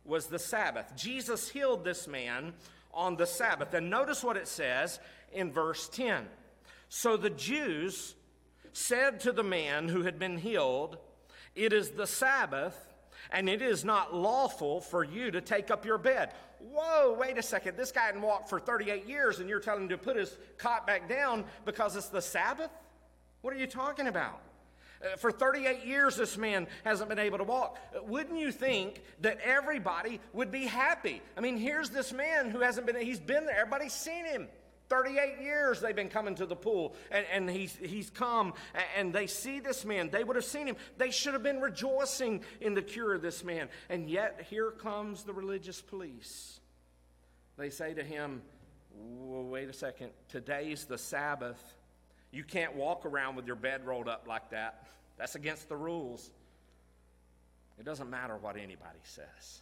was 0.06 0.28
the 0.28 0.40
Sabbath. 0.40 0.94
Jesus 0.96 1.50
healed 1.50 1.84
this 1.84 2.08
man 2.08 2.54
on 2.98 3.16
the 3.16 3.28
Sabbath. 3.28 3.74
And 3.74 3.90
notice 3.90 4.24
what 4.24 4.36
it 4.36 4.48
says 4.48 5.00
in 5.32 5.54
verse 5.54 5.88
10. 5.88 6.26
So 6.90 7.16
the 7.16 7.30
Jews 7.30 8.16
said 8.74 9.22
to 9.22 9.32
the 9.32 9.44
man 9.44 9.88
who 9.88 10.02
had 10.02 10.20
been 10.20 10.38
healed, 10.38 10.98
It 11.56 11.72
is 11.72 11.92
the 11.92 12.08
Sabbath, 12.08 12.76
and 13.32 13.48
it 13.48 13.62
is 13.62 13.86
not 13.86 14.14
lawful 14.14 14.82
for 14.82 15.04
you 15.04 15.32
to 15.32 15.42
take 15.42 15.70
up 15.70 15.86
your 15.86 15.98
bed. 15.98 16.34
Whoa, 16.60 17.16
wait 17.18 17.38
a 17.38 17.44
second. 17.44 17.78
This 17.78 17.92
guy 17.92 18.06
hadn't 18.06 18.22
walked 18.22 18.50
for 18.50 18.60
38 18.60 19.08
years, 19.08 19.40
and 19.40 19.48
you're 19.48 19.60
telling 19.60 19.84
him 19.84 19.90
to 19.90 19.98
put 19.98 20.18
his 20.18 20.38
cot 20.58 20.88
back 20.88 21.08
down 21.08 21.46
because 21.66 21.96
it's 21.96 22.10
the 22.10 22.22
Sabbath? 22.22 22.72
What 23.42 23.54
are 23.54 23.58
you 23.58 23.68
talking 23.68 24.08
about? 24.08 24.42
Uh, 25.02 25.16
for 25.18 25.32
38 25.32 25.86
years, 25.86 26.16
this 26.16 26.38
man 26.38 26.68
hasn't 26.84 27.10
been 27.10 27.20
able 27.20 27.38
to 27.38 27.44
walk. 27.44 27.80
Uh, 27.96 28.04
wouldn't 28.04 28.40
you 28.40 28.52
think 28.52 29.02
that 29.22 29.40
everybody 29.44 30.20
would 30.34 30.52
be 30.52 30.66
happy? 30.66 31.22
I 31.36 31.42
mean, 31.42 31.58
here's 31.58 31.90
this 31.90 32.12
man 32.12 32.50
who 32.50 32.62
hasn't 32.62 32.88
been, 32.88 32.96
he's 32.98 33.20
been 33.20 33.46
there, 33.46 33.60
everybody's 33.60 33.94
seen 33.94 34.26
him. 34.26 34.48
38 34.90 35.42
years 35.42 35.82
they've 35.82 35.96
been 35.96 36.10
coming 36.10 36.36
to 36.36 36.46
the 36.46 36.56
pool, 36.56 36.96
and, 37.12 37.26
and 37.32 37.50
he's, 37.50 37.76
he's 37.76 38.10
come, 38.10 38.54
and 38.96 39.14
they 39.14 39.28
see 39.28 39.60
this 39.60 39.84
man. 39.84 40.10
They 40.10 40.24
would 40.24 40.36
have 40.36 40.46
seen 40.46 40.68
him. 40.68 40.78
They 40.98 41.12
should 41.12 41.34
have 41.34 41.44
been 41.44 41.60
rejoicing 41.60 42.44
in 42.62 42.74
the 42.74 42.82
cure 42.82 43.16
of 43.16 43.22
this 43.22 43.44
man. 43.44 43.68
And 43.90 44.10
yet, 44.10 44.48
here 44.50 44.72
comes 44.72 45.24
the 45.24 45.34
religious 45.34 45.82
police. 45.82 46.60
They 47.58 47.70
say 47.70 47.94
to 47.94 48.04
him, 48.04 48.42
Wait 49.00 49.70
a 49.70 49.74
second, 49.74 50.10
today's 50.30 50.86
the 50.86 50.98
Sabbath. 50.98 51.62
You 52.38 52.44
can't 52.44 52.76
walk 52.76 53.04
around 53.04 53.36
with 53.36 53.48
your 53.48 53.56
bed 53.56 53.88
rolled 53.88 54.08
up 54.08 54.28
like 54.28 54.52
that. 54.52 54.86
That's 55.18 55.34
against 55.34 55.70
the 55.70 55.76
rules. 55.76 56.30
It 57.80 57.84
doesn't 57.84 58.12
matter 58.12 58.38
what 58.38 58.58
anybody 58.58 59.00
says. 59.02 59.62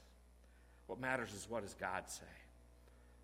What 0.87 0.99
matters 0.99 1.33
is 1.33 1.47
what 1.49 1.63
does 1.63 1.73
God 1.73 2.03
say. 2.09 2.25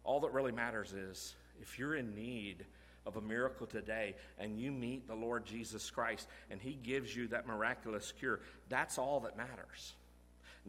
All 0.06 0.22
that 0.22 0.32
really 0.32 0.54
matters 0.54 0.94
is 0.94 1.36
if 1.62 1.78
you're 1.78 1.96
in 1.96 2.16
need 2.16 2.66
of 3.06 3.18
a 3.18 3.22
miracle 3.22 3.68
today 3.68 4.16
and 4.40 4.58
you 4.58 4.72
meet 4.72 5.06
the 5.06 5.16
Lord 5.16 5.46
Jesus 5.46 5.90
Christ 5.90 6.30
and 6.50 6.62
he 6.62 6.80
gives 6.82 7.14
you 7.14 7.28
that 7.28 7.46
miraculous 7.46 8.14
cure, 8.18 8.40
that's 8.70 8.98
all 8.98 9.20
that 9.20 9.36
matters. 9.36 9.96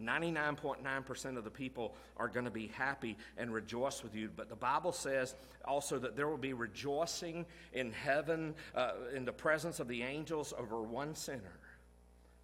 99.9% 0.01 1.37
of 1.37 1.45
the 1.45 1.51
people 1.51 1.95
are 2.17 2.29
going 2.29 2.45
to 2.45 2.51
be 2.51 2.69
happy 2.69 3.17
and 3.37 3.53
rejoice 3.53 4.03
with 4.03 4.15
you. 4.15 4.31
But 4.35 4.49
the 4.49 4.57
Bible 4.57 4.93
says 4.93 5.35
also 5.65 5.99
that 5.99 6.17
there 6.17 6.29
will 6.29 6.39
be 6.39 6.55
rejoicing 6.55 7.45
in 7.73 7.93
heaven, 7.93 8.55
uh, 8.75 8.93
in 9.15 9.25
the 9.25 9.33
presence 9.33 9.81
of 9.81 9.89
the 9.89 10.03
angels 10.03 10.55
over 10.59 10.83
one 10.83 11.15
sinner 11.15 11.59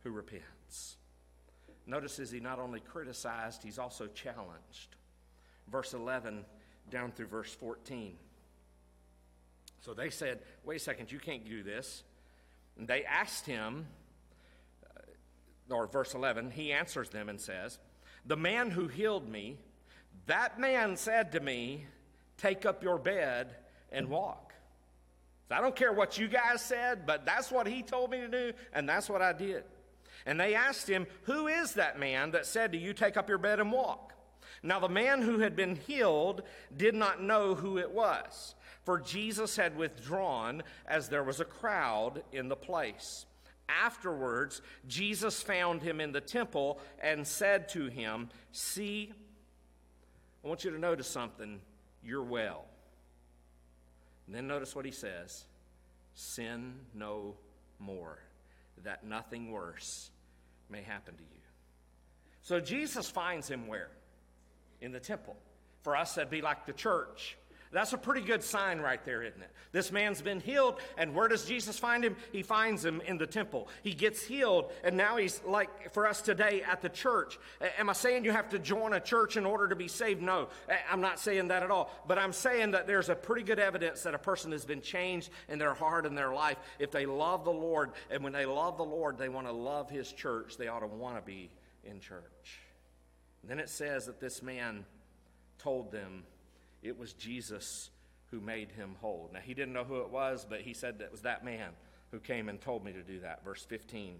who 0.03 0.11
repents. 0.11 0.97
Notice 1.87 2.19
as 2.19 2.31
he 2.31 2.41
not 2.41 2.59
only 2.59 2.81
criticized, 2.81 3.63
he's 3.63 3.79
also 3.79 4.07
challenged. 4.09 4.97
Verse 5.71 5.95
11 5.95 6.45
down 6.91 7.13
through 7.13 7.27
verse 7.27 7.55
14. 7.55 8.15
So 9.81 9.95
they 9.95 10.11
said, 10.11 10.41
Wait 10.65 10.77
a 10.77 10.81
second, 10.81 11.11
you 11.11 11.19
can't 11.19 11.47
do 11.49 11.63
this. 11.63 12.03
And 12.77 12.87
they 12.87 13.05
asked 13.05 13.47
him, 13.47 13.87
or 15.71 15.87
verse 15.87 16.15
11, 16.15 16.51
he 16.51 16.73
answers 16.73 17.11
them 17.11 17.29
and 17.29 17.41
says, 17.41 17.79
The 18.27 18.37
man 18.37 18.71
who 18.71 18.89
healed 18.89 19.29
me, 19.29 19.59
that 20.27 20.59
man 20.59 20.97
said 20.97 21.33
to 21.33 21.41
me, 21.41 21.87
Take 22.37 22.65
up 22.65 22.83
your 22.83 22.99
bed 22.99 23.55
and 23.91 24.09
walk. 24.09 24.53
So 25.49 25.55
I 25.55 25.61
don't 25.61 25.75
care 25.75 25.93
what 25.93 26.19
you 26.19 26.29
guys 26.29 26.63
said, 26.63 27.07
but 27.07 27.25
that's 27.25 27.51
what 27.51 27.67
he 27.67 27.83
told 27.83 28.11
me 28.11 28.19
to 28.19 28.29
do, 28.29 28.53
and 28.73 28.89
that's 28.89 29.09
what 29.09 29.23
I 29.23 29.33
did. 29.33 29.65
And 30.27 30.39
they 30.39 30.55
asked 30.55 30.89
him, 30.89 31.07
Who 31.23 31.49
is 31.49 31.75
that 31.75 31.99
man 31.99 32.33
that 32.33 32.47
said 32.47 32.73
to 32.73 32.79
you, 32.79 32.93
Take 32.93 33.17
up 33.17 33.29
your 33.29 33.39
bed 33.39 33.61
and 33.61 33.73
walk? 33.73 34.13
Now 34.63 34.81
the 34.81 34.89
man 34.89 35.23
who 35.23 35.39
had 35.39 35.57
been 35.57 35.77
healed 35.77 36.43
did 36.77 36.95
not 36.95 37.23
know 37.23 37.55
who 37.55 37.79
it 37.79 37.91
was, 37.91 38.55
for 38.85 38.99
Jesus 38.99 39.57
had 39.57 39.77
withdrawn 39.77 40.63
as 40.87 41.09
there 41.09 41.23
was 41.23 41.41
a 41.41 41.45
crowd 41.45 42.23
in 42.33 42.49
the 42.49 42.57
place. 42.57 43.27
Afterwards, 43.69 44.63
Jesus 44.87 45.43
found 45.43 45.83
him 45.83 46.01
in 46.01 46.13
the 46.13 46.21
temple 46.21 46.81
and 47.03 47.27
said 47.27 47.69
to 47.71 47.87
him, 47.87 48.31
See, 48.53 49.13
I 50.45 50.49
want 50.49 50.65
you 50.65 50.71
to 50.71 50.79
notice 50.79 51.09
something. 51.09 51.61
You're 52.03 52.23
well. 52.23 52.65
And 54.27 54.35
then 54.35 54.47
notice 54.47 54.75
what 54.75 54.85
he 54.85 54.91
says 54.91 55.45
Sin 56.15 56.75
no 56.95 57.35
more, 57.79 58.19
that 58.85 59.05
nothing 59.05 59.51
worse 59.51 60.11
may 60.71 60.83
happen 60.83 61.15
to 61.17 61.23
you. 61.23 61.41
So 62.43 62.61
Jesus 62.61 63.11
finds 63.11 63.49
him 63.49 63.67
where? 63.67 63.91
In 64.81 64.93
the 64.93 65.01
temple. 65.01 65.37
For 65.83 65.97
us, 65.97 66.15
that'd 66.15 66.31
be 66.31 66.41
like 66.41 66.67
the 66.67 66.73
church. 66.73 67.37
That's 67.71 67.93
a 67.93 67.99
pretty 67.99 68.23
good 68.23 68.43
sign 68.43 68.81
right 68.81 69.05
there, 69.05 69.23
isn't 69.23 69.41
it? 69.41 69.51
This 69.73 69.93
man's 69.93 70.23
been 70.23 70.41
healed, 70.41 70.81
and 70.97 71.15
where 71.15 71.29
does 71.29 71.45
Jesus 71.45 71.79
find 71.79 72.03
him? 72.03 72.17
He 72.33 72.43
finds 72.43 72.85
him 72.85 73.03
in 73.03 73.19
the 73.19 73.27
temple. 73.27 73.69
He 73.83 73.93
gets 73.93 74.23
healed, 74.23 74.73
and 74.83 74.97
now 74.97 75.19
he's 75.19 75.43
like 75.47 75.93
for 75.93 76.07
us 76.07 76.23
today 76.23 76.63
at 76.63 76.81
the 76.81 76.89
church. 76.89 77.39
Am 77.79 77.91
I 77.91 77.93
saying 77.93 78.25
you 78.25 78.33
have 78.33 78.49
to 78.51 78.59
join 78.59 78.95
a 78.95 79.01
church 79.01 79.37
in 79.37 79.45
order 79.45 79.69
to 79.69 79.77
be 79.77 79.89
saved? 79.89 80.23
No, 80.23 80.49
I'm 80.91 81.03
not 81.03 81.21
saying 81.21 81.49
that 81.49 81.63
at 81.63 81.71
all. 81.71 81.91
But 82.07 82.19
I'm 82.19 82.33
saying 82.33 82.71
that 82.71 82.87
there's 82.87 83.11
a 83.11 83.15
pretty 83.15 83.43
good 83.43 83.59
evidence 83.59 84.03
that 84.03 84.15
a 84.15 84.19
person 84.19 84.53
has 84.53 84.65
been 84.65 84.81
changed 84.81 85.31
in 85.49 85.59
their 85.59 85.75
heart 85.75 86.07
and 86.07 86.17
their 86.17 86.33
life 86.33 86.57
if 86.79 86.91
they 86.91 87.05
love 87.05 87.45
the 87.45 87.51
Lord, 87.51 87.91
and 88.11 88.25
when 88.25 88.33
they 88.33 88.47
love 88.47 88.79
the 88.79 88.85
Lord, 88.85 89.19
they 89.19 89.29
want 89.29 89.47
to 89.47 89.53
love 89.53 89.91
his 89.91 90.11
church. 90.13 90.57
They 90.57 90.69
ought 90.69 90.81
to 90.81 90.87
want 90.87 91.17
to 91.17 91.23
be 91.23 91.51
in 91.85 92.01
church. 92.01 92.61
And 93.43 93.51
then 93.51 93.59
it 93.59 93.69
says 93.69 94.07
that 94.07 94.21
this 94.21 94.43
man 94.43 94.85
told 95.59 95.93
them 95.93 96.25
it 96.83 96.99
was 96.99 97.13
Jesus 97.13 97.91
who 98.31 98.41
made 98.41 98.73
him 98.73 98.97
whole. 99.01 99.31
Now, 99.33 99.41
he 99.41 99.55
didn't 99.55 99.73
know 99.73 99.85
who 99.85 100.01
it 100.01 100.11
was, 100.11 100.47
but 100.49 100.61
he 100.61 100.75
said 100.75 100.99
that 100.99 101.07
it 101.07 101.13
was 101.13 101.23
that 101.23 101.45
man 101.45 101.71
who 102.11 102.19
came 102.19 102.49
and 102.49 102.61
told 102.61 102.85
me 102.85 102.93
to 102.93 103.03
do 103.03 103.21
that. 103.21 103.45
Verse 103.45 103.65
15 103.65 104.17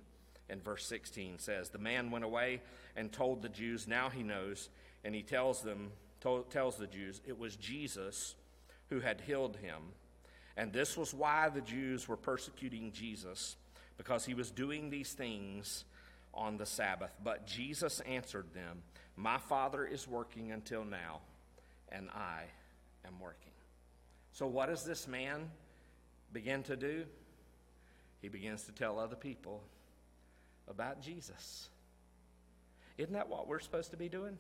and 0.49 0.65
verse 0.65 0.87
16 0.87 1.39
says, 1.39 1.71
The 1.71 1.79
man 1.79 2.11
went 2.11 2.25
away 2.25 2.63
and 2.97 3.13
told 3.13 3.43
the 3.43 3.49
Jews, 3.49 3.87
now 3.87 4.09
he 4.09 4.23
knows, 4.23 4.71
and 5.05 5.15
he 5.15 5.23
tells 5.23 5.63
them, 5.63 5.93
tells 6.21 6.77
the 6.77 6.87
Jews, 6.87 7.21
it 7.27 7.39
was 7.39 7.57
Jesus 7.57 8.35
who 8.89 9.01
had 9.01 9.21
healed 9.21 9.57
him. 9.57 9.83
And 10.57 10.73
this 10.73 10.97
was 10.97 11.15
why 11.15 11.49
the 11.51 11.61
Jews 11.61 12.09
were 12.09 12.17
persecuting 12.17 12.93
Jesus, 12.93 13.57
because 13.97 14.25
he 14.25 14.35
was 14.35 14.51
doing 14.51 14.91
these 14.91 15.13
things 15.13 15.85
on 16.35 16.57
the 16.57 16.67
Sabbath. 16.67 17.13
But 17.23 17.47
Jesus 17.47 18.01
answered 18.01 18.53
them, 18.55 18.83
My 19.17 19.39
Father 19.39 19.85
is 19.85 20.09
working 20.09 20.51
until 20.51 20.85
now 20.85 21.21
and 21.93 22.09
I 22.11 22.45
am 23.07 23.19
working. 23.21 23.53
So, 24.33 24.47
what 24.47 24.69
does 24.69 24.85
this 24.85 25.09
man 25.09 25.51
begin 26.33 26.63
to 26.65 26.77
do? 26.77 27.05
He 28.21 28.29
begins 28.29 28.65
to 28.65 28.73
tell 28.73 28.99
other 28.99 29.17
people 29.17 29.63
about 30.69 31.01
Jesus. 31.03 31.69
Isn't 32.97 33.15
that 33.15 33.29
what 33.29 33.47
we're 33.47 33.61
supposed 33.61 33.91
to 33.93 33.97
be 33.97 34.09
doing? 34.09 34.37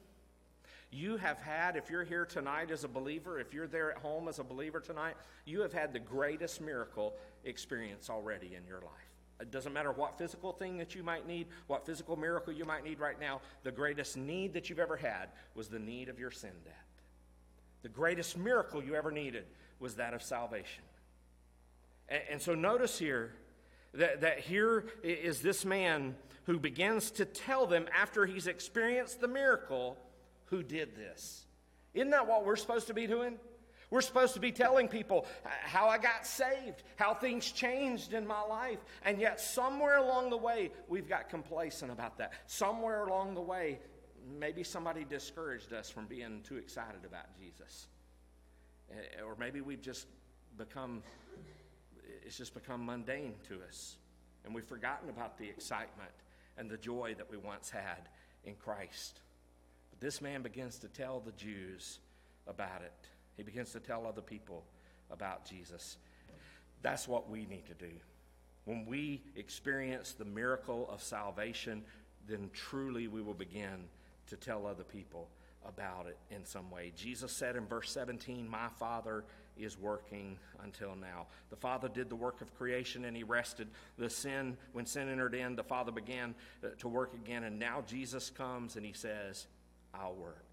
You 0.91 1.17
have 1.19 1.39
had, 1.39 1.77
if 1.77 1.91
you're 1.91 2.05
here 2.05 2.25
tonight 2.25 2.71
as 2.71 2.83
a 2.83 2.89
believer, 2.89 3.39
if 3.39 3.53
you're 3.53 3.67
there 3.67 3.91
at 3.91 3.99
home 3.99 4.27
as 4.27 4.39
a 4.39 4.45
believer 4.45 4.81
tonight, 4.81 5.15
you 5.45 5.61
have 5.61 5.73
had 5.73 5.93
the 5.93 5.99
greatest 5.99 6.61
miracle 6.61 7.15
experience 7.45 8.09
already 8.09 8.55
in 8.55 8.67
your 8.67 8.81
life. 8.81 9.09
It 9.41 9.51
doesn't 9.51 9.73
matter 9.73 9.93
what 9.93 10.19
physical 10.19 10.53
thing 10.53 10.79
that 10.79 10.95
you 10.95 11.03
might 11.03 11.27
need, 11.27 11.47
what 11.67 11.87
physical 11.87 12.17
miracle 12.17 12.53
you 12.53 12.65
might 12.65 12.85
need 12.85 12.99
right 12.99 13.21
now, 13.21 13.41
the 13.63 13.71
greatest 13.71 14.17
need 14.17 14.55
that 14.55 14.69
you've 14.69 14.81
ever 14.81 14.97
had 14.97 15.29
was 15.55 15.69
the 15.69 15.79
need 15.79 16.09
of 16.09 16.19
your 16.19 16.31
sin 16.31 16.53
debt. 16.65 16.88
The 17.83 17.89
greatest 17.89 18.37
miracle 18.37 18.83
you 18.83 18.95
ever 18.95 19.11
needed 19.11 19.45
was 19.81 19.97
that 19.97 20.15
of 20.15 20.23
salvation. 20.23 20.85
And, 22.09 22.23
and 22.31 22.43
so 22.43 22.55
notice 22.55 22.99
here 22.99 23.35
that, 23.95 24.23
that 24.23 24.41
here 24.41 24.87
is 25.03 25.41
this 25.41 25.65
man 25.65 26.17
who 26.45 26.59
begins 26.59 27.11
to 27.13 27.25
tell 27.25 27.67
them 27.67 27.87
after 27.95 28.27
he's 28.27 28.47
experienced 28.47 29.21
the 29.21 29.29
miracle 29.29 29.97
who 30.47 30.63
did 30.63 30.97
this. 30.97 31.45
Isn't 31.95 32.11
that 32.11 32.27
what 32.27 32.45
we're 32.45 32.57
supposed 32.57 32.87
to 32.89 32.95
be 32.95 33.07
doing? 33.07 33.39
We're 33.91 34.03
supposed 34.03 34.35
to 34.35 34.41
be 34.41 34.53
telling 34.53 34.89
people 34.89 35.27
how 35.45 35.89
I 35.89 35.97
got 35.97 36.27
saved, 36.27 36.83
how 36.97 37.15
things 37.15 37.51
changed 37.51 38.13
in 38.13 38.27
my 38.27 38.43
life. 38.43 38.79
And 39.03 39.19
yet, 39.19 39.41
somewhere 39.41 39.97
along 39.97 40.29
the 40.29 40.37
way, 40.37 40.73
we've 40.89 41.09
got 41.09 41.31
complacent 41.31 41.91
about 41.91 42.19
that. 42.19 42.35
Somewhere 42.47 43.05
along 43.05 43.35
the 43.35 43.41
way, 43.41 43.79
maybe 44.39 44.63
somebody 44.63 45.05
discouraged 45.05 45.73
us 45.73 45.91
from 45.91 46.07
being 46.07 46.41
too 46.43 46.57
excited 46.57 47.05
about 47.05 47.27
Jesus. 47.39 47.87
Eh, 48.91 49.23
or 49.23 49.37
maybe 49.39 49.61
we've 49.61 49.83
just 49.83 50.07
become, 50.57 51.03
it's 52.25 52.37
just 52.37 52.55
become 52.55 52.85
mundane 52.85 53.35
to 53.49 53.61
us. 53.69 53.97
And 54.45 54.55
we've 54.55 54.65
forgotten 54.65 55.09
about 55.09 55.39
the 55.39 55.49
excitement 55.49 56.11
and 56.57 56.71
the 56.71 56.77
joy 56.77 57.15
that 57.19 57.31
we 57.31 57.37
once 57.37 57.71
had 57.71 58.09
in 58.45 58.55
Christ. 58.55 59.21
But 59.91 60.01
this 60.01 60.21
man 60.21 60.43
begins 60.43 60.79
to 60.79 60.89
tell 60.89 61.21
the 61.21 61.33
Jews 61.33 61.99
about 62.47 62.83
it, 62.83 63.09
he 63.37 63.43
begins 63.43 63.73
to 63.73 63.81
tell 63.81 64.07
other 64.07 64.23
people 64.23 64.65
about 65.11 65.45
Jesus. 65.45 65.99
That's 66.83 67.07
what 67.07 67.29
we 67.29 67.45
need 67.47 67.67
to 67.67 67.75
do. 67.75 67.93
When 68.65 68.87
we 68.87 69.23
experience 69.37 70.13
the 70.13 70.25
miracle 70.25 70.89
of 70.91 71.03
salvation, 71.03 71.85
then 72.27 72.51
truly 72.53 73.09
we 73.09 73.23
will 73.23 73.35
begin 73.35 73.85
to 74.29 74.37
tell 74.37 74.67
other 74.67 74.85
people 74.85 75.29
about 75.67 76.07
it 76.07 76.17
in 76.35 76.45
some 76.45 76.71
way. 76.71 76.93
Jesus 76.97 77.33
said 77.33 77.57
in 77.57 77.67
verse 77.67 77.91
17, 77.91 78.49
My 78.49 78.69
Father 78.79 79.25
is 79.57 79.79
working 79.79 80.39
until 80.63 80.95
now. 80.95 81.27
The 81.51 81.57
Father 81.57 81.89
did 81.89 82.09
the 82.09 82.17
work 82.17 82.41
of 82.41 82.57
creation 82.57 83.05
and 83.05 83.17
he 83.17 83.25
rested. 83.25 83.69
The 83.99 84.09
sin, 84.09 84.57
when 84.73 84.87
sin 84.87 85.09
entered 85.09 85.35
in, 85.35 85.57
the 85.57 85.65
Father 85.65 85.93
began 85.93 86.35
uh, 86.63 86.69
to 86.79 86.89
work 86.89 87.15
again. 87.15 87.45
And 87.45 87.59
now 87.59 87.83
Jesus 87.87 88.31
comes 88.31 88.77
and 88.77 88.87
he 88.87 88.93
says, 88.93 89.47
I'll 89.93 90.15
work. 90.15 90.45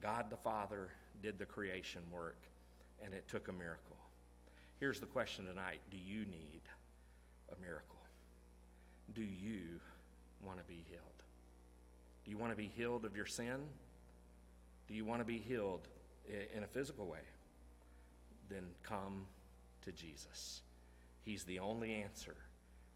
God 0.00 0.26
the 0.30 0.36
Father 0.36 0.88
did 1.22 1.38
the 1.38 1.46
creation 1.46 2.02
work 2.12 2.38
and 3.04 3.14
it 3.14 3.26
took 3.28 3.48
a 3.48 3.52
miracle. 3.52 3.96
Here's 4.78 5.00
the 5.00 5.06
question 5.06 5.46
tonight 5.46 5.80
Do 5.90 5.96
you 5.96 6.20
need 6.20 6.62
a 7.50 7.60
miracle? 7.60 7.96
Do 9.14 9.22
you 9.22 9.80
want 10.44 10.58
to 10.58 10.64
be 10.64 10.84
healed? 10.88 11.02
Do 12.28 12.32
you 12.32 12.38
want 12.38 12.52
to 12.52 12.58
be 12.58 12.70
healed 12.76 13.06
of 13.06 13.16
your 13.16 13.24
sin? 13.24 13.56
Do 14.86 14.92
you 14.92 15.06
want 15.06 15.22
to 15.22 15.24
be 15.24 15.38
healed 15.38 15.88
in 16.54 16.62
a 16.62 16.66
physical 16.66 17.06
way? 17.06 17.24
Then 18.50 18.64
come 18.82 19.24
to 19.86 19.92
Jesus. 19.92 20.60
He's 21.24 21.44
the 21.44 21.58
only 21.58 21.94
answer 21.94 22.36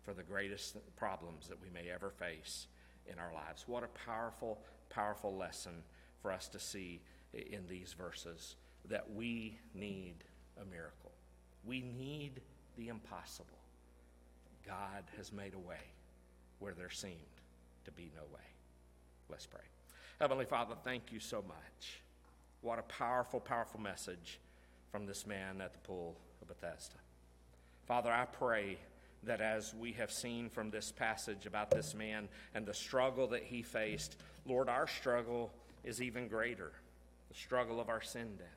for 0.03 0.13
the 0.13 0.23
greatest 0.23 0.77
problems 0.97 1.49
that 1.49 1.63
we 1.63 1.71
may 1.71 1.91
ever 1.91 2.11
face 2.11 2.67
in 3.11 3.19
our 3.19 3.33
lives. 3.33 3.65
What 3.67 3.85
a 3.85 4.07
powerful, 4.07 4.59
powerful 4.91 5.35
lesson 5.35 5.83
for 6.21 6.31
us 6.31 6.47
to 6.49 6.59
see 6.59 7.01
in 7.33 7.67
these 7.71 7.95
verses 7.95 8.57
that 8.91 9.15
we 9.15 9.57
need 9.75 10.17
a 10.61 10.67
miracle. 10.67 11.13
We 11.65 11.81
need 11.81 12.43
the 12.77 12.89
impossible. 12.89 13.49
God 14.67 15.05
has 15.17 15.33
made 15.33 15.55
a 15.55 15.59
way 15.59 15.81
where 16.59 16.75
there 16.75 16.91
seemed 16.91 17.17
to 17.87 17.91
be 17.93 18.11
no 18.15 18.25
way. 18.25 18.41
Let's 19.33 19.47
pray. 19.47 19.63
Heavenly 20.21 20.45
Father, 20.45 20.75
thank 20.85 21.11
you 21.11 21.19
so 21.19 21.43
much. 21.49 22.03
What 22.61 22.79
a 22.79 22.83
powerful, 22.83 23.41
powerful 23.41 23.81
message 23.81 24.39
from 24.91 25.07
this 25.07 25.27
man 25.27 25.63
at 25.63 25.73
the 25.73 25.79
pool 25.79 26.19
of 26.43 26.49
Bethesda. 26.49 26.99
Father, 27.87 28.13
I 28.13 28.27
pray 28.27 28.77
that 29.23 29.41
as 29.41 29.73
we 29.75 29.93
have 29.93 30.13
seen 30.13 30.51
from 30.51 30.71
this 30.71 30.93
passage 30.93 31.47
about 31.47 31.71
this 31.71 31.95
man 31.95 32.29
and 32.55 32.67
the 32.67 32.75
struggle 32.75 33.27
that 33.29 33.43
he 33.43 33.63
faced, 33.63 34.17
Lord, 34.45 34.69
our 34.69 34.87
struggle 34.87 35.51
is 35.83 36.03
even 36.03 36.29
greater 36.29 36.73
the 37.31 37.35
struggle 37.35 37.81
of 37.81 37.89
our 37.89 38.03
sin 38.03 38.37
debt. 38.37 38.53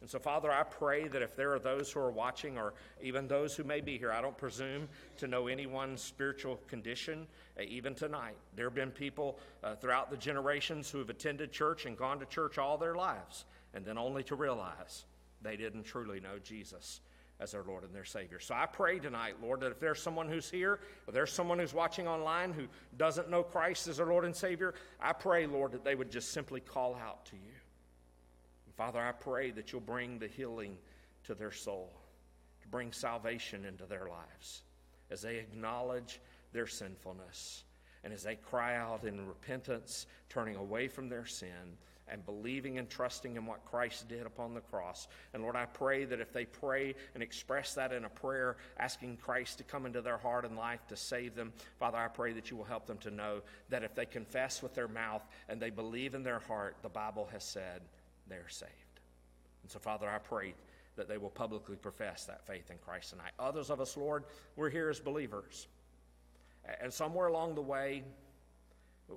And 0.00 0.08
so, 0.08 0.18
Father, 0.18 0.50
I 0.50 0.62
pray 0.62 1.08
that 1.08 1.20
if 1.20 1.36
there 1.36 1.52
are 1.52 1.58
those 1.58 1.92
who 1.92 2.00
are 2.00 2.10
watching, 2.10 2.56
or 2.56 2.72
even 3.02 3.28
those 3.28 3.54
who 3.54 3.64
may 3.64 3.82
be 3.82 3.98
here, 3.98 4.10
I 4.10 4.22
don't 4.22 4.36
presume 4.36 4.88
to 5.18 5.26
know 5.26 5.46
anyone's 5.46 6.00
spiritual 6.00 6.58
condition, 6.68 7.26
uh, 7.58 7.64
even 7.68 7.94
tonight. 7.94 8.36
There 8.56 8.66
have 8.66 8.74
been 8.74 8.90
people 8.92 9.38
uh, 9.62 9.74
throughout 9.74 10.10
the 10.10 10.16
generations 10.16 10.90
who 10.90 10.98
have 10.98 11.10
attended 11.10 11.52
church 11.52 11.84
and 11.84 11.98
gone 11.98 12.18
to 12.18 12.26
church 12.26 12.56
all 12.56 12.78
their 12.78 12.94
lives, 12.94 13.44
and 13.74 13.84
then 13.84 13.98
only 13.98 14.22
to 14.24 14.36
realize 14.36 15.04
they 15.42 15.56
didn't 15.56 15.84
truly 15.84 16.18
know 16.18 16.38
Jesus 16.42 17.00
as 17.38 17.52
their 17.52 17.62
Lord 17.62 17.84
and 17.84 17.94
their 17.94 18.04
Savior. 18.04 18.38
So 18.38 18.54
I 18.54 18.66
pray 18.66 18.98
tonight, 18.98 19.34
Lord, 19.42 19.60
that 19.60 19.70
if 19.70 19.80
there's 19.80 20.02
someone 20.02 20.28
who's 20.28 20.50
here, 20.50 20.80
or 21.06 21.12
there's 21.12 21.32
someone 21.32 21.58
who's 21.58 21.74
watching 21.74 22.06
online 22.06 22.52
who 22.52 22.66
doesn't 22.96 23.30
know 23.30 23.42
Christ 23.42 23.88
as 23.88 23.98
their 23.98 24.06
Lord 24.06 24.24
and 24.24 24.36
Savior, 24.36 24.74
I 25.00 25.12
pray, 25.12 25.46
Lord, 25.46 25.72
that 25.72 25.84
they 25.84 25.94
would 25.94 26.10
just 26.10 26.32
simply 26.32 26.60
call 26.60 26.94
out 26.94 27.24
to 27.26 27.36
you. 27.36 27.52
Father, 28.80 28.98
I 28.98 29.12
pray 29.12 29.50
that 29.50 29.72
you'll 29.72 29.82
bring 29.82 30.18
the 30.18 30.26
healing 30.26 30.78
to 31.24 31.34
their 31.34 31.52
soul, 31.52 31.92
to 32.62 32.68
bring 32.68 32.92
salvation 32.92 33.66
into 33.66 33.84
their 33.84 34.08
lives 34.08 34.62
as 35.10 35.20
they 35.20 35.36
acknowledge 35.36 36.18
their 36.54 36.66
sinfulness 36.66 37.64
and 38.04 38.10
as 38.14 38.22
they 38.22 38.36
cry 38.36 38.76
out 38.76 39.04
in 39.04 39.28
repentance, 39.28 40.06
turning 40.30 40.56
away 40.56 40.88
from 40.88 41.10
their 41.10 41.26
sin 41.26 41.76
and 42.08 42.24
believing 42.24 42.78
and 42.78 42.88
trusting 42.88 43.36
in 43.36 43.44
what 43.44 43.66
Christ 43.66 44.08
did 44.08 44.24
upon 44.24 44.54
the 44.54 44.62
cross. 44.62 45.08
And 45.34 45.42
Lord, 45.42 45.56
I 45.56 45.66
pray 45.66 46.06
that 46.06 46.18
if 46.18 46.32
they 46.32 46.46
pray 46.46 46.94
and 47.12 47.22
express 47.22 47.74
that 47.74 47.92
in 47.92 48.06
a 48.06 48.08
prayer, 48.08 48.56
asking 48.78 49.18
Christ 49.18 49.58
to 49.58 49.64
come 49.64 49.84
into 49.84 50.00
their 50.00 50.16
heart 50.16 50.46
and 50.46 50.56
life 50.56 50.86
to 50.88 50.96
save 50.96 51.34
them, 51.34 51.52
Father, 51.78 51.98
I 51.98 52.08
pray 52.08 52.32
that 52.32 52.50
you 52.50 52.56
will 52.56 52.64
help 52.64 52.86
them 52.86 52.98
to 53.00 53.10
know 53.10 53.42
that 53.68 53.84
if 53.84 53.94
they 53.94 54.06
confess 54.06 54.62
with 54.62 54.72
their 54.72 54.88
mouth 54.88 55.22
and 55.50 55.60
they 55.60 55.68
believe 55.68 56.14
in 56.14 56.22
their 56.22 56.38
heart, 56.38 56.76
the 56.80 56.88
Bible 56.88 57.28
has 57.30 57.44
said, 57.44 57.82
they're 58.30 58.48
saved. 58.48 58.70
And 59.62 59.70
so, 59.70 59.78
Father, 59.78 60.08
I 60.08 60.18
pray 60.18 60.54
that 60.96 61.08
they 61.08 61.18
will 61.18 61.30
publicly 61.30 61.76
profess 61.76 62.24
that 62.26 62.46
faith 62.46 62.70
in 62.70 62.78
Christ 62.78 63.10
tonight. 63.10 63.32
Others 63.38 63.70
of 63.70 63.80
us, 63.80 63.96
Lord, 63.96 64.24
we're 64.56 64.70
here 64.70 64.90
as 64.90 65.00
believers. 65.00 65.66
And 66.80 66.92
somewhere 66.92 67.28
along 67.28 67.54
the 67.54 67.62
way, 67.62 68.04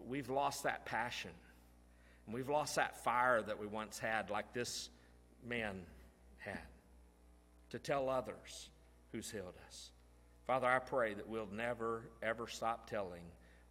we've 0.08 0.30
lost 0.30 0.64
that 0.64 0.86
passion. 0.86 1.32
And 2.26 2.34
we've 2.34 2.50
lost 2.50 2.76
that 2.76 3.04
fire 3.04 3.42
that 3.42 3.60
we 3.60 3.68
once 3.68 4.00
had, 4.00 4.30
like 4.30 4.54
this 4.54 4.90
man 5.46 5.82
had, 6.38 6.60
to 7.72 7.80
tell 7.80 8.10
others 8.10 8.70
who's 9.12 9.30
healed 9.30 9.56
us. 9.68 9.92
Father, 10.46 10.68
I 10.68 10.80
pray 10.80 11.14
that 11.14 11.28
we'll 11.28 11.50
never, 11.52 12.04
ever 12.22 12.48
stop 12.48 12.90
telling 12.90 13.24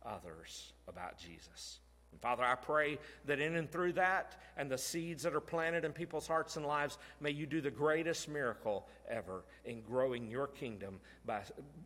others 0.05 0.73
about 0.89 1.19
Jesus. 1.19 1.81
And 2.13 2.21
Father, 2.21 2.45
I 2.45 2.55
pray 2.55 2.99
that 3.25 3.41
in 3.41 3.57
and 3.57 3.71
through 3.71 3.95
that 3.95 4.41
and 4.57 4.71
the 4.71 4.79
seeds 4.79 5.23
that 5.25 5.35
are 5.35 5.41
planted 5.41 5.85
in 5.85 5.93
people's 5.93 6.27
hearts 6.27 6.57
and 6.57 6.65
lives, 6.65 6.99
may 7.21 7.31
you 7.31 7.47
do 7.47 7.61
the 7.61 7.71
greatest 7.71 8.29
miracle 8.29 8.87
ever 9.09 9.45
in 9.65 9.81
growing 9.81 10.29
your 10.29 10.47
kingdom 10.47 11.01
by 11.25 11.43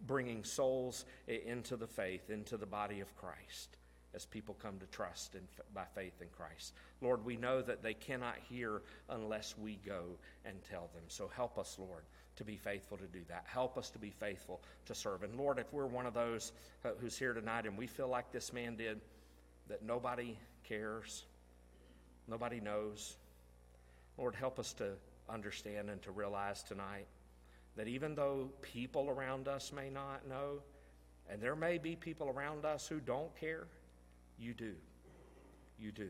bringing 0.06 0.44
souls 0.44 1.04
into 1.26 1.76
the 1.76 1.86
faith, 1.86 2.30
into 2.30 2.56
the 2.56 2.66
body 2.66 3.00
of 3.00 3.16
Christ 3.16 3.76
as 4.14 4.24
people 4.24 4.56
come 4.60 4.78
to 4.78 4.86
trust 4.86 5.34
in, 5.34 5.42
by 5.74 5.84
faith 5.94 6.22
in 6.22 6.28
Christ. 6.28 6.72
Lord, 7.02 7.22
we 7.24 7.36
know 7.36 7.60
that 7.60 7.82
they 7.82 7.92
cannot 7.92 8.36
hear 8.48 8.80
unless 9.10 9.54
we 9.58 9.78
go 9.86 10.04
and 10.46 10.56
tell 10.62 10.88
them. 10.94 11.02
So 11.08 11.28
help 11.28 11.58
us, 11.58 11.76
Lord, 11.78 12.04
to 12.36 12.44
be 12.44 12.56
faithful 12.56 12.96
to 12.96 13.06
do 13.06 13.20
that. 13.28 13.44
Help 13.46 13.76
us 13.76 13.90
to 13.90 13.98
be 13.98 14.10
faithful 14.10 14.62
to 14.86 14.94
serve. 14.94 15.22
And 15.22 15.36
Lord, 15.36 15.58
if 15.58 15.70
we're 15.70 15.86
one 15.86 16.06
of 16.06 16.14
those 16.14 16.52
who's 16.98 17.18
here 17.18 17.34
tonight 17.34 17.66
and 17.66 17.76
we 17.76 17.86
feel 17.86 18.08
like 18.08 18.32
this 18.32 18.54
man 18.54 18.74
did, 18.76 19.02
that 19.68 19.82
nobody 19.82 20.36
cares, 20.64 21.24
nobody 22.28 22.60
knows. 22.60 23.16
Lord, 24.18 24.34
help 24.34 24.58
us 24.58 24.72
to 24.74 24.92
understand 25.28 25.90
and 25.90 26.00
to 26.02 26.10
realize 26.10 26.62
tonight 26.62 27.06
that 27.76 27.88
even 27.88 28.14
though 28.14 28.50
people 28.62 29.08
around 29.10 29.48
us 29.48 29.72
may 29.72 29.90
not 29.90 30.26
know, 30.28 30.60
and 31.30 31.40
there 31.40 31.56
may 31.56 31.78
be 31.78 31.96
people 31.96 32.28
around 32.28 32.64
us 32.64 32.86
who 32.86 33.00
don't 33.00 33.34
care, 33.38 33.66
you 34.38 34.54
do. 34.54 34.74
You 35.78 35.92
do. 35.92 36.08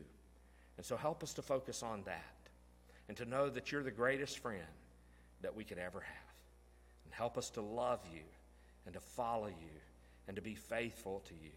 And 0.77 0.85
so 0.85 0.95
help 0.95 1.23
us 1.23 1.33
to 1.33 1.41
focus 1.41 1.83
on 1.83 2.03
that 2.05 2.23
and 3.07 3.17
to 3.17 3.25
know 3.25 3.49
that 3.49 3.71
you're 3.71 3.83
the 3.83 3.91
greatest 3.91 4.39
friend 4.39 4.61
that 5.41 5.55
we 5.55 5.63
could 5.63 5.77
ever 5.77 5.99
have. 5.99 6.35
And 7.05 7.13
help 7.13 7.37
us 7.37 7.49
to 7.51 7.61
love 7.61 7.99
you 8.13 8.21
and 8.85 8.93
to 8.93 8.99
follow 8.99 9.47
you 9.47 9.81
and 10.27 10.35
to 10.35 10.41
be 10.41 10.55
faithful 10.55 11.21
to 11.27 11.33
you. 11.33 11.51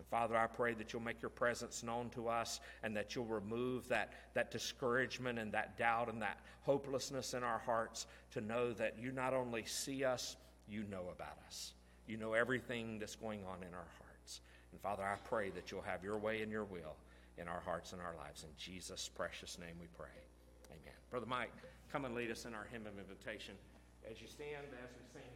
And 0.00 0.08
Father, 0.08 0.34
I 0.34 0.46
pray 0.46 0.72
that 0.72 0.94
you'll 0.94 1.02
make 1.02 1.20
your 1.20 1.28
presence 1.28 1.82
known 1.82 2.08
to 2.14 2.26
us 2.26 2.60
and 2.82 2.96
that 2.96 3.14
you'll 3.14 3.26
remove 3.26 3.86
that, 3.88 4.14
that 4.32 4.50
discouragement 4.50 5.38
and 5.38 5.52
that 5.52 5.76
doubt 5.76 6.08
and 6.08 6.22
that 6.22 6.38
hopelessness 6.62 7.34
in 7.34 7.42
our 7.42 7.58
hearts 7.58 8.06
to 8.30 8.40
know 8.40 8.72
that 8.72 8.96
you 8.98 9.12
not 9.12 9.34
only 9.34 9.62
see 9.66 10.02
us, 10.02 10.38
you 10.66 10.84
know 10.84 11.04
about 11.14 11.36
us. 11.46 11.74
You 12.06 12.16
know 12.16 12.32
everything 12.32 12.98
that's 12.98 13.14
going 13.14 13.40
on 13.40 13.58
in 13.62 13.74
our 13.74 13.88
hearts. 13.98 14.40
And 14.72 14.80
Father, 14.80 15.02
I 15.02 15.16
pray 15.28 15.50
that 15.50 15.70
you'll 15.70 15.82
have 15.82 16.02
your 16.02 16.16
way 16.16 16.40
and 16.40 16.50
your 16.50 16.64
will 16.64 16.96
in 17.36 17.46
our 17.46 17.60
hearts 17.60 17.92
and 17.92 18.00
our 18.00 18.14
lives. 18.16 18.42
In 18.44 18.56
Jesus' 18.56 19.10
precious 19.14 19.58
name 19.58 19.76
we 19.78 19.86
pray. 19.98 20.16
Amen. 20.70 20.96
Brother 21.10 21.26
Mike, 21.26 21.52
come 21.92 22.06
and 22.06 22.14
lead 22.14 22.30
us 22.30 22.46
in 22.46 22.54
our 22.54 22.66
hymn 22.72 22.86
of 22.86 22.96
invitation. 22.98 23.52
As 24.10 24.18
you 24.22 24.28
stand, 24.28 24.64
as 24.82 24.88
we 24.96 25.04
sing, 25.12 25.28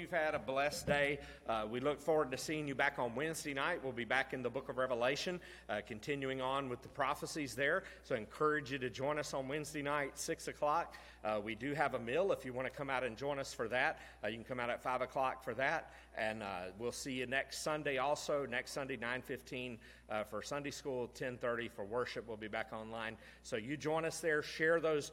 you've 0.00 0.10
had 0.10 0.34
a 0.34 0.38
blessed 0.38 0.86
day. 0.86 1.18
Uh, 1.46 1.66
we 1.70 1.78
look 1.78 2.00
forward 2.00 2.30
to 2.30 2.38
seeing 2.38 2.66
you 2.66 2.74
back 2.74 2.98
on 2.98 3.14
Wednesday 3.14 3.52
night. 3.52 3.80
We'll 3.84 3.92
be 3.92 4.06
back 4.06 4.32
in 4.32 4.42
the 4.42 4.48
book 4.48 4.70
of 4.70 4.78
Revelation, 4.78 5.38
uh, 5.68 5.82
continuing 5.86 6.40
on 6.40 6.70
with 6.70 6.80
the 6.80 6.88
prophecies 6.88 7.54
there. 7.54 7.82
So 8.02 8.14
I 8.14 8.18
encourage 8.18 8.72
you 8.72 8.78
to 8.78 8.88
join 8.88 9.18
us 9.18 9.34
on 9.34 9.46
Wednesday 9.46 9.82
night, 9.82 10.18
6 10.18 10.48
o'clock. 10.48 10.96
Uh, 11.22 11.38
we 11.44 11.54
do 11.54 11.74
have 11.74 11.92
a 11.92 11.98
meal 11.98 12.32
if 12.32 12.46
you 12.46 12.54
want 12.54 12.66
to 12.66 12.72
come 12.72 12.88
out 12.88 13.04
and 13.04 13.14
join 13.14 13.38
us 13.38 13.52
for 13.52 13.68
that. 13.68 13.98
Uh, 14.24 14.28
you 14.28 14.36
can 14.36 14.44
come 14.44 14.58
out 14.58 14.70
at 14.70 14.82
5 14.82 15.02
o'clock 15.02 15.44
for 15.44 15.52
that. 15.52 15.92
And 16.16 16.42
uh, 16.42 16.70
we'll 16.78 16.92
see 16.92 17.12
you 17.12 17.26
next 17.26 17.62
Sunday 17.62 17.98
also. 17.98 18.46
Next 18.46 18.72
Sunday, 18.72 18.96
9.15 18.96 19.76
uh, 20.08 20.24
for 20.24 20.40
Sunday 20.40 20.70
school, 20.70 21.10
10.30 21.14 21.70
for 21.70 21.84
worship. 21.84 22.26
We'll 22.26 22.38
be 22.38 22.48
back 22.48 22.72
online. 22.72 23.18
So 23.42 23.56
you 23.56 23.76
join 23.76 24.06
us 24.06 24.20
there. 24.20 24.42
Share 24.42 24.80
those 24.80 25.12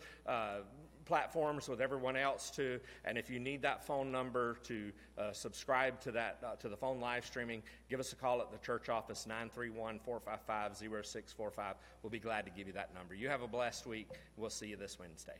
platforms 1.08 1.70
with 1.70 1.82
everyone 1.82 2.16
else 2.16 2.51
too. 2.51 2.80
And 3.05 3.18
if 3.18 3.28
you 3.30 3.39
need 3.39 3.64
that 3.64 3.86
phone 3.86 4.12
number 4.12 4.58
to 4.64 4.91
uh, 5.18 5.32
subscribe 5.32 5.99
to 6.01 6.12
that 6.12 6.38
uh, 6.45 6.55
to 6.58 6.70
the 6.70 6.78
phone 6.78 6.99
live 6.99 7.26
streaming, 7.26 7.64
give 7.89 7.99
us 7.99 8.14
a 8.14 8.16
call 8.16 8.39
at 8.41 8.51
the 8.51 8.60
church 8.60 8.89
office 8.89 9.28
931-455-0645. 9.55 11.74
We'll 12.03 12.12
be 12.12 12.20
glad 12.20 12.45
to 12.45 12.51
give 12.51 12.68
you 12.68 12.74
that 12.74 12.93
number. 12.93 13.16
You 13.16 13.30
have 13.30 13.41
a 13.41 13.47
blessed 13.47 13.88
week. 13.88 14.10
We'll 14.36 14.49
see 14.49 14.68
you 14.68 14.76
this 14.76 14.99
Wednesday. 14.99 15.38